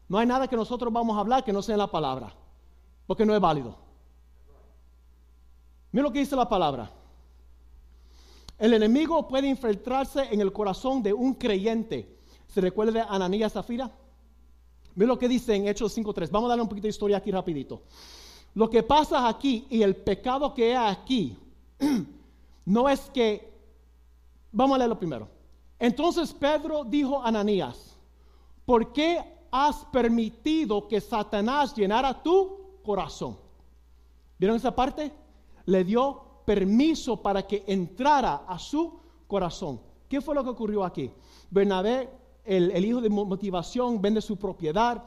No 0.09 0.19
hay 0.19 0.27
nada 0.27 0.49
que 0.49 0.57
nosotros 0.57 0.93
vamos 0.93 1.17
a 1.17 1.21
hablar 1.21 1.45
que 1.45 1.53
no 1.53 1.63
sea 1.63 1.75
en 1.75 1.81
la 1.81 1.91
palabra, 1.91 2.35
porque 3.07 3.25
no 3.25 3.35
es 3.35 3.41
válido. 3.41 3.77
Mira 5.93 6.03
lo 6.03 6.13
que 6.13 6.19
dice 6.19 6.37
la 6.37 6.49
palabra. 6.49 6.91
El 8.59 8.75
enemigo 8.75 9.27
puede 9.27 9.49
infiltrarse 9.49 10.29
en 10.31 10.41
el 10.41 10.53
corazón 10.53 11.03
de 11.03 11.13
un 11.13 11.35
creyente. 11.35 12.19
¿Se 12.49 12.61
recuerda 12.61 12.93
de 12.93 13.01
Ananías 13.01 13.53
Zafira? 13.53 13.91
Mira 14.95 15.09
lo 15.09 15.19
que 15.19 15.29
dice 15.29 15.55
en 15.55 15.67
Hechos 15.67 15.97
5.3. 15.97 16.31
Vamos 16.31 16.49
a 16.49 16.51
darle 16.51 16.63
un 16.63 16.69
poquito 16.69 16.87
de 16.87 16.91
historia 16.91 17.17
aquí 17.17 17.31
rapidito. 17.31 17.83
Lo 18.55 18.71
que 18.71 18.83
pasa 18.83 19.29
aquí 19.29 19.67
y 19.69 19.83
el 19.83 19.97
pecado 19.97 20.55
que 20.55 20.77
hay 20.77 20.93
aquí 20.93 21.37
no 22.65 22.89
es 22.89 23.01
que... 23.11 23.53
Vamos 24.53 24.77
a 24.77 24.79
leerlo 24.79 24.97
primero. 24.97 25.29
Entonces 25.85 26.33
Pedro 26.33 26.83
dijo 26.83 27.21
a 27.21 27.29
Ananías, 27.29 27.95
¿por 28.65 28.91
qué 28.91 29.23
has 29.51 29.85
permitido 29.93 30.89
que 30.89 30.99
Satanás 30.99 31.77
llenara 31.77 32.23
tu 32.23 32.81
corazón? 32.83 33.37
¿Vieron 34.39 34.57
esa 34.57 34.75
parte? 34.75 35.13
Le 35.67 35.85
dio 35.85 36.23
permiso 36.47 37.21
para 37.21 37.47
que 37.47 37.65
entrara 37.67 38.47
a 38.49 38.59
su 38.59 38.99
corazón. 39.27 39.79
¿Qué 40.09 40.23
fue 40.23 40.35
lo 40.35 40.43
que 40.43 40.49
ocurrió 40.49 40.85
aquí? 40.85 41.11
Bernabé, 41.51 42.09
el, 42.47 42.83
hijo 42.83 43.03
de 43.03 43.11
motivación, 43.11 44.01
vende 44.01 44.23
su 44.23 44.39
propiedad. 44.39 45.05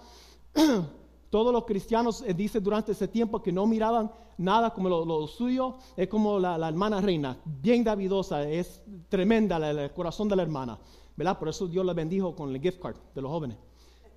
Todos 1.29 1.51
los 1.53 1.65
cristianos 1.65 2.23
eh, 2.25 2.33
dicen 2.33 2.63
durante 2.63 2.93
ese 2.93 3.07
tiempo 3.07 3.41
que 3.41 3.51
no 3.51 3.65
miraban 3.65 4.11
nada 4.37 4.73
como 4.73 4.89
lo, 4.89 5.27
suyo. 5.27 5.75
Es 5.95 6.07
como 6.07 6.39
la, 6.39 6.67
hermana 6.67 7.01
reina, 7.01 7.37
bien 7.45 7.83
davidosa, 7.83 8.43
es 8.43 8.81
tremenda 9.09 9.57
el 9.69 9.91
corazón 9.91 10.27
de 10.29 10.35
la 10.35 10.43
hermana. 10.43 10.79
¿Verdad? 11.15 11.39
Por 11.39 11.49
eso 11.49 11.67
Dios 11.67 11.85
la 11.85 11.93
bendijo 11.93 12.35
con 12.35 12.55
el 12.55 12.61
gift 12.61 12.79
card 12.79 12.95
de 13.15 13.21
los 13.21 13.31
jóvenes. 13.31 13.57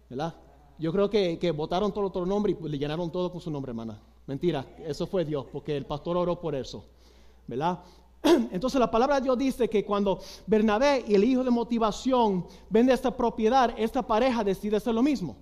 ¿Verdad? 0.08 0.34
Yo 0.78 0.92
creo 0.92 1.08
que, 1.10 1.38
que 1.38 1.50
votaron 1.50 1.92
todo 1.92 2.06
otro 2.06 2.26
nombre 2.26 2.56
y 2.58 2.68
le 2.68 2.78
llenaron 2.78 3.10
todo 3.10 3.30
con 3.30 3.40
su 3.40 3.50
nombre, 3.50 3.70
hermana. 3.70 4.00
Mentira, 4.26 4.66
eso 4.78 5.06
fue 5.06 5.24
Dios, 5.24 5.46
porque 5.50 5.76
el 5.76 5.86
pastor 5.86 6.16
oró 6.16 6.38
por 6.40 6.54
eso. 6.54 6.84
¿verdad? 7.50 7.80
Entonces 8.22 8.78
la 8.78 8.90
palabra 8.90 9.16
de 9.16 9.22
Dios 9.22 9.36
dice 9.36 9.68
que 9.68 9.84
cuando 9.84 10.20
Bernabé 10.46 11.04
y 11.06 11.14
el 11.14 11.24
hijo 11.24 11.42
de 11.42 11.50
motivación 11.50 12.46
vende 12.70 12.92
esta 12.92 13.14
propiedad, 13.14 13.74
esta 13.76 14.06
pareja 14.06 14.44
decide 14.44 14.76
hacer 14.76 14.94
lo 14.94 15.02
mismo. 15.02 15.36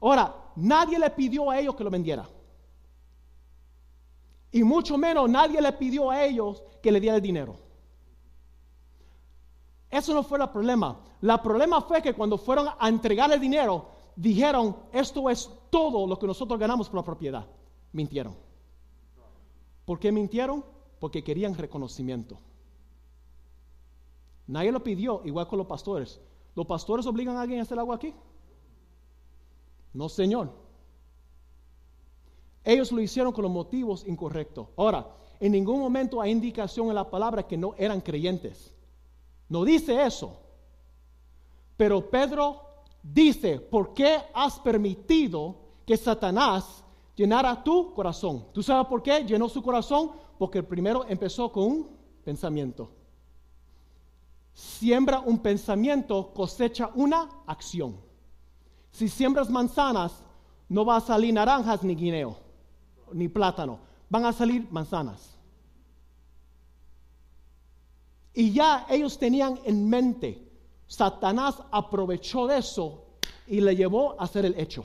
Ahora, 0.00 0.34
nadie 0.56 0.98
le 0.98 1.10
pidió 1.10 1.50
a 1.50 1.58
ellos 1.58 1.74
que 1.74 1.84
lo 1.84 1.90
vendiera. 1.90 2.26
Y 4.52 4.64
mucho 4.64 4.98
menos 4.98 5.28
nadie 5.28 5.60
le 5.60 5.72
pidió 5.72 6.10
a 6.10 6.24
ellos 6.24 6.62
que 6.82 6.90
le 6.90 7.00
diera 7.00 7.16
el 7.16 7.22
dinero. 7.22 7.56
Eso 9.88 10.14
no 10.14 10.22
fue 10.22 10.38
el 10.38 10.48
problema. 10.48 11.00
El 11.20 11.40
problema 11.40 11.80
fue 11.80 12.00
que 12.02 12.14
cuando 12.14 12.38
fueron 12.38 12.68
a 12.78 12.88
entregar 12.88 13.30
el 13.32 13.40
dinero, 13.40 13.90
dijeron, 14.16 14.76
esto 14.92 15.28
es 15.28 15.50
todo 15.70 16.06
lo 16.06 16.18
que 16.18 16.26
nosotros 16.26 16.58
ganamos 16.58 16.88
por 16.88 16.98
la 16.98 17.04
propiedad. 17.04 17.46
Mintieron. 17.92 18.36
¿Por 19.84 19.98
qué 19.98 20.12
mintieron? 20.12 20.64
porque 21.00 21.24
querían 21.24 21.56
reconocimiento. 21.56 22.38
Nadie 24.46 24.70
lo 24.70 24.84
pidió, 24.84 25.22
igual 25.24 25.48
con 25.48 25.58
los 25.58 25.66
pastores. 25.66 26.20
¿Los 26.54 26.66
pastores 26.66 27.06
obligan 27.06 27.36
a 27.36 27.42
alguien 27.42 27.60
a 27.60 27.62
hacer 27.62 27.78
algo 27.78 27.92
aquí? 27.92 28.14
No, 29.92 30.08
Señor. 30.08 30.50
Ellos 32.64 32.92
lo 32.92 33.00
hicieron 33.00 33.32
con 33.32 33.42
los 33.42 33.52
motivos 33.52 34.06
incorrectos. 34.06 34.68
Ahora, 34.76 35.06
en 35.40 35.52
ningún 35.52 35.80
momento 35.80 36.20
hay 36.20 36.30
indicación 36.30 36.88
en 36.88 36.94
la 36.94 37.10
palabra 37.10 37.46
que 37.46 37.56
no 37.56 37.74
eran 37.78 38.00
creyentes. 38.00 38.74
No 39.48 39.64
dice 39.64 40.04
eso. 40.04 40.38
Pero 41.76 42.10
Pedro 42.10 42.60
dice, 43.02 43.58
¿por 43.58 43.94
qué 43.94 44.18
has 44.34 44.58
permitido 44.60 45.56
que 45.86 45.96
Satanás 45.96 46.84
llenara 47.16 47.64
tu 47.64 47.94
corazón? 47.94 48.44
¿Tú 48.52 48.62
sabes 48.62 48.86
por 48.86 49.02
qué 49.02 49.24
llenó 49.24 49.48
su 49.48 49.62
corazón? 49.62 50.12
Porque 50.38 50.62
primero 50.62 51.06
empezó 51.08 51.50
con 51.50 51.64
un 51.64 51.88
pensamiento. 52.22 52.90
Siembra 54.52 55.20
un 55.20 55.38
pensamiento, 55.38 56.32
cosecha 56.34 56.90
una 56.94 57.28
acción. 57.46 57.96
Si 58.92 59.08
siembras 59.08 59.48
manzanas, 59.50 60.22
no 60.68 60.84
va 60.84 60.96
a 60.96 61.00
salir 61.00 61.34
naranjas 61.34 61.82
ni 61.82 61.94
guineo, 61.94 62.36
ni 63.12 63.28
plátano. 63.28 63.78
Van 64.08 64.24
a 64.24 64.32
salir 64.32 64.66
manzanas. 64.70 65.36
Y 68.32 68.52
ya 68.52 68.86
ellos 68.88 69.18
tenían 69.18 69.58
en 69.64 69.88
mente, 69.88 70.50
Satanás 70.86 71.62
aprovechó 71.70 72.46
de 72.46 72.58
eso 72.58 73.04
y 73.46 73.60
le 73.60 73.76
llevó 73.76 74.20
a 74.20 74.24
hacer 74.24 74.44
el 74.44 74.58
hecho. 74.58 74.84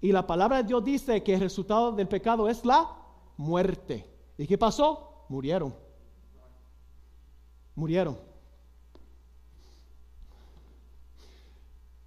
Y 0.00 0.10
la 0.12 0.26
palabra 0.26 0.58
de 0.58 0.64
Dios 0.64 0.84
dice 0.84 1.22
que 1.22 1.34
el 1.34 1.40
resultado 1.40 1.92
del 1.92 2.08
pecado 2.08 2.48
es 2.48 2.64
la 2.64 2.90
muerte. 3.36 4.04
¿Y 4.36 4.46
qué 4.46 4.58
pasó? 4.58 5.26
Murieron. 5.28 5.74
Murieron. 7.74 8.31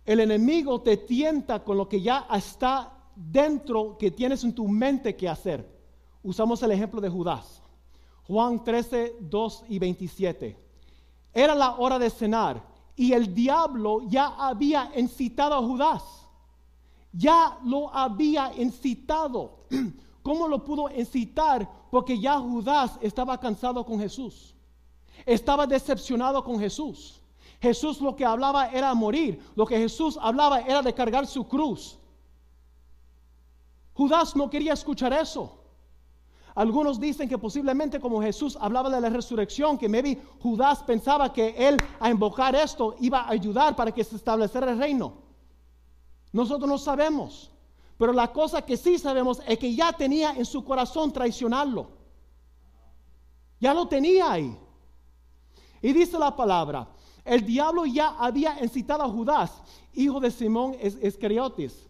El 0.06 0.20
enemigo 0.20 0.82
te 0.82 0.98
tienta 0.98 1.64
con 1.64 1.78
lo 1.78 1.90
que 1.90 2.02
ya 2.02 2.28
está 2.32 2.94
dentro, 3.16 3.98
que 3.98 4.12
tienes 4.12 4.44
en 4.44 4.54
tu 4.54 4.68
mente 4.68 5.16
que 5.16 5.28
hacer. 5.28 5.68
Usamos 6.22 6.62
el 6.64 6.72
ejemplo 6.72 7.02
de 7.02 7.10
Judas. 7.10 7.62
Juan 8.28 8.64
13, 8.64 9.18
2 9.20 9.64
y 9.70 9.80
27. 9.80 10.58
Era 11.34 11.56
la 11.56 11.76
hora 11.78 12.00
de 12.00 12.10
cenar 12.10 12.64
y 12.96 13.14
el 13.14 13.34
diablo 13.34 14.02
ya 14.08 14.28
había 14.38 14.92
incitado 14.96 15.56
a 15.56 15.62
Judas. 15.62 16.04
Ya 17.12 17.58
lo 17.64 17.94
había 17.94 18.54
incitado. 18.58 19.66
¿Cómo 20.24 20.48
lo 20.48 20.64
pudo 20.64 20.90
incitar? 20.90 21.70
Porque 21.92 22.20
ya 22.20 22.40
Judas 22.40 22.98
estaba 23.02 23.40
cansado 23.40 23.86
con 23.86 24.00
Jesús. 24.00 24.56
Estaba 25.26 25.68
decepcionado 25.68 26.44
con 26.44 26.60
Jesús. 26.60 27.22
Jesús 27.66 28.00
lo 28.02 28.16
que 28.16 28.26
hablaba 28.26 28.68
era 28.68 28.94
morir. 28.94 29.32
Lo 29.56 29.66
que 29.66 29.78
Jesús 29.78 30.18
hablaba 30.22 30.62
era 30.62 30.82
de 30.82 30.94
cargar 30.94 31.26
su 31.28 31.48
cruz. 31.48 31.98
Judas 33.94 34.36
no 34.36 34.50
quería 34.50 34.74
escuchar 34.74 35.14
eso. 35.14 35.44
Algunos 36.56 37.00
dicen 37.00 37.28
que 37.28 37.38
posiblemente 37.38 38.00
como 38.00 38.22
Jesús 38.22 38.58
hablaba 38.62 38.90
de 38.90 39.02
la 39.02 39.10
resurrección, 39.10 39.78
que 39.78 39.90
maybe 39.90 40.22
Judas 40.42 40.84
pensaba 40.84 41.34
que 41.34 41.54
él 41.68 41.76
a 42.00 42.10
invocar 42.10 42.56
esto 42.56 42.96
iba 43.00 43.20
a 43.22 43.30
ayudar 43.30 43.76
para 43.76 43.92
que 43.92 44.04
se 44.04 44.16
estableciera 44.16 44.72
el 44.72 44.80
reino. 44.80 45.14
Nosotros 46.32 46.70
no 46.70 46.78
sabemos. 46.78 47.52
Pero 47.98 48.12
la 48.14 48.32
cosa 48.32 48.62
que 48.62 48.78
sí 48.78 48.98
sabemos 48.98 49.42
es 49.48 49.58
que 49.58 49.74
ya 49.74 49.92
tenía 49.94 50.32
en 50.32 50.46
su 50.46 50.64
corazón 50.64 51.12
traicionarlo. 51.12 51.88
Ya 53.60 53.74
lo 53.74 53.88
tenía 53.88 54.32
ahí. 54.32 54.58
Y 55.82 55.94
dice 55.94 56.18
la 56.18 56.36
palabra, 56.36 56.88
el 57.26 57.44
diablo 57.44 57.86
ya 57.86 58.10
había 58.20 58.64
incitado 58.64 59.04
a 59.04 59.10
Judas, 59.10 59.62
hijo 59.94 60.20
de 60.20 60.30
Simón 60.30 60.76
Iscariotes, 61.02 61.88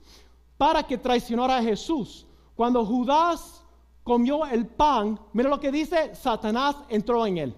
para 0.57 0.81
que 0.81 0.97
traicionara 0.97 1.57
a 1.57 1.61
Jesús. 1.63 2.25
Cuando 2.55 2.85
Judas 2.85 3.61
comió 4.03 4.45
el 4.45 4.65
pan, 4.65 5.19
mira 5.33 5.49
lo 5.49 5.59
que 5.59 5.71
dice, 5.71 6.15
Satanás 6.15 6.77
entró 6.87 7.25
en 7.27 7.37
él. 7.37 7.55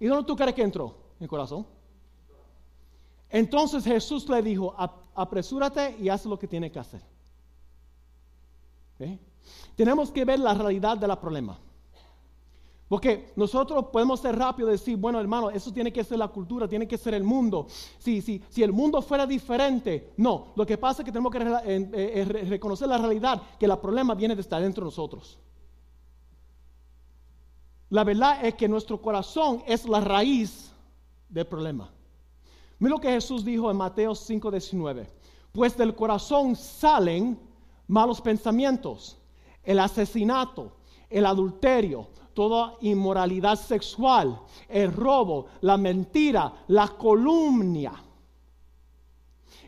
¿Y 0.00 0.06
dónde 0.06 0.26
tú 0.26 0.34
crees 0.34 0.54
que 0.54 0.62
entró? 0.62 0.96
En 1.18 1.24
el 1.24 1.28
corazón. 1.28 1.66
Entonces 3.28 3.84
Jesús 3.84 4.26
le 4.28 4.40
dijo, 4.40 4.74
apresúrate 5.14 5.96
y 6.00 6.08
haz 6.08 6.24
lo 6.24 6.38
que 6.38 6.48
tiene 6.48 6.72
que 6.72 6.78
hacer. 6.78 7.02
¿Eh? 9.00 9.18
Tenemos 9.74 10.10
que 10.10 10.24
ver 10.24 10.38
la 10.38 10.54
realidad 10.54 10.96
del 10.96 11.14
problema. 11.18 11.58
Porque 12.88 13.32
nosotros 13.34 13.86
podemos 13.92 14.20
ser 14.20 14.38
rápidos 14.38 14.68
y 14.68 14.72
decir, 14.72 14.96
bueno 14.96 15.18
hermano, 15.20 15.50
eso 15.50 15.72
tiene 15.72 15.92
que 15.92 16.04
ser 16.04 16.18
la 16.18 16.28
cultura, 16.28 16.68
tiene 16.68 16.86
que 16.86 16.96
ser 16.96 17.14
el 17.14 17.24
mundo. 17.24 17.66
Si, 17.98 18.22
si, 18.22 18.40
si 18.48 18.62
el 18.62 18.72
mundo 18.72 19.02
fuera 19.02 19.26
diferente, 19.26 20.12
no. 20.16 20.52
Lo 20.54 20.64
que 20.64 20.78
pasa 20.78 21.02
es 21.02 21.06
que 21.06 21.12
tenemos 21.12 21.32
que 21.32 21.38
eh, 21.38 21.90
eh, 21.92 22.44
reconocer 22.48 22.86
la 22.86 22.98
realidad, 22.98 23.42
que 23.58 23.66
el 23.66 23.76
problema 23.78 24.14
viene 24.14 24.36
de 24.36 24.40
estar 24.40 24.62
dentro 24.62 24.82
de 24.82 24.86
nosotros. 24.86 25.38
La 27.90 28.04
verdad 28.04 28.44
es 28.44 28.54
que 28.54 28.68
nuestro 28.68 29.00
corazón 29.00 29.62
es 29.66 29.88
la 29.88 30.00
raíz 30.00 30.72
del 31.28 31.46
problema. 31.46 31.90
Mira 32.78 32.94
lo 32.94 33.00
que 33.00 33.10
Jesús 33.10 33.44
dijo 33.44 33.68
en 33.68 33.76
Mateo 33.76 34.12
5:19. 34.14 35.08
Pues 35.50 35.76
del 35.76 35.94
corazón 35.94 36.54
salen 36.54 37.38
malos 37.88 38.20
pensamientos, 38.20 39.18
el 39.64 39.78
asesinato, 39.78 40.72
el 41.08 41.24
adulterio, 41.26 42.08
toda 42.36 42.76
inmoralidad 42.82 43.58
sexual, 43.58 44.38
el 44.68 44.92
robo, 44.92 45.46
la 45.62 45.78
mentira, 45.78 46.52
la 46.68 46.86
columnia. 46.88 47.94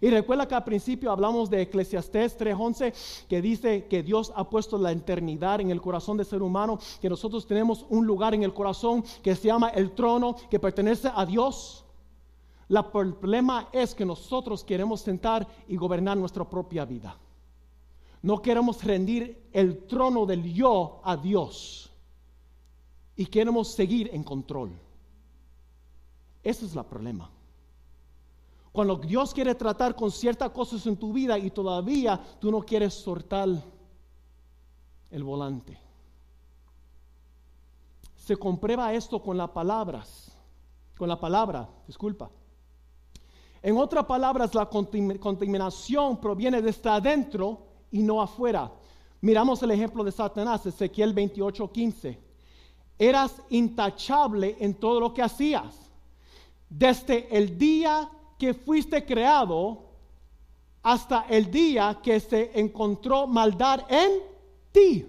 Y 0.00 0.10
recuerda 0.10 0.46
que 0.46 0.54
al 0.54 0.64
principio 0.64 1.10
hablamos 1.10 1.48
de 1.48 1.62
Eclesiastés 1.62 2.36
3:11, 2.36 2.92
que 3.26 3.40
dice 3.40 3.86
que 3.86 4.02
Dios 4.02 4.32
ha 4.36 4.48
puesto 4.48 4.76
la 4.76 4.92
eternidad 4.92 5.60
en 5.62 5.70
el 5.70 5.80
corazón 5.80 6.18
del 6.18 6.26
ser 6.26 6.42
humano, 6.42 6.78
que 7.00 7.08
nosotros 7.08 7.46
tenemos 7.46 7.86
un 7.88 8.06
lugar 8.06 8.34
en 8.34 8.42
el 8.42 8.52
corazón 8.52 9.02
que 9.22 9.34
se 9.34 9.48
llama 9.48 9.70
el 9.70 9.92
trono, 9.92 10.36
que 10.50 10.60
pertenece 10.60 11.10
a 11.12 11.24
Dios. 11.24 11.84
El 12.68 12.84
problema 12.84 13.70
es 13.72 13.94
que 13.94 14.04
nosotros 14.04 14.62
queremos 14.62 15.00
sentar 15.00 15.48
y 15.66 15.76
gobernar 15.76 16.18
nuestra 16.18 16.44
propia 16.44 16.84
vida. 16.84 17.16
No 18.20 18.42
queremos 18.42 18.84
rendir 18.84 19.48
el 19.52 19.86
trono 19.86 20.26
del 20.26 20.52
yo 20.52 21.00
a 21.02 21.16
Dios. 21.16 21.87
Y 23.18 23.26
queremos 23.26 23.72
seguir 23.72 24.08
en 24.14 24.22
control. 24.22 24.70
Ese 26.42 26.66
es 26.66 26.76
el 26.76 26.84
problema. 26.84 27.28
Cuando 28.70 28.94
Dios 28.94 29.34
quiere 29.34 29.56
tratar 29.56 29.96
con 29.96 30.12
ciertas 30.12 30.50
cosas 30.50 30.86
en 30.86 30.96
tu 30.96 31.12
vida 31.12 31.36
y 31.36 31.50
todavía 31.50 32.20
tú 32.38 32.48
no 32.52 32.60
quieres 32.60 32.94
soltar 32.94 33.48
el 35.10 35.24
volante. 35.24 35.76
Se 38.14 38.36
comprueba 38.36 38.94
esto 38.94 39.20
con 39.20 39.36
las 39.36 39.50
palabras, 39.50 40.30
con 40.96 41.08
la 41.08 41.18
palabra, 41.18 41.68
disculpa. 41.88 42.30
En 43.60 43.76
otras 43.78 44.04
palabras, 44.04 44.54
la 44.54 44.66
contaminación 44.66 46.20
proviene 46.20 46.62
desde 46.62 46.88
adentro 46.88 47.66
y 47.90 48.00
no 48.00 48.22
afuera. 48.22 48.70
Miramos 49.20 49.60
el 49.64 49.72
ejemplo 49.72 50.04
de 50.04 50.12
Satanás, 50.12 50.64
Ezequiel 50.66 51.12
28:15. 51.12 52.27
Eras 52.98 53.40
intachable 53.50 54.56
en 54.60 54.74
todo 54.74 55.00
lo 55.00 55.14
que 55.14 55.22
hacías. 55.22 55.90
Desde 56.68 57.34
el 57.36 57.56
día 57.56 58.10
que 58.38 58.54
fuiste 58.54 59.04
creado 59.04 59.84
hasta 60.82 61.26
el 61.28 61.50
día 61.50 62.00
que 62.02 62.18
se 62.20 62.58
encontró 62.58 63.26
maldad 63.26 63.80
en 63.88 64.22
ti. 64.72 65.06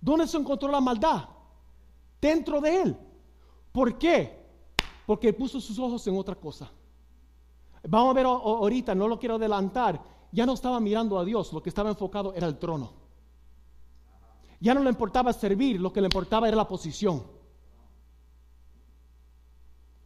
¿Dónde 0.00 0.26
se 0.26 0.36
encontró 0.36 0.68
la 0.70 0.80
maldad? 0.80 1.28
Dentro 2.20 2.60
de 2.60 2.82
él. 2.82 2.96
¿Por 3.72 3.98
qué? 3.98 4.38
Porque 5.06 5.32
puso 5.32 5.60
sus 5.60 5.78
ojos 5.78 6.06
en 6.06 6.16
otra 6.16 6.34
cosa. 6.34 6.70
Vamos 7.88 8.10
a 8.10 8.14
ver 8.14 8.26
ahorita, 8.26 8.94
no 8.94 9.08
lo 9.08 9.18
quiero 9.18 9.36
adelantar. 9.36 10.00
Ya 10.32 10.46
no 10.46 10.52
estaba 10.52 10.78
mirando 10.80 11.18
a 11.18 11.24
Dios, 11.24 11.52
lo 11.52 11.62
que 11.62 11.70
estaba 11.70 11.88
enfocado 11.88 12.34
era 12.34 12.46
el 12.46 12.58
trono. 12.58 12.99
Ya 14.60 14.74
no 14.74 14.82
le 14.82 14.90
importaba 14.90 15.32
servir, 15.32 15.80
lo 15.80 15.92
que 15.92 16.00
le 16.00 16.06
importaba 16.06 16.46
era 16.46 16.56
la 16.56 16.68
posición. 16.68 17.24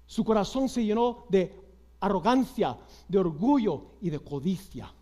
Su 0.06 0.24
corazón 0.24 0.68
se 0.68 0.84
llenó 0.84 1.26
de 1.28 1.60
arrogancia, 2.00 2.78
de 3.08 3.18
orgullo 3.18 3.96
y 4.00 4.10
de 4.10 4.20
codicia. 4.20 4.92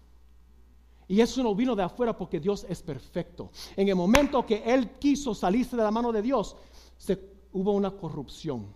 Y 1.07 1.21
eso 1.21 1.43
no 1.43 1.55
vino 1.55 1.77
de 1.77 1.83
afuera 1.83 2.17
porque 2.17 2.41
Dios 2.41 2.65
es 2.67 2.81
perfecto. 2.81 3.51
En 3.77 3.89
el 3.89 3.95
momento 3.95 4.47
que 4.47 4.63
él 4.65 4.93
quiso 4.99 5.35
salirse 5.35 5.77
de 5.77 5.83
la 5.83 5.91
mano 5.91 6.13
de 6.13 6.23
Dios, 6.23 6.57
se, 6.97 7.21
hubo 7.53 7.73
una 7.73 7.91
corrupción, 7.91 8.73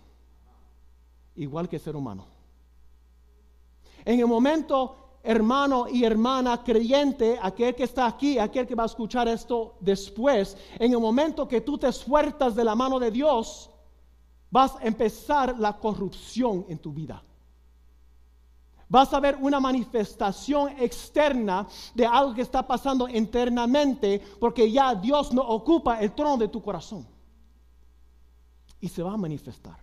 igual 1.37 1.69
que 1.69 1.79
ser 1.79 1.97
humano. 1.97 2.27
En 4.05 4.21
el 4.21 4.27
momento, 4.27 5.06
hermano 5.27 5.89
y 5.89 6.05
hermana 6.05 6.63
creyente, 6.63 7.39
aquel 7.43 7.75
que 7.75 7.83
está 7.83 8.07
aquí, 8.07 8.39
aquel 8.39 8.67
que 8.67 8.75
va 8.75 8.85
a 8.85 8.87
escuchar 8.87 9.27
esto 9.27 9.77
después, 9.81 10.57
en 10.79 10.93
el 10.93 11.01
momento 11.01 11.49
que 11.49 11.61
tú 11.61 11.77
te 11.77 11.93
sueltas 11.93 12.55
de 12.55 12.65
la 12.65 12.75
mano 12.75 12.99
de 13.01 13.11
Dios, 13.11 13.71
vas 14.51 14.77
a 14.77 14.87
empezar 14.87 15.59
la 15.59 15.77
corrupción 15.77 16.65
en 16.69 16.79
tu 16.79 16.93
vida. 16.93 17.23
Vas 18.89 19.13
a 19.13 19.19
ver 19.19 19.37
una 19.41 19.59
manifestación 19.59 20.71
externa 20.79 21.67
de 21.93 22.07
algo 22.07 22.33
que 22.33 22.43
está 22.43 22.65
pasando 22.65 23.09
internamente 23.09 24.23
porque 24.39 24.71
ya 24.71 24.95
Dios 24.95 25.33
no 25.33 25.43
ocupa 25.43 26.01
el 26.01 26.15
trono 26.15 26.37
de 26.37 26.49
tu 26.49 26.63
corazón. 26.63 27.05
Y 28.81 28.89
se 28.89 29.03
va 29.03 29.15
a 29.15 29.17
manifestar. 29.17 29.79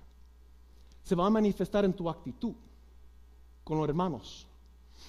Se 1.03 1.15
va 1.15 1.27
a 1.27 1.29
manifestar 1.29 1.83
en 1.83 1.93
tu 1.93 2.09
actitud 2.09 2.53
con 3.65 3.77
los 3.77 3.89
hermanos. 3.89 4.47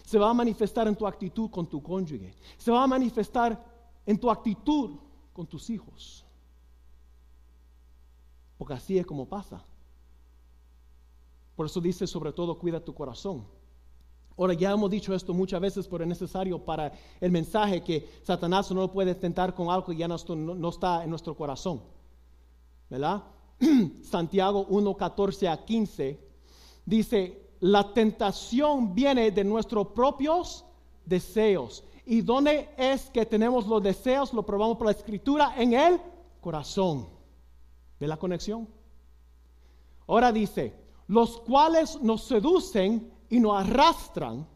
Se 0.05 0.19
va 0.19 0.31
a 0.31 0.35
manifestar 0.35 0.89
en 0.89 0.97
tu 0.97 1.07
actitud 1.07 1.51
con 1.51 1.67
tu 1.67 1.83
cónyuge. 1.83 2.35
Se 2.57 2.71
va 2.71 2.83
a 2.83 2.87
manifestar 2.87 3.63
en 4.07 4.19
tu 4.19 4.31
actitud 4.31 4.99
con 5.33 5.47
tus 5.47 5.71
hijos. 5.71 6.25
Porque 8.59 8.75
así 8.75 8.99
es 8.99 9.07
como 9.07 9.29
pasa. 9.29 9.65
Por 11.57 11.67
eso 11.67 11.81
dice 11.81 12.07
sobre 12.07 12.33
todo 12.33 12.59
cuida 12.59 12.85
tu 12.85 12.95
corazón. 12.95 13.47
Ahora 14.37 14.55
ya 14.55 14.73
hemos 14.73 14.91
dicho 14.91 15.15
esto 15.15 15.33
muchas 15.33 15.61
veces, 15.61 15.87
pero 15.87 16.03
es 16.03 16.09
necesario 16.09 16.59
para 16.59 16.93
el 17.21 17.31
mensaje 17.31 17.83
que 17.83 18.09
Satanás 18.23 18.71
no 18.73 18.81
lo 18.81 18.93
puede 18.93 19.15
tentar 19.15 19.55
con 19.55 19.71
algo 19.71 19.87
que 19.87 19.97
ya 19.97 20.09
no, 20.09 20.17
no 20.35 20.69
está 20.69 21.05
en 21.05 21.11
nuestro 21.11 21.37
corazón. 21.37 21.83
¿Verdad? 22.91 23.23
Santiago 24.03 24.67
1, 24.69 24.97
14 24.97 25.49
a 25.49 25.65
15 25.65 26.19
dice, 26.85 27.44
la 27.65 27.95
tentación 27.95 28.95
viene 28.95 29.31
de 29.31 29.43
nuestros 29.43 29.87
propios 29.87 30.67
deseos. 31.07 31.83
¿Y 32.05 32.21
dónde 32.21 32.69
es 32.77 33.09
que 33.09 33.25
tenemos 33.25 33.67
los 33.67 33.83
deseos? 33.83 34.35
Lo 34.35 34.45
probamos 34.45 34.77
por 34.77 34.89
la 34.89 34.93
escritura 34.93 35.55
en 35.57 35.73
el 35.73 35.99
corazón. 36.43 37.09
¿Ve 37.99 38.07
la 38.07 38.19
conexión? 38.19 38.69
Ahora 40.07 40.31
dice, 40.31 40.75
los 41.07 41.41
cuales 41.41 41.99
nos 42.03 42.25
seducen 42.25 43.11
y 43.31 43.41
nos 43.41 43.59
arrastran. 43.59 44.47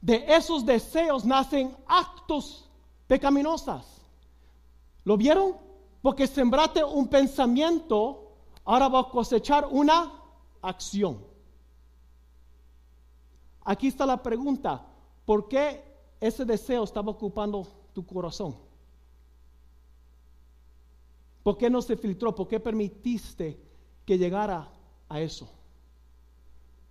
De 0.00 0.24
esos 0.26 0.66
deseos 0.66 1.24
nacen 1.24 1.76
actos 1.86 2.68
pecaminosos. 3.06 3.86
¿Lo 5.04 5.16
vieron? 5.16 5.54
Porque 6.02 6.26
sembraste 6.26 6.82
un 6.82 7.06
pensamiento, 7.06 8.32
ahora 8.64 8.88
va 8.88 9.00
a 9.02 9.08
cosechar 9.08 9.68
una 9.70 10.12
acción. 10.62 11.27
Aquí 13.68 13.88
está 13.88 14.06
la 14.06 14.22
pregunta, 14.22 14.82
¿por 15.26 15.46
qué 15.46 15.84
ese 16.18 16.46
deseo 16.46 16.84
estaba 16.84 17.10
ocupando 17.10 17.68
tu 17.92 18.02
corazón? 18.06 18.56
¿Por 21.42 21.58
qué 21.58 21.68
no 21.68 21.82
se 21.82 21.94
filtró? 21.94 22.34
¿Por 22.34 22.48
qué 22.48 22.60
permitiste 22.60 23.60
que 24.06 24.16
llegara 24.16 24.72
a 25.06 25.20
eso? 25.20 25.50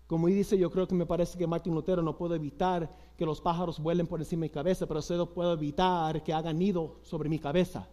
Como 0.06 0.28
dice, 0.28 0.56
yo 0.56 0.70
creo 0.70 0.88
que 0.88 0.94
me 0.94 1.08
parece 1.08 1.36
que 1.36 1.48
Martín 1.48 1.74
Lutero 1.74 2.04
no 2.04 2.16
puedo 2.16 2.36
evitar 2.36 2.96
que 3.18 3.26
los 3.26 3.42
pájaros 3.42 3.80
vuelen 3.80 4.06
por 4.06 4.20
encima 4.20 4.42
de 4.42 4.50
mi 4.50 4.54
cabeza, 4.54 4.86
pero 4.86 5.02
sí 5.02 5.16
puedo 5.34 5.54
evitar 5.54 6.24
que 6.24 6.32
hagan 6.32 6.60
nido 6.60 7.00
sobre 7.02 7.28
mi 7.28 7.40
cabeza. 7.40 7.90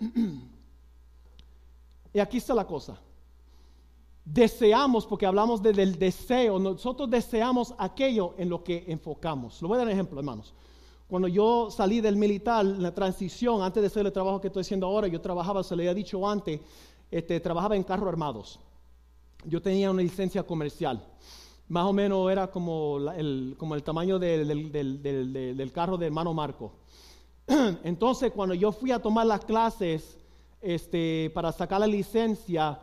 Y 2.12 2.18
aquí 2.20 2.38
está 2.38 2.54
la 2.54 2.66
cosa. 2.66 2.98
Deseamos, 4.24 5.06
porque 5.06 5.24
hablamos 5.26 5.62
de- 5.62 5.72
del 5.72 5.98
deseo, 5.98 6.58
nosotros 6.58 7.08
deseamos 7.08 7.74
aquello 7.78 8.34
en 8.36 8.48
lo 8.50 8.62
que 8.62 8.84
enfocamos. 8.88 9.60
Lo 9.62 9.68
voy 9.68 9.76
a 9.76 9.78
dar 9.78 9.86
un 9.86 9.92
ejemplo, 9.92 10.18
hermanos. 10.18 10.52
Cuando 11.08 11.28
yo 11.28 11.70
salí 11.70 12.02
del 12.02 12.16
militar, 12.16 12.62
la 12.64 12.94
transición, 12.94 13.62
antes 13.62 13.80
de 13.82 13.86
hacer 13.86 14.04
el 14.04 14.12
trabajo 14.12 14.40
que 14.40 14.48
estoy 14.48 14.60
haciendo 14.60 14.86
ahora, 14.86 15.08
yo 15.08 15.20
trabajaba, 15.22 15.62
se 15.64 15.74
le 15.74 15.84
había 15.84 15.94
dicho 15.94 16.28
antes, 16.28 16.60
este, 17.10 17.40
trabajaba 17.40 17.74
en 17.76 17.82
carros 17.82 18.06
armados. 18.08 18.60
Yo 19.44 19.62
tenía 19.62 19.90
una 19.90 20.02
licencia 20.02 20.42
comercial. 20.42 21.02
Más 21.68 21.86
o 21.86 21.92
menos 21.94 22.30
era 22.30 22.50
como, 22.50 22.98
el, 23.12 23.54
como 23.56 23.74
el 23.74 23.82
tamaño 23.82 24.18
del- 24.18 24.70
del- 24.70 25.02
del- 25.02 25.56
del 25.56 25.72
carro 25.72 25.96
de 25.96 26.06
hermano 26.06 26.34
Marco. 26.34 26.72
Entonces, 27.84 28.30
cuando 28.32 28.54
yo 28.54 28.72
fui 28.72 28.90
a 28.92 29.00
tomar 29.00 29.26
las 29.26 29.42
clases 29.46 30.17
este, 30.60 31.30
para 31.34 31.52
sacar 31.52 31.80
la 31.80 31.86
licencia, 31.86 32.80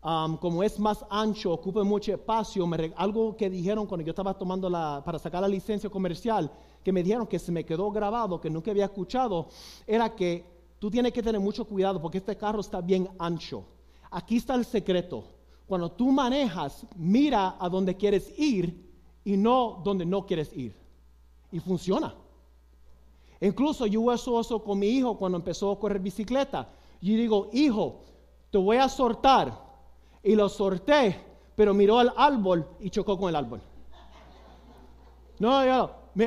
como 0.00 0.62
es 0.62 0.78
más 0.78 1.04
ancho, 1.10 1.52
ocupa 1.52 1.84
mucho 1.84 2.12
espacio, 2.12 2.66
me 2.66 2.92
algo 2.96 3.36
que 3.36 3.50
dijeron 3.50 3.86
cuando 3.86 4.04
yo 4.04 4.10
estaba 4.10 4.34
tomando 4.34 4.70
la, 4.70 5.02
para 5.04 5.18
sacar 5.18 5.42
la 5.42 5.48
licencia 5.48 5.90
comercial, 5.90 6.50
que 6.82 6.92
me 6.92 7.02
dijeron 7.02 7.26
que 7.26 7.38
se 7.38 7.52
me 7.52 7.64
quedó 7.64 7.90
grabado, 7.90 8.40
que 8.40 8.48
nunca 8.48 8.70
había 8.70 8.86
escuchado, 8.86 9.48
era 9.86 10.14
que 10.14 10.44
tú 10.78 10.90
tienes 10.90 11.12
que 11.12 11.22
tener 11.22 11.40
mucho 11.40 11.64
cuidado 11.64 12.00
porque 12.00 12.18
este 12.18 12.36
carro 12.36 12.60
está 12.60 12.80
bien 12.80 13.08
ancho. 13.18 13.64
Aquí 14.10 14.36
está 14.36 14.54
el 14.54 14.64
secreto. 14.64 15.24
Cuando 15.66 15.90
tú 15.90 16.10
manejas, 16.10 16.86
mira 16.96 17.56
a 17.58 17.68
dónde 17.68 17.94
quieres 17.94 18.32
ir 18.38 18.88
y 19.24 19.36
no 19.36 19.82
donde 19.84 20.06
no 20.06 20.24
quieres 20.24 20.50
ir. 20.56 20.74
Y 21.52 21.60
funciona. 21.60 22.14
Incluso 23.40 23.86
yo 23.86 24.00
uso 24.00 24.40
eso 24.40 24.62
con 24.64 24.78
mi 24.78 24.88
hijo 24.88 25.18
cuando 25.18 25.36
empezó 25.36 25.70
a 25.70 25.78
correr 25.78 26.00
bicicleta. 26.00 26.68
Yo 27.00 27.14
digo, 27.14 27.48
hijo, 27.52 28.00
te 28.50 28.58
voy 28.58 28.76
a 28.78 28.88
sortar. 28.88 29.52
Y 30.22 30.34
lo 30.34 30.48
sorté, 30.48 31.24
pero 31.54 31.72
miró 31.72 31.98
al 31.98 32.12
árbol 32.16 32.66
y 32.80 32.90
chocó 32.90 33.18
con 33.18 33.28
el 33.28 33.36
árbol. 33.36 33.60
No, 35.38 35.64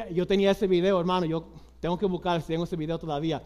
yo, 0.09 0.27
tenía 0.27 0.51
ese 0.51 0.67
video, 0.67 0.99
hermano. 0.99 1.25
Yo 1.25 1.43
tengo 1.79 1.97
que 1.97 2.05
buscar 2.05 2.41
si 2.41 2.47
tengo 2.47 2.63
ese 2.63 2.77
video 2.77 2.97
todavía. 2.97 3.43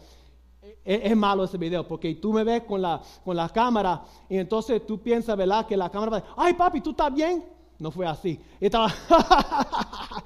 Es, 0.84 1.00
es 1.10 1.16
malo 1.16 1.44
ese 1.44 1.58
video 1.58 1.86
porque 1.86 2.14
tú 2.14 2.32
me 2.32 2.44
ves 2.44 2.62
con 2.62 2.80
la, 2.80 3.00
con 3.24 3.36
la 3.36 3.48
cámara 3.48 4.04
y 4.28 4.36
entonces 4.36 4.86
tú 4.86 5.00
piensas, 5.00 5.36
¿verdad? 5.36 5.66
Que 5.66 5.76
la 5.76 5.90
cámara 5.90 6.10
va 6.10 6.16
a 6.18 6.20
decir, 6.20 6.34
ay 6.36 6.54
papi, 6.54 6.80
¿tú 6.80 6.90
estás 6.90 7.12
bien? 7.12 7.44
No 7.78 7.90
fue 7.90 8.06
así. 8.06 8.40
Y 8.60 8.66
estaba 8.66 8.92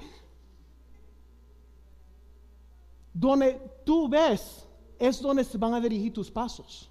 donde 3.13 3.61
tú 3.83 4.07
ves 4.07 4.67
es 5.01 5.19
donde 5.19 5.43
se 5.43 5.57
van 5.57 5.73
a 5.73 5.81
dirigir 5.81 6.13
tus 6.13 6.29
pasos. 6.29 6.87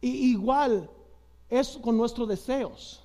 Y 0.00 0.32
igual 0.32 0.90
es 1.48 1.78
con 1.80 1.96
nuestros 1.96 2.26
deseos. 2.26 3.04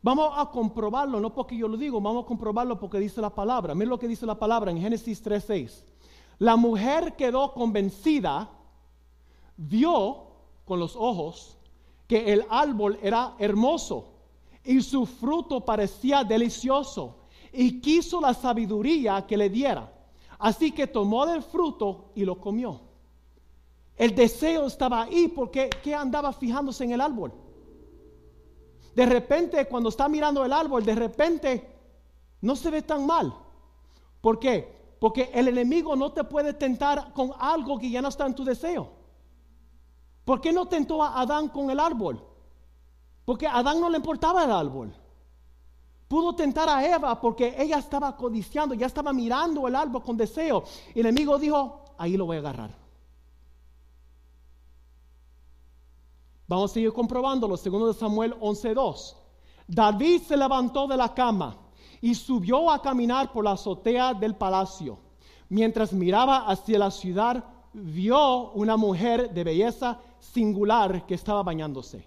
Vamos 0.00 0.32
a 0.36 0.48
comprobarlo, 0.48 1.18
no 1.18 1.34
porque 1.34 1.56
yo 1.56 1.66
lo 1.66 1.76
digo, 1.76 2.00
vamos 2.00 2.22
a 2.22 2.28
comprobarlo 2.28 2.78
porque 2.78 3.00
dice 3.00 3.20
la 3.20 3.34
palabra. 3.34 3.74
Mira 3.74 3.90
lo 3.90 3.98
que 3.98 4.06
dice 4.06 4.24
la 4.24 4.38
palabra 4.38 4.70
en 4.70 4.80
Génesis 4.80 5.20
3:6. 5.20 5.82
La 6.38 6.54
mujer 6.54 7.16
quedó 7.16 7.52
convencida, 7.52 8.48
vio 9.56 10.28
con 10.64 10.78
los 10.78 10.94
ojos 10.94 11.58
que 12.06 12.32
el 12.32 12.44
árbol 12.48 13.00
era 13.02 13.34
hermoso 13.40 14.12
y 14.62 14.80
su 14.80 15.06
fruto 15.06 15.64
parecía 15.64 16.22
delicioso 16.22 17.16
y 17.52 17.80
quiso 17.80 18.20
la 18.20 18.32
sabiduría 18.32 19.26
que 19.26 19.36
le 19.36 19.50
diera. 19.50 19.97
Así 20.38 20.72
que 20.72 20.86
tomó 20.86 21.26
del 21.26 21.42
fruto 21.42 22.10
y 22.14 22.24
lo 22.24 22.40
comió. 22.40 22.80
El 23.96 24.14
deseo 24.14 24.66
estaba 24.66 25.02
ahí 25.02 25.28
porque 25.28 25.68
¿qué 25.82 25.94
andaba 25.94 26.32
fijándose 26.32 26.84
en 26.84 26.92
el 26.92 27.00
árbol? 27.00 27.32
De 28.94 29.06
repente, 29.06 29.66
cuando 29.66 29.88
está 29.88 30.08
mirando 30.08 30.44
el 30.44 30.52
árbol, 30.52 30.84
de 30.84 30.94
repente 30.94 31.68
no 32.40 32.54
se 32.54 32.70
ve 32.70 32.82
tan 32.82 33.06
mal. 33.06 33.34
¿Por 34.20 34.38
qué? 34.38 34.96
Porque 35.00 35.30
el 35.34 35.48
enemigo 35.48 35.96
no 35.96 36.12
te 36.12 36.24
puede 36.24 36.52
tentar 36.54 37.12
con 37.12 37.32
algo 37.38 37.78
que 37.78 37.90
ya 37.90 38.02
no 38.02 38.08
está 38.08 38.26
en 38.26 38.34
tu 38.34 38.44
deseo. 38.44 38.90
¿Por 40.24 40.40
qué 40.40 40.52
no 40.52 40.66
tentó 40.66 41.02
a 41.02 41.20
Adán 41.20 41.48
con 41.48 41.70
el 41.70 41.80
árbol? 41.80 42.22
Porque 43.24 43.46
a 43.46 43.56
Adán 43.56 43.80
no 43.80 43.88
le 43.88 43.96
importaba 43.96 44.44
el 44.44 44.50
árbol. 44.50 44.94
Pudo 46.08 46.34
tentar 46.34 46.68
a 46.70 46.84
Eva 46.84 47.20
porque 47.20 47.54
ella 47.58 47.78
estaba 47.78 48.16
codiciando, 48.16 48.74
ya 48.74 48.86
estaba 48.86 49.12
mirando 49.12 49.68
el 49.68 49.76
árbol 49.76 50.02
con 50.02 50.16
deseo. 50.16 50.64
Y 50.94 51.00
el 51.00 51.06
enemigo 51.06 51.38
dijo, 51.38 51.84
ahí 51.98 52.16
lo 52.16 52.24
voy 52.24 52.38
a 52.38 52.40
agarrar. 52.40 52.74
Vamos 56.46 56.70
a 56.70 56.74
seguir 56.74 56.94
comprobándolo. 56.94 57.58
Segundo 57.58 57.88
de 57.88 57.94
Samuel 57.94 58.34
11.2. 58.40 59.14
David 59.66 60.22
se 60.22 60.36
levantó 60.36 60.86
de 60.86 60.96
la 60.96 61.12
cama 61.12 61.58
y 62.00 62.14
subió 62.14 62.70
a 62.70 62.80
caminar 62.80 63.30
por 63.30 63.44
la 63.44 63.52
azotea 63.52 64.14
del 64.14 64.34
palacio. 64.34 64.98
Mientras 65.50 65.92
miraba 65.92 66.46
hacia 66.46 66.78
la 66.78 66.90
ciudad, 66.90 67.44
vio 67.74 68.50
una 68.52 68.78
mujer 68.78 69.30
de 69.32 69.44
belleza 69.44 70.00
singular 70.18 71.04
que 71.04 71.14
estaba 71.14 71.42
bañándose. 71.42 72.06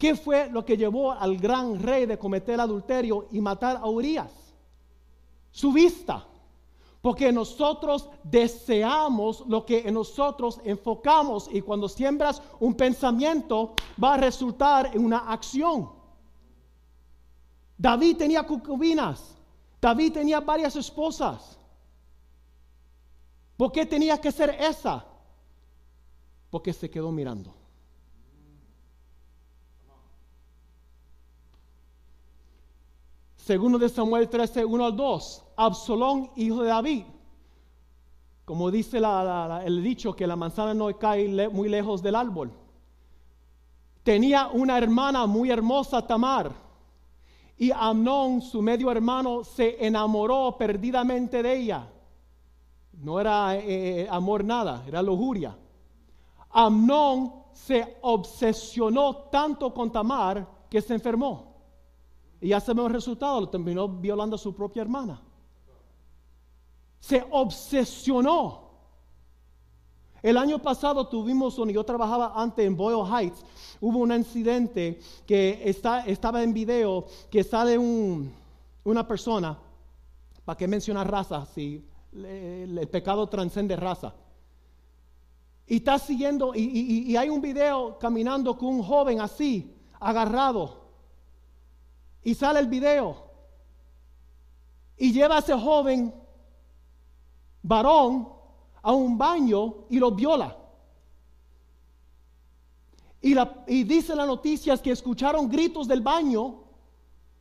¿Qué 0.00 0.14
fue 0.14 0.48
lo 0.48 0.64
que 0.64 0.78
llevó 0.78 1.12
al 1.12 1.36
gran 1.36 1.78
rey 1.78 2.06
de 2.06 2.18
cometer 2.18 2.58
adulterio 2.58 3.28
y 3.32 3.38
matar 3.38 3.76
a 3.76 3.86
Urias? 3.86 4.32
Su 5.50 5.72
vista. 5.72 6.26
Porque 7.02 7.30
nosotros 7.30 8.08
deseamos 8.24 9.44
lo 9.46 9.66
que 9.66 9.92
nosotros 9.92 10.58
enfocamos 10.64 11.50
y 11.52 11.60
cuando 11.60 11.86
siembras 11.86 12.40
un 12.60 12.72
pensamiento 12.72 13.74
va 14.02 14.14
a 14.14 14.16
resultar 14.16 14.90
en 14.94 15.04
una 15.04 15.30
acción. 15.30 15.90
David 17.76 18.16
tenía 18.16 18.46
concubinas, 18.46 19.36
David 19.82 20.14
tenía 20.14 20.40
varias 20.40 20.76
esposas. 20.76 21.58
¿Por 23.58 23.70
qué 23.70 23.84
tenía 23.84 24.18
que 24.18 24.32
ser 24.32 24.56
esa? 24.58 25.04
Porque 26.48 26.72
se 26.72 26.88
quedó 26.88 27.12
mirando. 27.12 27.59
Segundo 33.50 33.80
de 33.80 33.88
Samuel 33.88 34.28
13, 34.28 34.64
1 34.64 34.84
al 34.84 34.94
2. 34.94 35.44
Absalón, 35.56 36.30
hijo 36.36 36.62
de 36.62 36.68
David. 36.68 37.02
Como 38.44 38.70
dice 38.70 38.98
el 39.64 39.82
dicho 39.82 40.14
que 40.14 40.24
la 40.24 40.36
manzana 40.36 40.72
no 40.72 40.96
cae 40.96 41.48
muy 41.48 41.68
lejos 41.68 42.00
del 42.00 42.14
árbol. 42.14 42.52
Tenía 44.04 44.46
una 44.52 44.78
hermana 44.78 45.26
muy 45.26 45.50
hermosa, 45.50 46.06
Tamar. 46.06 46.52
Y 47.58 47.72
Amnón, 47.72 48.40
su 48.40 48.62
medio 48.62 48.88
hermano, 48.88 49.42
se 49.42 49.84
enamoró 49.84 50.54
perdidamente 50.56 51.42
de 51.42 51.56
ella. 51.56 51.88
No 52.92 53.18
era 53.18 53.56
eh, 53.56 54.02
eh, 54.02 54.08
amor 54.08 54.44
nada, 54.44 54.84
era 54.86 55.02
lujuria. 55.02 55.58
Amnón 56.50 57.32
se 57.52 57.96
obsesionó 58.02 59.16
tanto 59.28 59.74
con 59.74 59.90
Tamar 59.90 60.46
que 60.70 60.80
se 60.80 60.94
enfermó. 60.94 61.49
Y 62.40 62.48
ya 62.48 62.60
sabemos 62.60 62.86
el 62.86 62.94
resultado, 62.94 63.40
lo 63.40 63.48
terminó 63.48 63.86
violando 63.86 64.36
a 64.36 64.38
su 64.38 64.54
propia 64.54 64.82
hermana. 64.82 65.20
Se 66.98 67.24
obsesionó. 67.30 68.70
El 70.22 70.36
año 70.36 70.58
pasado 70.58 71.06
tuvimos, 71.08 71.56
donde 71.56 71.74
yo 71.74 71.84
trabajaba 71.84 72.32
antes 72.34 72.66
en 72.66 72.76
Boyle 72.76 73.06
Heights, 73.10 73.42
hubo 73.80 73.98
un 73.98 74.12
incidente 74.12 75.00
que 75.26 75.62
está, 75.64 76.00
estaba 76.06 76.42
en 76.42 76.52
video, 76.52 77.06
que 77.30 77.42
sale 77.42 77.78
una 77.78 79.06
persona, 79.08 79.58
¿para 80.44 80.58
qué 80.58 80.68
mencionar 80.68 81.10
raza 81.10 81.46
si 81.46 81.82
el, 82.12 82.86
pecado 82.90 83.26
transcende 83.28 83.76
raza? 83.76 84.14
Y 85.66 85.76
está 85.76 85.98
siguiendo, 85.98 86.54
y 86.54 87.16
hay 87.16 87.28
un 87.30 87.40
video 87.40 87.98
caminando 87.98 88.58
con 88.58 88.74
un 88.74 88.82
joven 88.82 89.20
así, 89.20 89.74
agarrado, 90.00 90.79
y 92.22 92.34
sale 92.34 92.60
el 92.60 92.66
video. 92.66 93.30
Y 94.96 95.12
lleva 95.12 95.36
a 95.36 95.38
ese 95.38 95.54
joven 95.54 96.14
varón 97.62 98.28
a 98.82 98.92
un 98.92 99.16
baño 99.16 99.86
y 99.88 99.98
lo 99.98 100.10
viola. 100.10 100.56
Y, 103.22 103.34
la, 103.34 103.64
y 103.66 103.84
dice 103.84 104.14
las 104.16 104.26
noticias 104.26 104.80
que 104.80 104.92
escucharon 104.92 105.48
gritos 105.48 105.86
del 105.86 106.00
baño, 106.00 106.64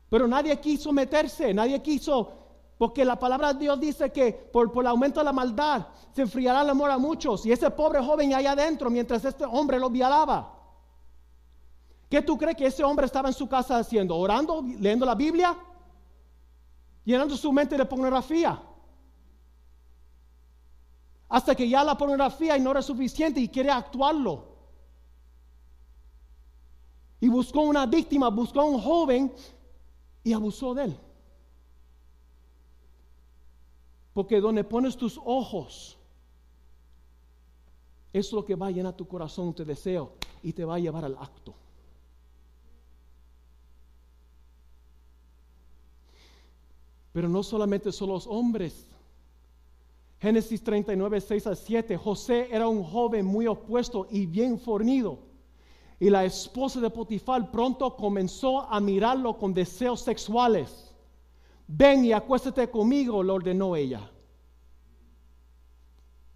pero 0.10 0.28
nadie 0.28 0.60
quiso 0.60 0.92
meterse, 0.92 1.54
nadie 1.54 1.82
quiso, 1.82 2.34
porque 2.78 3.06
la 3.06 3.18
palabra 3.18 3.54
de 3.54 3.60
Dios 3.60 3.80
dice 3.80 4.12
que 4.12 4.34
por, 4.34 4.72
por 4.72 4.84
el 4.84 4.88
aumento 4.88 5.20
de 5.20 5.26
la 5.26 5.34
maldad 5.34 5.88
se 6.12 6.24
enfriará 6.24 6.64
el 6.64 6.70
amor 6.70 6.92
a 6.92 6.98
muchos. 6.98 7.46
Y 7.46 7.52
ese 7.52 7.70
pobre 7.72 8.04
joven 8.04 8.34
allá 8.34 8.52
adentro, 8.52 8.90
mientras 8.90 9.24
este 9.24 9.46
hombre 9.46 9.80
lo 9.80 9.90
violaba. 9.90 10.59
¿Qué 12.10 12.22
tú 12.24 12.38
crees 12.38 12.58
que 12.58 12.66
ese 12.66 12.84
hombre 12.84 13.06
estaba 13.06 13.30
en 13.30 13.36
su 13.36 13.48
casa 13.48 13.78
haciendo? 13.78 14.18
¿Orando? 14.18 14.64
¿Leyendo 14.64 15.06
la 15.06 15.14
Biblia? 15.14 15.56
Llenando 17.06 17.38
su 17.38 17.52
mente 17.52 17.78
de 17.78 17.86
pornografía. 17.86 18.60
Hasta 21.30 21.54
que 21.54 21.70
ya 21.70 21.84
la 21.84 21.96
pornografía 21.96 22.58
no 22.58 22.72
era 22.72 22.82
suficiente 22.82 23.40
y 23.40 23.48
quiere 23.48 23.70
actuarlo. 23.70 24.48
Y 27.20 27.30
buscó 27.30 27.62
una 27.62 27.86
víctima, 27.86 28.30
buscó 28.30 28.62
a 28.62 28.66
un 28.66 28.82
joven 28.82 29.32
y 30.24 30.34
abusó 30.34 30.74
de 30.74 30.86
él. 30.86 31.00
Porque 34.14 34.42
donde 34.42 34.64
pones 34.64 34.98
tus 34.98 35.20
ojos, 35.24 35.98
es 38.12 38.32
lo 38.34 38.44
que 38.44 38.56
va 38.56 38.68
a 38.68 38.72
llenar 38.72 38.96
tu 38.96 39.08
corazón, 39.08 39.54
tu 39.54 39.64
deseo 39.64 40.14
y 40.42 40.54
te 40.54 40.66
va 40.66 40.76
a 40.76 40.80
llevar 40.80 41.06
al 41.06 41.16
acto. 41.16 41.54
Pero 47.20 47.28
no 47.28 47.44
solamente 47.44 47.92
son 47.92 48.08
los 48.08 48.26
hombres. 48.28 48.88
Génesis 50.22 50.64
39, 50.64 51.20
6 51.20 51.48
a 51.48 51.54
7. 51.54 51.98
José 51.98 52.48
era 52.50 52.70
un 52.70 52.82
joven 52.82 53.26
muy 53.26 53.46
opuesto 53.46 54.08
y 54.10 54.26
bien 54.26 54.58
fornido. 54.58 55.20
Y 56.00 56.10
la 56.10 56.24
esposa 56.24 56.80
de 56.80 56.90
Potifar 56.90 57.52
pronto 57.52 57.94
comenzó 57.98 58.62
a 58.62 58.80
mirarlo 58.80 59.38
con 59.38 59.54
deseos 59.54 60.00
sexuales. 60.00 60.96
Ven 61.68 62.06
y 62.06 62.14
acuéstate 62.14 62.70
conmigo, 62.72 63.22
lo 63.22 63.34
ordenó 63.34 63.76
ella. 63.76 64.10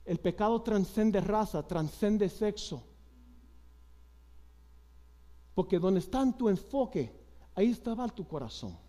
El 0.03 0.19
pecado 0.19 0.61
transcende 0.63 1.21
raza, 1.21 1.65
transcende 1.65 2.27
sexo. 2.27 2.83
Porque 5.55 5.79
donde 5.79 6.01
está 6.01 6.21
en 6.21 6.33
tu 6.33 6.49
enfoque, 6.49 7.09
ahí 7.55 7.71
estaba 7.71 8.05
tu 8.09 8.27
corazón. 8.27 8.82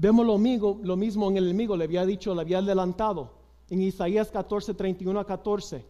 Vemos 0.00 0.24
lo 0.24 0.38
mismo, 0.38 0.78
lo 0.84 0.96
mismo 0.96 1.28
en 1.28 1.38
el 1.38 1.44
enemigo, 1.46 1.76
le 1.76 1.82
había 1.82 2.06
dicho, 2.06 2.32
le 2.32 2.42
había 2.42 2.58
adelantado 2.58 3.32
en 3.68 3.82
Isaías 3.82 4.30
14, 4.30 4.72
31 4.74 5.18
a 5.18 5.26
14. 5.26 5.84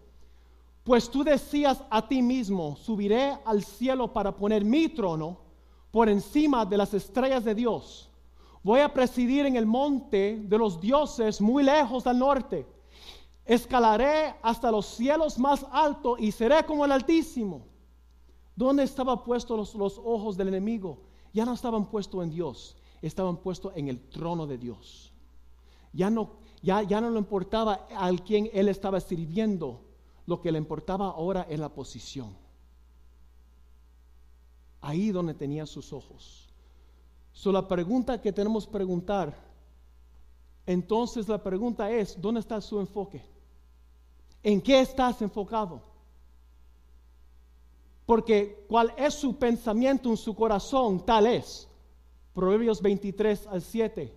Pues 0.83 1.11
tú 1.11 1.23
decías 1.23 1.85
a 1.91 2.09
ti 2.09 2.23
mismo, 2.23 2.75
subiré 2.77 3.37
al 3.45 3.63
cielo 3.63 4.11
para 4.11 4.35
poner 4.35 4.65
mi 4.65 4.89
trono 4.89 5.37
por 5.91 6.09
encima 6.09 6.65
de 6.65 6.79
las 6.79 6.95
estrellas 6.95 7.45
de 7.45 7.55
Dios. 7.55 8.09
Voy 8.63 8.81
a 8.81 8.95
presidir 8.95 9.45
en 9.45 9.57
el 9.57 9.67
monte 9.67 10.41
de 10.43 10.57
los 10.57 10.81
dioses 10.81 11.39
muy 11.39 11.63
lejos 11.63 12.07
al 12.07 12.19
norte. 12.19 12.67
Escalaré 13.45 14.37
hasta 14.41 14.71
los 14.73 14.87
cielos 14.87 15.39
más 15.39 15.67
altos 15.71 16.19
y 16.19 16.33
seré 16.33 16.65
como 16.65 16.87
el 16.87 16.93
Altísimo. 16.93 17.67
¿Dónde 18.57 18.85
estaban 18.85 19.23
puestos 19.23 19.59
los, 19.59 19.75
los 19.75 19.99
ojos 20.03 20.35
del 20.35 20.49
enemigo? 20.49 20.97
Ya 21.35 21.45
no 21.45 21.53
estaban 21.53 21.85
puestos 21.85 22.25
en 22.25 22.31
Dios 22.31 22.78
estaban 23.03 23.39
puestos 23.39 23.73
en 23.77 23.89
el 23.89 24.01
trono 24.09 24.47
de 24.47 24.59
Dios. 24.59 25.13
Ya 25.93 26.11
no, 26.11 26.31
ya, 26.63 26.83
ya 26.83 27.01
no 27.01 27.11
le 27.11 27.19
importaba 27.19 27.87
al 27.97 28.23
quien 28.23 28.51
él 28.53 28.69
estaba 28.69 29.01
sirviendo, 29.01 29.81
lo 30.27 30.41
que 30.41 30.53
le 30.53 30.59
importaba 30.59 31.07
ahora 31.09 31.47
es 31.49 31.59
la 31.59 31.69
posición. 31.69 32.37
Ahí 34.81 35.11
donde 35.11 35.35
tenía 35.35 35.67
sus 35.67 35.93
ojos. 35.93 36.49
So, 37.33 37.53
la 37.53 37.67
pregunta 37.67 38.21
que 38.21 38.33
tenemos 38.33 38.67
que 38.67 38.73
preguntar, 38.73 39.35
entonces 40.67 41.29
la 41.29 41.43
pregunta 41.43 41.91
es, 41.91 42.21
¿dónde 42.21 42.41
está 42.41 42.61
su 42.61 42.79
enfoque? 42.79 43.25
¿En 44.43 44.61
qué 44.61 44.81
estás 44.81 45.23
enfocado? 45.23 45.81
Porque 48.05 48.65
cuál 48.69 48.93
es 48.97 49.15
su 49.15 49.37
pensamiento 49.37 50.09
en 50.09 50.17
su 50.17 50.35
corazón, 50.35 51.05
tal 51.05 51.27
es. 51.27 51.68
Proverbios 52.39 52.81
23 52.81 53.49
al 53.49 53.61
7. 53.61 54.15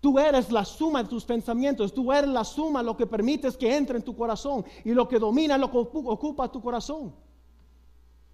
Tú 0.00 0.18
eres 0.18 0.50
la 0.50 0.64
suma 0.64 1.02
de 1.02 1.10
tus 1.10 1.22
pensamientos, 1.22 1.92
tú 1.92 2.10
eres 2.10 2.30
la 2.30 2.44
suma, 2.44 2.82
lo 2.82 2.96
que 2.96 3.06
permites 3.06 3.58
que 3.58 3.76
entre 3.76 3.98
en 3.98 4.02
tu 4.02 4.16
corazón 4.16 4.64
y 4.86 4.92
lo 4.92 5.06
que 5.06 5.18
domina, 5.18 5.58
lo 5.58 5.70
que 5.70 5.76
ocupa 5.76 6.50
tu 6.50 6.62
corazón. 6.62 7.14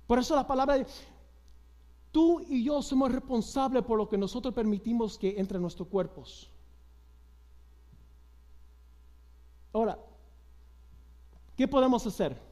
Por 0.07 0.21
eso 0.21 0.37
la 0.37 0.47
palabra, 0.47 0.79
de, 0.79 0.87
tú 2.13 2.41
y 2.49 2.63
yo 2.63 2.81
somos 2.81 3.11
responsables 3.11 3.83
por 3.83 3.99
lo 3.99 4.09
que 4.09 4.17
nosotros 4.17 4.55
permitimos 4.55 5.19
que 5.19 5.35
entre 5.37 5.57
en 5.57 5.63
nuestros 5.63 5.89
cuerpos. 5.89 6.49
Ahora, 9.73 9.99
¿qué 11.57 11.67
podemos 11.67 12.07
hacer? 12.07 12.50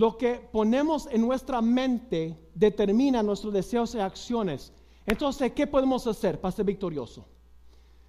Lo 0.00 0.16
que 0.16 0.36
ponemos 0.36 1.06
en 1.12 1.20
nuestra 1.20 1.60
mente 1.60 2.48
determina 2.54 3.22
nuestros 3.22 3.52
deseos 3.52 3.94
y 3.94 3.98
acciones. 3.98 4.72
Entonces, 5.04 5.52
¿qué 5.52 5.66
podemos 5.66 6.06
hacer 6.06 6.40
para 6.40 6.52
ser 6.52 6.64
victorioso? 6.64 7.28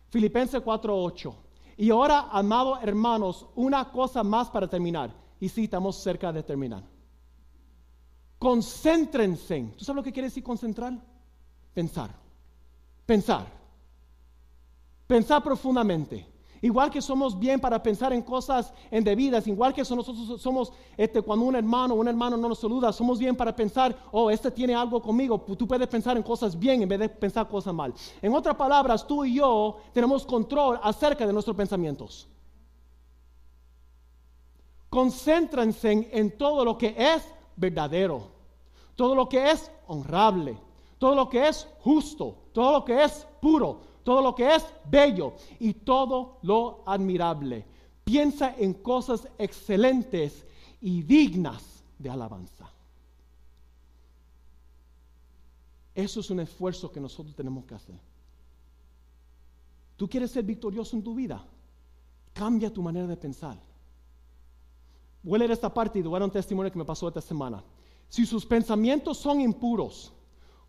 Filipenses 0.08 0.62
4:8. 0.62 1.36
Y 1.76 1.90
ahora, 1.90 2.30
amados 2.32 2.80
hermanos, 2.82 3.46
una 3.56 3.92
cosa 3.92 4.24
más 4.24 4.50
para 4.50 4.70
terminar. 4.70 5.14
Y 5.38 5.50
sí, 5.50 5.66
estamos 5.66 5.98
cerca 5.98 6.32
de 6.32 6.44
terminar. 6.44 6.82
Concéntrense. 8.40 9.74
¿Tú 9.78 9.84
sabes 9.84 9.98
lo 9.98 10.04
que 10.04 10.14
quiere 10.14 10.30
decir 10.30 10.44
concentrar? 10.44 10.94
Pensar. 11.74 12.16
Pensar. 13.06 13.48
Pensar 15.08 15.44
profundamente. 15.44 16.26
Igual 16.64 16.92
que 16.92 17.02
somos 17.02 17.38
bien 17.38 17.60
para 17.60 17.82
pensar 17.82 18.14
en 18.14 18.22
cosas 18.22 18.72
indebidas, 18.92 19.48
igual 19.48 19.74
que 19.74 19.82
nosotros 19.82 20.40
somos, 20.40 20.72
este, 20.96 21.24
cuando 21.24 21.46
un 21.46 21.56
hermano 21.56 21.96
o 21.96 21.98
un 21.98 22.08
hermano 22.08 22.38
no 22.38 22.50
nos 22.50 22.60
saluda, 22.60 22.94
somos 22.94 23.18
bien 23.18 23.36
para 23.36 23.56
pensar, 23.56 23.98
oh, 24.12 24.30
este 24.30 24.52
tiene 24.52 24.76
algo 24.76 25.02
conmigo. 25.02 25.42
Tú 25.58 25.68
puedes 25.68 25.88
pensar 25.88 26.18
en 26.18 26.24
cosas 26.24 26.58
bien 26.58 26.84
en 26.84 26.90
vez 26.90 27.00
de 27.00 27.10
pensar 27.10 27.48
cosas 27.48 27.74
mal. 27.74 27.92
En 28.22 28.36
otras 28.36 28.56
palabras, 28.56 29.08
tú 29.08 29.26
y 29.26 29.36
yo 29.36 29.78
tenemos 29.92 30.24
control 30.24 30.80
acerca 30.84 31.26
de 31.26 31.34
nuestros 31.34 31.56
pensamientos. 31.56 32.28
Concéntrense 34.88 36.10
en 36.12 36.38
todo 36.38 36.64
lo 36.64 36.78
que 36.78 36.94
es 36.96 37.28
verdadero, 37.56 38.28
todo 38.96 39.16
lo 39.16 39.28
que 39.28 39.50
es 39.50 39.72
honrable, 39.88 40.60
todo 41.00 41.16
lo 41.16 41.28
que 41.28 41.48
es 41.48 41.68
justo, 41.80 42.36
todo 42.54 42.74
lo 42.74 42.86
que 42.86 43.04
es 43.04 43.26
puro 43.42 43.91
todo 44.04 44.22
lo 44.22 44.36
que 44.36 44.56
es 44.56 44.66
bello 44.90 45.34
y 45.60 45.74
todo 45.74 46.40
lo 46.44 46.84
admirable. 46.86 47.66
Piensa 48.04 48.56
en 48.58 48.74
cosas 48.74 49.28
excelentes 49.38 50.46
y 50.82 51.04
dignas 51.04 51.84
de 51.98 52.10
alabanza. 52.10 52.70
Eso 55.94 56.20
es 56.20 56.30
un 56.30 56.40
esfuerzo 56.40 56.92
que 56.92 57.00
nosotros 57.00 57.36
tenemos 57.36 57.66
que 57.66 57.76
hacer. 57.76 58.00
¿Tú 59.98 60.10
quieres 60.10 60.32
ser 60.32 60.44
victorioso 60.44 60.96
en 60.96 61.04
tu 61.04 61.14
vida? 61.14 61.46
Cambia 62.34 62.74
tu 62.74 62.82
manera 62.82 63.06
de 63.08 63.18
pensar. 63.18 63.58
Voy 65.22 65.36
a 65.36 65.40
leer 65.40 65.52
esta 65.52 65.72
parte 65.72 66.00
y 66.00 66.02
dar 66.02 66.24
un 66.24 66.32
testimonio 66.32 66.72
que 66.72 66.80
me 66.80 66.86
pasó 66.86 67.08
esta 67.08 67.22
semana. 67.22 67.64
Si 68.10 68.26
sus 68.26 68.46
pensamientos 68.46 69.18
son 69.18 69.40
impuros, 69.42 70.12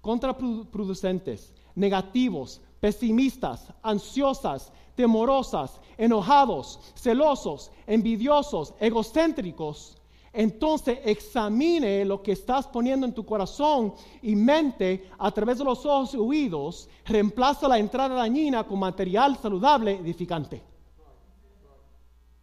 contraproducentes, 0.01 1.55
negativos, 1.75 2.61
pesimistas, 2.83 3.73
ansiosas, 3.81 4.73
temorosas, 4.97 5.81
enojados, 5.97 6.81
celosos, 6.97 7.71
envidiosos, 7.87 8.75
egocéntricos, 8.81 10.03
entonces 10.33 10.99
examine 11.05 12.05
lo 12.05 12.21
que 12.25 12.33
estás 12.33 12.67
poniendo 12.67 13.07
en 13.07 13.15
tu 13.15 13.25
corazón 13.25 13.95
y 14.21 14.35
mente 14.35 15.09
a 15.17 15.31
través 15.31 15.59
de 15.59 15.65
los 15.65 15.87
ojos 15.87 16.13
y 16.15 16.17
oídos, 16.17 16.89
reemplaza 17.05 17.69
la 17.69 17.79
entrada 17.79 18.17
dañina 18.17 18.67
con 18.67 18.81
material 18.81 19.37
saludable 19.37 19.93
edificante. 19.93 20.61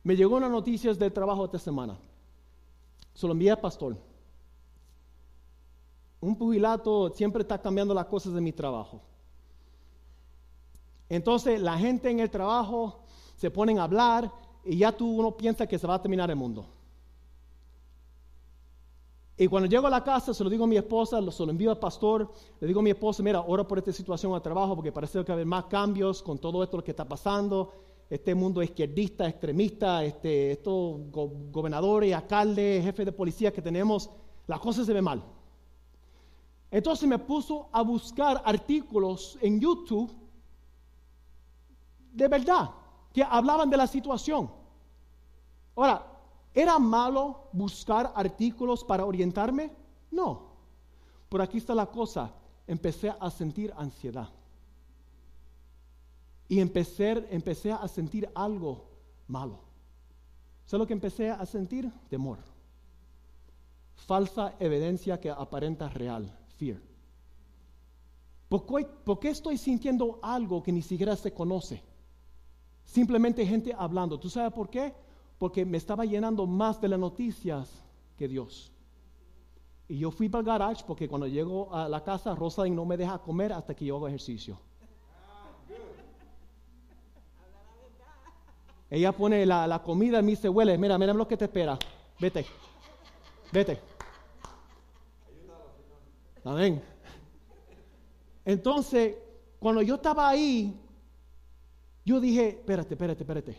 Me 0.04 0.16
llegó 0.16 0.38
una 0.38 0.48
noticia 0.48 0.94
del 0.94 1.12
trabajo 1.12 1.44
esta 1.44 1.60
semana. 1.60 2.00
Se 3.14 3.28
lo 3.28 3.34
envié 3.34 3.52
al 3.52 3.60
pastor. 3.60 3.98
Un 6.22 6.38
pugilato 6.38 7.10
siempre 7.10 7.42
está 7.42 7.62
cambiando 7.62 7.94
las 7.94 8.06
cosas 8.06 8.32
de 8.32 8.40
mi 8.40 8.54
trabajo. 8.54 9.02
Entonces 11.10 11.60
la 11.60 11.78
gente 11.78 12.10
en 12.10 12.20
el 12.20 12.30
trabajo 12.30 13.00
se 13.36 13.50
ponen 13.50 13.80
a 13.80 13.84
hablar 13.84 14.32
y 14.64 14.78
ya 14.78 14.96
tú 14.96 15.10
uno 15.10 15.36
piensa 15.36 15.68
que 15.68 15.80
se 15.80 15.88
va 15.88 15.96
a 15.96 16.02
terminar 16.02 16.30
el 16.30 16.36
mundo. 16.36 16.68
Y 19.36 19.48
cuando 19.48 19.70
llego 19.70 19.88
a 19.88 19.90
la 19.90 20.04
casa, 20.04 20.34
se 20.34 20.44
lo 20.44 20.50
digo 20.50 20.66
a 20.66 20.68
mi 20.68 20.76
esposa, 20.76 21.20
se 21.32 21.46
lo 21.46 21.52
envío 21.52 21.72
al 21.72 21.80
pastor, 21.80 22.30
le 22.60 22.68
digo 22.68 22.82
a 22.82 22.84
mi 22.84 22.90
esposa, 22.90 23.24
mira, 23.24 23.40
ora 23.40 23.66
por 23.66 23.78
esta 23.78 23.94
situación 23.94 24.34
al 24.34 24.42
trabajo 24.42 24.76
porque 24.76 24.92
parece 24.92 25.14
que 25.24 25.32
va 25.32 25.34
a 25.34 25.36
haber 25.36 25.46
más 25.46 25.66
cambios 25.66 26.22
con 26.22 26.38
todo 26.38 26.62
esto 26.62 26.84
que 26.84 26.92
está 26.92 27.08
pasando. 27.08 27.74
Este 28.10 28.36
mundo 28.36 28.62
izquierdista, 28.62 29.30
extremista, 29.30 30.04
este, 30.04 30.52
estos 30.52 31.10
gobernadores, 31.10 32.14
alcaldes, 32.14 32.84
jefes 32.84 33.06
de 33.06 33.12
policía 33.14 33.54
que 33.54 33.62
tenemos, 33.62 34.10
las 34.46 34.60
cosas 34.60 34.86
se 34.86 34.94
ven 34.94 35.06
mal. 35.06 35.24
Entonces 36.70 37.08
me 37.08 37.18
puso 37.18 37.70
a 37.72 37.82
buscar 37.82 38.42
artículos 38.44 39.38
en 39.42 39.62
YouTube 39.62 40.12
de 42.12 42.28
verdad, 42.28 42.72
que 43.14 43.24
hablaban 43.24 43.70
de 43.70 43.78
la 43.78 43.88
situación. 43.88 44.52
Ahora, 45.76 46.06
¿era 46.54 46.78
malo 46.80 47.50
buscar 47.54 48.12
artículos 48.16 48.84
para 48.84 49.06
orientarme? 49.06 49.72
No. 50.12 50.50
Por 51.30 51.42
aquí 51.42 51.58
está 51.58 51.74
la 51.74 51.86
cosa. 51.86 52.34
Empecé 52.68 53.14
a 53.20 53.30
sentir 53.32 53.74
ansiedad. 53.78 54.30
Y 56.48 56.60
empecé, 56.60 57.28
empecé 57.32 57.72
a 57.72 57.88
sentir 57.88 58.30
algo 58.34 58.90
malo. 59.28 59.60
¿Sabes 60.66 60.82
lo 60.82 60.88
que 60.88 60.94
empecé 60.94 61.30
a 61.30 61.46
sentir? 61.46 61.92
Temor. 62.10 62.40
Falsa 63.96 64.56
evidencia 64.60 65.20
que 65.20 65.30
aparenta 65.30 65.90
real. 65.90 66.36
Fear. 66.58 66.82
¿Por 68.48 69.20
qué 69.20 69.30
estoy 69.30 69.58
sintiendo 69.58 70.20
algo 70.24 70.64
que 70.64 70.72
ni 70.72 70.82
siquiera 70.82 71.16
se 71.16 71.32
conoce? 71.34 71.84
Simplemente 72.90 73.46
gente 73.46 73.72
hablando. 73.78 74.20
¿Tú 74.20 74.32
sabes 74.32 74.52
por 74.52 74.68
qué? 74.68 74.92
Porque 75.38 75.64
me 75.64 75.78
estaba 75.78 76.06
llenando 76.06 76.48
más 76.48 76.82
de 76.82 76.88
las 76.88 77.00
noticias 77.00 77.84
que 78.18 78.28
Dios. 78.28 78.72
Y 79.88 80.00
yo 80.00 80.10
fui 80.10 80.28
para 80.28 80.40
el 80.40 80.46
garage 80.48 80.84
porque 80.88 81.08
cuando 81.08 81.28
llego 81.28 81.72
a 81.74 81.88
la 81.88 82.04
casa, 82.04 82.34
Rosalind 82.34 82.76
no 82.76 82.86
me 82.86 82.98
deja 82.98 83.20
comer 83.20 83.54
hasta 83.54 83.76
que 83.76 83.86
yo 83.86 83.98
hago 83.98 84.08
ejercicio. 84.08 84.58
Ella 88.90 89.12
pone 89.12 89.46
la, 89.46 89.84
comida 89.86 90.20
y 90.20 90.24
me 90.24 90.32
dice, 90.32 90.50
huele, 90.50 90.76
mira, 90.76 90.98
mira 90.98 91.14
lo 91.14 91.28
que 91.28 91.38
te 91.38 91.46
espera. 91.46 91.78
Vete, 92.20 92.44
vete. 93.52 93.80
Amén. 96.44 96.82
Entonces, 98.46 99.16
cuando 99.60 99.84
yo 99.84 99.94
estaba 99.94 100.28
ahí, 100.28 100.76
yo 102.10 102.20
dije, 102.20 102.48
espérate, 102.48 102.96
espérate, 102.96 103.22
espérate. 103.22 103.58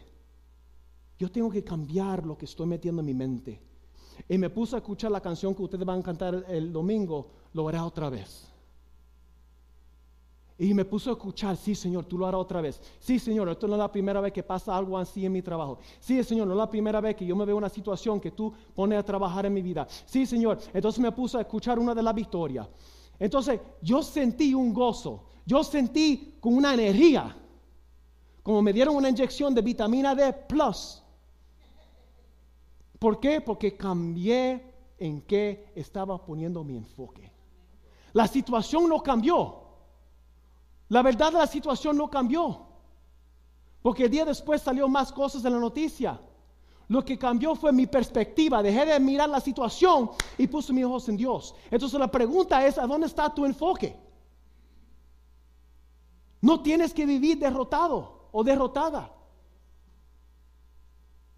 Yo 1.17 1.31
tengo 1.31 1.49
que 1.53 1.63
cambiar 1.63 2.27
lo 2.27 2.37
que 2.37 2.47
estoy 2.47 2.67
metiendo 2.67 2.99
en 2.99 3.07
mi 3.07 3.15
mente. 3.15 3.61
Y 4.29 4.39
me 4.39 4.51
puse 4.51 4.75
a 4.75 4.79
escuchar 4.81 5.13
la 5.13 5.21
canción 5.21 5.55
que 5.55 5.63
ustedes 5.63 5.87
van 5.87 6.01
a 6.01 6.03
cantar 6.03 6.45
el 6.49 6.73
domingo, 6.73 7.31
lo 7.53 7.69
hará 7.69 7.85
otra 7.85 8.11
vez. 8.11 8.49
Y 10.59 10.75
me 10.75 10.85
puse 10.85 11.11
a 11.11 11.13
escuchar, 11.13 11.57
sí 11.57 11.77
Señor, 11.77 12.07
tú 12.07 12.19
lo 12.19 12.27
harás 12.27 12.41
otra 12.41 12.61
vez. 12.61 12.81
Sí 12.99 13.21
Señor, 13.21 13.49
esto 13.51 13.69
no 13.69 13.75
es 13.75 13.79
la 13.79 13.93
primera 13.93 14.21
vez 14.21 14.33
que 14.33 14.43
pasa 14.43 14.77
algo 14.77 14.99
así 14.99 15.25
en 15.25 15.31
mi 15.31 15.43
trabajo. 15.43 15.79
Sí 16.01 16.21
Señor, 16.25 16.49
no 16.49 16.55
es 16.55 16.59
la 16.59 16.69
primera 16.69 17.01
vez 17.01 17.15
que 17.15 17.25
yo 17.25 17.37
me 17.37 17.45
veo 17.45 17.57
una 17.57 17.69
situación 17.69 18.19
que 18.19 18.33
tú 18.33 18.53
pones 18.75 18.99
a 18.99 19.05
trabajar 19.05 19.47
en 19.47 19.55
mi 19.55 19.63
vida. 19.63 19.87
Sí 20.07 20.27
Señor, 20.27 20.59
entonces 20.75 21.01
me 21.01 21.13
puse 21.13 21.39
a 21.39 21.43
escuchar 21.43 21.79
una 21.79 21.95
de 21.95 22.03
las 22.03 22.15
victorias. 22.17 22.67
Entonces 23.17 23.61
yo 23.81 24.03
sentí 24.03 24.55
un 24.55 24.75
gozo, 24.75 25.23
yo 25.47 25.63
sentí 25.63 26.37
con 26.41 26.55
una 26.55 26.75
energía 26.75 27.37
como 28.43 28.63
me 28.63 28.73
dieron 28.73 28.97
una 28.97 29.09
inyección 29.09 29.55
de 29.55 29.63
vitamina 29.63 30.15
D 30.15 30.33
plus. 30.33 31.03
¿Por 32.99 33.21
qué? 33.21 33.41
Porque 33.41 33.77
cambié 33.77 34.65
en 34.99 35.23
qué 35.23 35.73
estaba 35.75 36.25
poniendo 36.25 36.63
mi 36.65 36.77
enfoque. 36.77 37.33
La 38.13 38.27
situación 38.27 38.89
no 38.89 39.03
cambió. 39.03 39.63
La 40.89 41.03
verdad 41.03 41.33
de 41.33 41.39
la 41.39 41.47
situación 41.47 41.97
no 41.97 42.11
cambió. 42.11 42.67
Porque 43.83 44.05
el 44.05 44.11
día 44.11 44.25
después 44.25 44.61
salió 44.61 44.89
más 44.89 45.13
cosas 45.13 45.45
en 45.45 45.55
la 45.55 45.59
noticia. 45.59 46.21
Lo 46.89 47.05
que 47.05 47.19
cambió 47.19 47.55
fue 47.55 47.73
mi 47.73 47.87
perspectiva. 47.87 48.63
Dejé 48.63 48.85
de 48.85 49.01
mirar 49.01 49.29
la 49.29 49.41
situación 49.41 50.11
y 50.37 50.47
puse 50.47 50.73
mis 50.73 50.85
ojos 50.85 51.09
en 51.09 51.17
Dios. 51.17 51.55
Entonces 51.71 51.99
la 51.99 52.11
pregunta 52.11 52.67
es, 52.67 52.77
¿a 52.77 52.87
dónde 52.87 53.07
está 53.07 53.33
tu 53.33 53.47
enfoque? 53.47 53.97
No 56.43 56.63
tienes 56.63 56.93
que 56.93 57.07
vivir 57.07 57.39
derrotado 57.39 58.20
o 58.33 58.45
derrotada. 58.45 59.13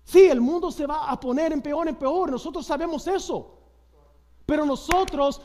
Sí, 0.05 0.23
el 0.24 0.40
mundo 0.40 0.70
se 0.70 0.86
va 0.86 1.10
a 1.10 1.19
poner 1.19 1.52
en 1.52 1.62
peor 1.62 1.89
en 1.89 1.97
peor. 1.97 2.31
Nosotros 2.31 2.66
sabemos 2.66 3.06
eso. 3.06 3.59
Pero 4.44 4.66
nosotros, 4.66 5.40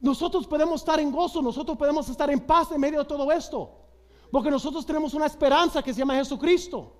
nosotros 0.00 0.46
podemos 0.46 0.80
estar 0.80 1.00
en 1.00 1.10
gozo, 1.10 1.40
nosotros 1.40 1.76
podemos 1.78 2.08
estar 2.08 2.30
en 2.30 2.40
paz 2.40 2.72
en 2.72 2.80
medio 2.80 2.98
de 2.98 3.04
todo 3.04 3.30
esto. 3.30 3.70
Porque 4.30 4.50
nosotros 4.50 4.84
tenemos 4.84 5.14
una 5.14 5.26
esperanza 5.26 5.82
que 5.82 5.94
se 5.94 6.00
llama 6.00 6.16
Jesucristo. 6.16 6.92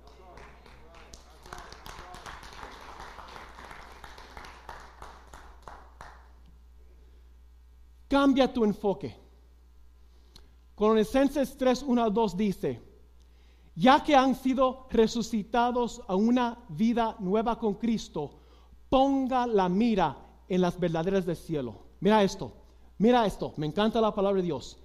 Cambia 8.07 8.51
tu 8.51 8.63
enfoque. 8.63 9.19
Colosenses 10.75 11.57
3, 11.57 11.83
1 11.83 12.03
al 12.03 12.13
2 12.13 12.37
dice, 12.37 12.86
ya 13.77 14.03
que 14.03 14.15
han 14.15 14.33
sido 14.33 14.87
resucitados 14.89 16.01
a 16.07 16.15
una 16.15 16.57
vida 16.67 17.15
nueva 17.19 17.59
con 17.59 17.75
Cristo, 17.75 18.39
ponga 18.89 19.45
la 19.45 19.69
mira 19.69 20.17
en 20.49 20.61
las 20.61 20.79
verdaderas 20.79 21.27
del 21.27 21.35
cielo. 21.35 21.75
Mira 21.99 22.23
esto, 22.23 22.51
mira 22.97 23.23
esto, 23.27 23.53
me 23.55 23.67
encanta 23.67 24.01
la 24.01 24.15
palabra 24.15 24.41
de 24.41 24.47
Dios. 24.47 24.79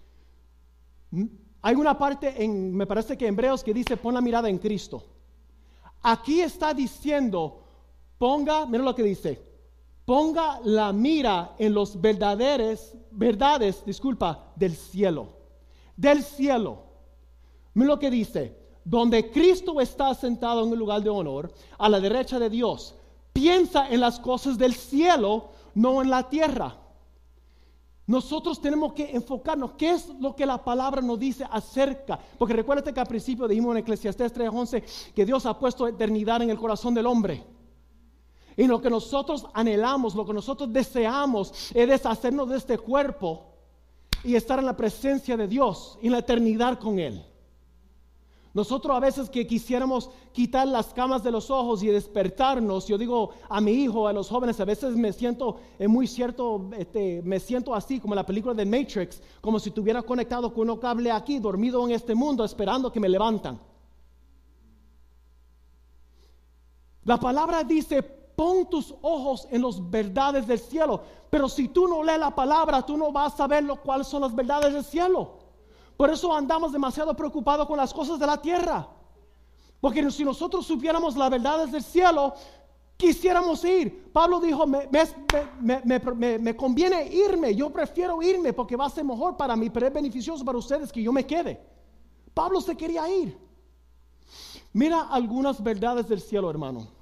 Hay 1.62 1.74
una 1.74 1.96
parte 1.96 2.44
en, 2.44 2.74
me 2.74 2.86
parece 2.86 3.16
que 3.16 3.26
en 3.26 3.32
Hebreos 3.32 3.64
que 3.64 3.72
dice, 3.72 3.96
pon 3.96 4.12
la 4.12 4.20
mirada 4.20 4.50
en 4.50 4.58
Cristo. 4.58 5.02
Aquí 6.02 6.42
está 6.42 6.74
diciendo, 6.74 7.64
ponga, 8.18 8.66
mira 8.66 8.84
lo 8.84 8.94
que 8.94 9.04
dice, 9.04 9.40
ponga 10.04 10.60
la 10.64 10.92
mira 10.92 11.54
en 11.58 11.72
los 11.72 11.98
verdaderos, 11.98 12.94
verdades, 13.10 13.82
disculpa, 13.86 14.52
del 14.54 14.76
cielo. 14.76 15.28
Del 15.96 16.22
cielo. 16.22 16.82
Mira 17.72 17.88
lo 17.88 17.98
que 17.98 18.10
dice, 18.10 18.61
donde 18.84 19.30
Cristo 19.30 19.80
está 19.80 20.14
sentado 20.14 20.64
en 20.64 20.72
el 20.72 20.78
lugar 20.78 21.02
de 21.02 21.10
honor, 21.10 21.52
a 21.78 21.88
la 21.88 22.00
derecha 22.00 22.38
de 22.38 22.50
Dios. 22.50 22.94
Piensa 23.32 23.88
en 23.88 24.00
las 24.00 24.18
cosas 24.20 24.58
del 24.58 24.74
cielo, 24.74 25.50
no 25.74 26.02
en 26.02 26.10
la 26.10 26.28
tierra. 26.28 26.76
Nosotros 28.06 28.60
tenemos 28.60 28.92
que 28.92 29.10
enfocarnos. 29.10 29.72
¿Qué 29.72 29.90
es 29.90 30.08
lo 30.20 30.34
que 30.34 30.44
la 30.44 30.62
palabra 30.62 31.00
nos 31.00 31.18
dice 31.18 31.46
acerca? 31.50 32.18
Porque 32.36 32.54
recuérdate 32.54 32.92
que 32.92 33.00
al 33.00 33.06
principio 33.06 33.46
dijimos 33.46 33.72
en 33.72 33.78
Eclesiastés 33.78 34.34
3:11 34.34 35.12
que 35.14 35.24
Dios 35.24 35.46
ha 35.46 35.58
puesto 35.58 35.86
eternidad 35.86 36.42
en 36.42 36.50
el 36.50 36.58
corazón 36.58 36.94
del 36.94 37.06
hombre. 37.06 37.44
Y 38.56 38.66
lo 38.66 38.82
que 38.82 38.90
nosotros 38.90 39.46
anhelamos, 39.54 40.14
lo 40.14 40.26
que 40.26 40.34
nosotros 40.34 40.72
deseamos 40.72 41.72
es 41.72 41.88
deshacernos 41.88 42.48
de 42.48 42.58
este 42.58 42.76
cuerpo 42.76 43.46
y 44.24 44.34
estar 44.34 44.58
en 44.58 44.66
la 44.66 44.76
presencia 44.76 45.36
de 45.36 45.48
Dios, 45.48 45.98
en 46.02 46.12
la 46.12 46.18
eternidad 46.18 46.78
con 46.78 46.98
Él. 46.98 47.24
Nosotros 48.54 48.94
a 48.94 49.00
veces 49.00 49.30
que 49.30 49.46
quisiéramos 49.46 50.10
quitar 50.32 50.68
las 50.68 50.92
camas 50.92 51.22
de 51.22 51.30
los 51.30 51.50
ojos 51.50 51.82
y 51.82 51.86
despertarnos, 51.86 52.86
yo 52.86 52.98
digo 52.98 53.30
a 53.48 53.62
mi 53.62 53.72
hijo, 53.72 54.06
a 54.06 54.12
los 54.12 54.28
jóvenes, 54.28 54.60
a 54.60 54.66
veces 54.66 54.94
me 54.94 55.12
siento, 55.12 55.56
es 55.78 55.88
muy 55.88 56.06
cierto, 56.06 56.68
este, 56.76 57.22
me 57.24 57.40
siento 57.40 57.74
así 57.74 57.98
como 57.98 58.12
en 58.12 58.16
la 58.16 58.26
película 58.26 58.52
de 58.52 58.66
Matrix, 58.66 59.22
como 59.40 59.58
si 59.58 59.70
estuviera 59.70 60.02
conectado 60.02 60.52
con 60.52 60.68
un 60.68 60.76
cable 60.76 61.10
aquí, 61.10 61.38
dormido 61.38 61.86
en 61.86 61.92
este 61.94 62.14
mundo, 62.14 62.44
esperando 62.44 62.92
que 62.92 63.00
me 63.00 63.08
levantan. 63.08 63.58
La 67.04 67.16
palabra 67.18 67.64
dice, 67.64 68.02
pon 68.02 68.68
tus 68.68 68.94
ojos 69.00 69.48
en 69.50 69.62
las 69.62 69.90
verdades 69.90 70.46
del 70.46 70.58
cielo, 70.58 71.00
pero 71.30 71.48
si 71.48 71.68
tú 71.68 71.88
no 71.88 72.04
lees 72.04 72.20
la 72.20 72.34
palabra, 72.34 72.84
tú 72.84 72.98
no 72.98 73.10
vas 73.10 73.32
a 73.32 73.36
saber 73.38 73.64
lo, 73.64 73.76
cuáles 73.76 74.06
son 74.06 74.20
las 74.20 74.34
verdades 74.34 74.74
del 74.74 74.84
cielo. 74.84 75.41
Por 75.96 76.10
eso 76.10 76.34
andamos 76.34 76.72
demasiado 76.72 77.14
preocupados 77.14 77.66
con 77.66 77.76
las 77.76 77.92
cosas 77.92 78.18
de 78.18 78.26
la 78.26 78.40
tierra. 78.40 78.88
Porque 79.80 80.08
si 80.10 80.24
nosotros 80.24 80.66
supiéramos 80.66 81.16
las 81.16 81.30
verdades 81.30 81.72
del 81.72 81.82
cielo, 81.82 82.34
quisiéramos 82.96 83.64
ir. 83.64 84.10
Pablo 84.12 84.38
dijo, 84.38 84.64
me, 84.66 86.56
conviene 86.56 87.06
irme, 87.06 87.54
yo 87.54 87.70
prefiero 87.70 88.22
irme 88.22 88.52
porque 88.52 88.76
va 88.76 88.86
a 88.86 88.90
ser 88.90 89.04
mejor 89.04 89.36
para 89.36 89.56
mí, 89.56 89.70
pero 89.70 89.86
es 89.88 89.92
beneficioso 89.92 90.44
para 90.44 90.58
ustedes 90.58 90.92
que 90.92 91.02
yo 91.02 91.12
me 91.12 91.26
quede. 91.26 91.60
Pablo 92.32 92.60
se 92.60 92.76
quería 92.76 93.08
ir. 93.10 93.36
Mira 94.72 95.02
algunas 95.02 95.62
verdades 95.62 96.08
del 96.08 96.20
cielo, 96.20 96.48
hermano. 96.48 97.01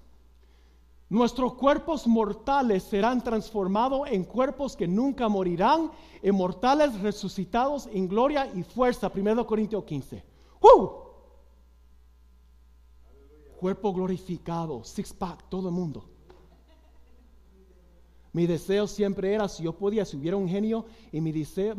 Nuestros 1.10 1.54
cuerpos 1.54 2.06
mortales 2.06 2.84
serán 2.84 3.20
transformados 3.20 4.08
en 4.08 4.22
cuerpos 4.22 4.76
que 4.76 4.86
nunca 4.86 5.28
morirán, 5.28 5.90
inmortales 6.22 7.00
resucitados 7.00 7.88
en 7.92 8.06
gloria 8.06 8.48
y 8.54 8.62
fuerza. 8.62 9.10
1 9.12 9.44
Corintios 9.44 9.82
15. 9.82 10.22
Cuerpo 13.58 13.92
glorificado, 13.92 14.84
six 14.84 15.12
pack, 15.12 15.48
todo 15.48 15.68
el 15.68 15.74
mundo. 15.74 16.04
Mi 18.32 18.46
deseo 18.46 18.86
siempre 18.86 19.34
era, 19.34 19.48
si 19.48 19.64
yo 19.64 19.72
podía, 19.72 20.04
si 20.04 20.16
hubiera 20.16 20.36
un 20.36 20.48
genio 20.48 20.86
y 21.10 21.20
mi 21.20 21.32
deseo, 21.32 21.74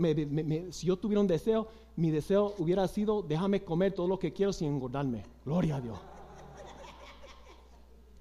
si 0.72 0.88
yo 0.88 0.98
tuviera 0.98 1.22
un 1.22 1.28
deseo, 1.28 1.70
mi 1.96 2.12
deseo 2.12 2.54
hubiera 2.58 2.86
sido, 2.90 3.22
déjame 3.22 3.64
comer 3.64 3.94
todo 3.94 4.10
lo 4.10 4.20
que 4.20 4.34
quiero 4.34 4.52
sin 4.52 4.68
engordarme. 4.68 5.24
Gloria 5.46 5.78
a 5.78 5.82
Dios. 5.82 5.98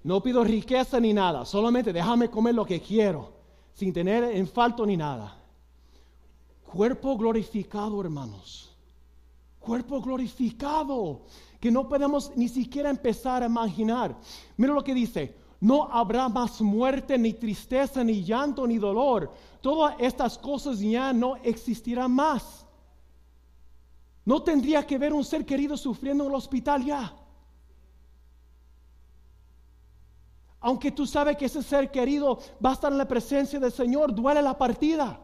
No 0.03 0.21
pido 0.21 0.43
riqueza 0.43 0.99
ni 0.99 1.13
nada, 1.13 1.45
solamente 1.45 1.93
déjame 1.93 2.29
comer 2.29 2.55
lo 2.55 2.65
que 2.65 2.81
quiero, 2.81 3.33
sin 3.73 3.93
tener 3.93 4.23
en 4.23 4.47
falto 4.47 4.85
ni 4.85 4.97
nada. 4.97 5.37
Cuerpo 6.63 7.17
glorificado, 7.17 8.01
hermanos. 8.01 8.75
Cuerpo 9.59 10.01
glorificado, 10.01 11.21
que 11.59 11.69
no 11.69 11.87
podemos 11.87 12.31
ni 12.35 12.49
siquiera 12.49 12.89
empezar 12.89 13.43
a 13.43 13.45
imaginar. 13.45 14.17
Mira 14.57 14.73
lo 14.73 14.83
que 14.83 14.95
dice, 14.95 15.35
no 15.59 15.83
habrá 15.83 16.27
más 16.27 16.59
muerte, 16.61 17.19
ni 17.19 17.33
tristeza, 17.33 18.03
ni 18.03 18.23
llanto, 18.23 18.65
ni 18.65 18.79
dolor. 18.79 19.31
Todas 19.61 19.95
estas 19.99 20.35
cosas 20.39 20.79
ya 20.79 21.13
no 21.13 21.35
existirán 21.35 22.11
más. 22.11 22.65
No 24.25 24.41
tendría 24.41 24.85
que 24.85 24.97
ver 24.97 25.13
un 25.13 25.23
ser 25.23 25.45
querido 25.45 25.77
sufriendo 25.77 26.23
en 26.23 26.31
el 26.31 26.35
hospital 26.35 26.83
ya. 26.83 27.15
Aunque 30.61 30.91
tú 30.91 31.07
sabes 31.07 31.35
que 31.37 31.45
ese 31.45 31.63
ser 31.63 31.89
querido 31.91 32.39
va 32.63 32.69
a 32.69 32.73
estar 32.73 32.91
en 32.91 32.99
la 32.99 33.07
presencia 33.07 33.59
del 33.59 33.71
Señor, 33.71 34.13
duele 34.13 34.41
la 34.41 34.57
partida. 34.57 35.19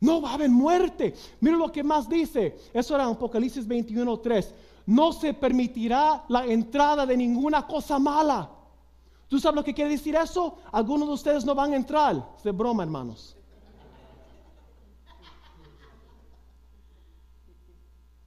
No 0.00 0.20
va 0.20 0.30
a 0.30 0.34
haber 0.34 0.50
muerte. 0.50 1.14
Mira 1.40 1.56
lo 1.56 1.70
que 1.70 1.84
más 1.84 2.08
dice. 2.08 2.58
Eso 2.74 2.94
era 2.94 3.06
Apocalipsis 3.06 3.66
21, 3.66 4.18
3. 4.18 4.54
No 4.86 5.12
se 5.12 5.34
permitirá 5.34 6.24
la 6.28 6.46
entrada 6.46 7.06
de 7.06 7.16
ninguna 7.16 7.66
cosa 7.66 7.98
mala. 7.98 8.50
¿Tú 9.28 9.38
sabes 9.38 9.54
lo 9.54 9.64
que 9.64 9.74
quiere 9.74 9.90
decir 9.90 10.16
eso? 10.16 10.58
Algunos 10.72 11.06
de 11.06 11.14
ustedes 11.14 11.44
no 11.44 11.54
van 11.54 11.72
a 11.72 11.76
entrar. 11.76 12.34
Es 12.36 12.42
de 12.42 12.50
broma, 12.50 12.82
hermanos. 12.82 13.36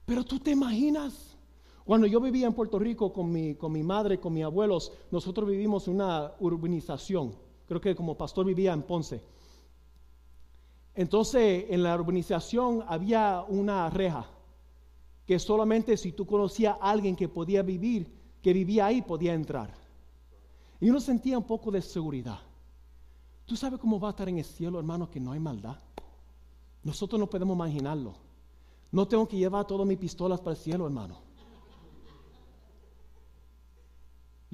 Pero 0.06 0.24
tú 0.24 0.38
te 0.38 0.52
imaginas 0.52 1.33
cuando 1.84 2.06
yo 2.06 2.20
vivía 2.20 2.46
en 2.46 2.54
Puerto 2.54 2.78
Rico 2.78 3.12
con 3.12 3.30
mi, 3.30 3.54
con 3.54 3.70
mi 3.70 3.82
madre, 3.82 4.18
con 4.18 4.32
mis 4.32 4.44
abuelos, 4.44 4.90
nosotros 5.10 5.48
vivimos 5.48 5.86
en 5.86 5.96
una 5.96 6.32
urbanización. 6.40 7.34
Creo 7.66 7.80
que 7.80 7.94
como 7.94 8.16
pastor 8.16 8.46
vivía 8.46 8.72
en 8.72 8.82
Ponce. 8.82 9.22
Entonces, 10.94 11.66
en 11.68 11.82
la 11.82 11.94
urbanización 11.94 12.84
había 12.86 13.44
una 13.48 13.90
reja 13.90 14.26
que 15.26 15.38
solamente 15.38 15.96
si 15.96 16.12
tú 16.12 16.26
conocías 16.26 16.76
a 16.80 16.90
alguien 16.90 17.16
que 17.16 17.28
podía 17.28 17.62
vivir, 17.62 18.06
que 18.42 18.52
vivía 18.52 18.86
ahí, 18.86 19.02
podía 19.02 19.34
entrar. 19.34 19.74
Y 20.80 20.90
uno 20.90 21.00
sentía 21.00 21.38
un 21.38 21.44
poco 21.44 21.70
de 21.70 21.82
seguridad. 21.82 22.38
¿Tú 23.46 23.56
sabes 23.56 23.78
cómo 23.78 24.00
va 24.00 24.08
a 24.08 24.10
estar 24.10 24.28
en 24.28 24.38
el 24.38 24.44
cielo, 24.44 24.78
hermano, 24.78 25.10
que 25.10 25.20
no 25.20 25.32
hay 25.32 25.40
maldad? 25.40 25.76
Nosotros 26.82 27.18
no 27.18 27.28
podemos 27.28 27.54
imaginarlo. 27.54 28.14
No 28.90 29.08
tengo 29.08 29.26
que 29.26 29.36
llevar 29.36 29.66
todas 29.66 29.86
mis 29.86 29.98
pistolas 29.98 30.40
para 30.40 30.52
el 30.52 30.62
cielo, 30.62 30.86
hermano. 30.86 31.33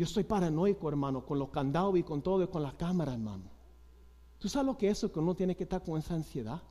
Yo 0.00 0.06
estoy 0.06 0.24
paranoico, 0.24 0.88
hermano, 0.88 1.26
con 1.26 1.38
los 1.38 1.50
candados 1.50 1.94
y 1.98 2.02
con 2.02 2.22
todo 2.22 2.42
y 2.42 2.46
con 2.46 2.62
la 2.62 2.72
cámara, 2.72 3.12
hermano. 3.12 3.44
¿Tú 4.38 4.48
sabes 4.48 4.64
lo 4.64 4.78
que 4.78 4.88
es 4.88 4.96
eso 4.96 5.12
que 5.12 5.18
uno 5.18 5.34
tiene 5.34 5.54
que 5.54 5.64
estar 5.64 5.84
con 5.84 5.98
esa 5.98 6.14
ansiedad? 6.14 6.62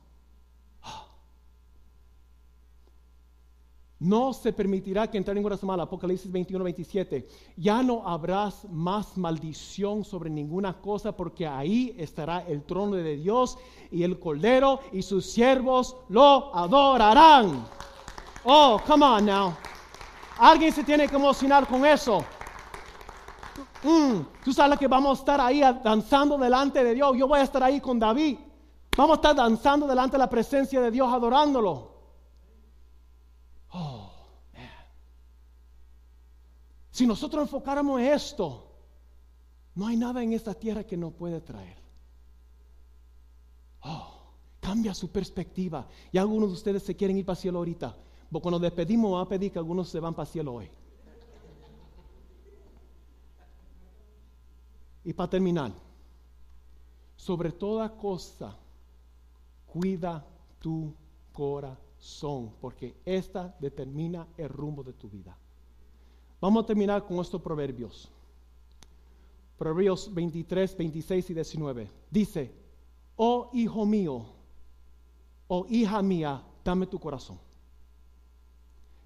No 4.00 4.32
se 4.32 4.52
permitirá 4.52 5.08
que 5.08 5.16
entre 5.16 5.36
en 5.36 5.44
corazón 5.44 5.68
mal. 5.68 5.78
Apocalipsis 5.78 6.32
21, 6.32 6.64
27. 6.64 7.28
Ya 7.56 7.84
no 7.84 8.04
habrás 8.04 8.68
más 8.68 9.16
maldición 9.16 10.04
sobre 10.04 10.28
ninguna 10.28 10.80
cosa, 10.80 11.16
porque 11.16 11.46
ahí 11.46 11.94
estará 11.98 12.40
el 12.48 12.64
trono 12.64 12.96
de 12.96 13.16
Dios 13.16 13.58
y 13.92 14.02
el 14.02 14.18
cordero 14.18 14.80
y 14.90 15.02
sus 15.02 15.24
siervos 15.24 15.94
lo 16.08 16.52
adorarán. 16.52 17.64
Oh, 18.42 18.80
come 18.84 19.06
on 19.06 19.24
now. 19.24 19.54
Alguien 20.36 20.72
se 20.72 20.82
tiene 20.82 21.06
que 21.06 21.14
emocionar 21.14 21.68
con 21.68 21.86
eso. 21.86 22.24
Mm, 23.82 24.44
tú 24.44 24.52
sabes 24.52 24.78
que 24.78 24.86
vamos 24.86 25.18
a 25.18 25.20
estar 25.20 25.40
ahí 25.40 25.60
danzando 25.82 26.36
delante 26.36 26.84
de 26.84 26.94
Dios. 26.94 27.16
Yo 27.16 27.26
voy 27.26 27.40
a 27.40 27.44
estar 27.44 27.62
ahí 27.62 27.80
con 27.80 27.98
David. 27.98 28.38
Vamos 28.96 29.12
a 29.12 29.16
estar 29.16 29.36
danzando 29.36 29.86
delante 29.86 30.12
de 30.12 30.18
la 30.18 30.28
presencia 30.28 30.80
de 30.80 30.90
Dios, 30.90 31.12
adorándolo. 31.12 31.90
Oh, 33.72 34.10
Si 36.90 37.06
nosotros 37.06 37.42
enfocáramos 37.42 38.00
esto, 38.00 38.66
no 39.74 39.86
hay 39.86 39.96
nada 39.96 40.22
en 40.22 40.34
esta 40.34 40.52
tierra 40.52 40.84
que 40.84 40.98
nos 40.98 41.14
puede 41.14 41.40
traer. 41.40 41.78
Oh, 43.82 44.18
cambia 44.60 44.92
su 44.92 45.10
perspectiva. 45.10 45.86
Y 46.12 46.18
algunos 46.18 46.50
de 46.50 46.54
ustedes 46.56 46.82
se 46.82 46.94
quieren 46.94 47.16
ir 47.16 47.24
para 47.24 47.38
el 47.38 47.40
cielo 47.40 47.58
ahorita. 47.58 47.96
Cuando 48.30 48.58
despedimos, 48.58 49.12
vamos 49.12 49.26
a 49.26 49.28
pedir 49.30 49.50
que 49.50 49.58
algunos 49.58 49.88
se 49.88 49.98
van 49.98 50.12
para 50.12 50.26
el 50.26 50.32
cielo 50.32 50.54
hoy. 50.54 50.70
Y 55.04 55.12
para 55.12 55.30
terminar, 55.30 55.72
sobre 57.16 57.52
toda 57.52 57.88
cosa, 57.96 58.56
cuida 59.66 60.26
tu 60.58 60.94
corazón, 61.32 62.52
porque 62.60 62.96
esta 63.04 63.54
determina 63.60 64.26
el 64.36 64.48
rumbo 64.48 64.82
de 64.82 64.92
tu 64.92 65.08
vida. 65.08 65.36
Vamos 66.40 66.64
a 66.64 66.66
terminar 66.66 67.06
con 67.06 67.18
estos 67.18 67.40
proverbios. 67.40 68.10
Proverbios 69.58 70.12
23, 70.12 70.76
26 70.76 71.30
y 71.30 71.34
19. 71.34 71.90
Dice, 72.10 72.54
oh 73.16 73.50
hijo 73.52 73.84
mío, 73.84 74.26
oh 75.48 75.66
hija 75.68 76.02
mía, 76.02 76.42
dame 76.64 76.86
tu 76.86 76.98
corazón. 76.98 77.38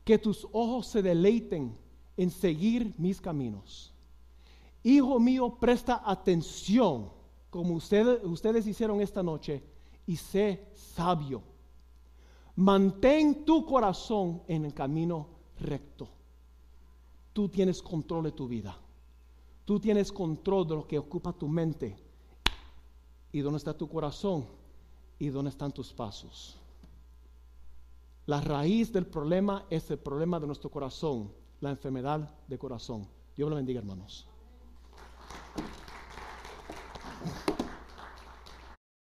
Que 0.04 0.18
tus 0.18 0.46
ojos 0.52 0.86
se 0.86 1.02
deleiten 1.02 1.76
en 2.16 2.30
seguir 2.30 2.94
mis 2.98 3.20
caminos 3.20 3.93
Hijo 4.84 5.18
mío, 5.18 5.56
presta 5.58 6.02
atención, 6.04 7.10
como 7.48 7.74
ustedes, 7.74 8.66
hicieron 8.66 9.00
esta 9.00 9.22
noche, 9.22 9.64
y 10.06 10.14
sé 10.16 10.68
sabio. 10.74 11.42
Mantén 12.56 13.46
tu 13.46 13.64
corazón 13.64 14.42
en 14.46 14.66
el 14.66 14.74
camino 14.74 15.26
recto. 15.58 16.06
Tú 17.32 17.48
tienes 17.48 17.82
control 17.82 18.24
de 18.24 18.32
tu 18.32 18.46
vida. 18.46 18.76
Tú 19.64 19.80
tienes 19.80 20.12
control 20.12 20.68
de 20.68 20.74
lo 20.74 20.86
que 20.86 20.98
ocupa 20.98 21.32
tu 21.32 21.48
mente. 21.48 21.96
¿Y 23.32 23.40
dónde 23.40 23.56
está 23.56 23.74
tu 23.74 23.88
corazón? 23.88 24.46
¿Y 25.18 25.28
dónde 25.28 25.48
están 25.48 25.72
tus 25.72 25.94
pasos? 25.94 26.58
La 28.26 28.42
raíz 28.42 28.92
del 28.92 29.06
problema 29.06 29.64
es 29.70 29.90
el 29.90 29.98
problema 29.98 30.38
de 30.38 30.46
nuestro 30.46 30.70
corazón, 30.70 31.32
la 31.60 31.70
enfermedad 31.70 32.36
de 32.46 32.58
corazón. 32.58 33.08
Dios 33.34 33.48
lo 33.48 33.56
bendiga, 33.56 33.80
hermanos. 33.80 34.28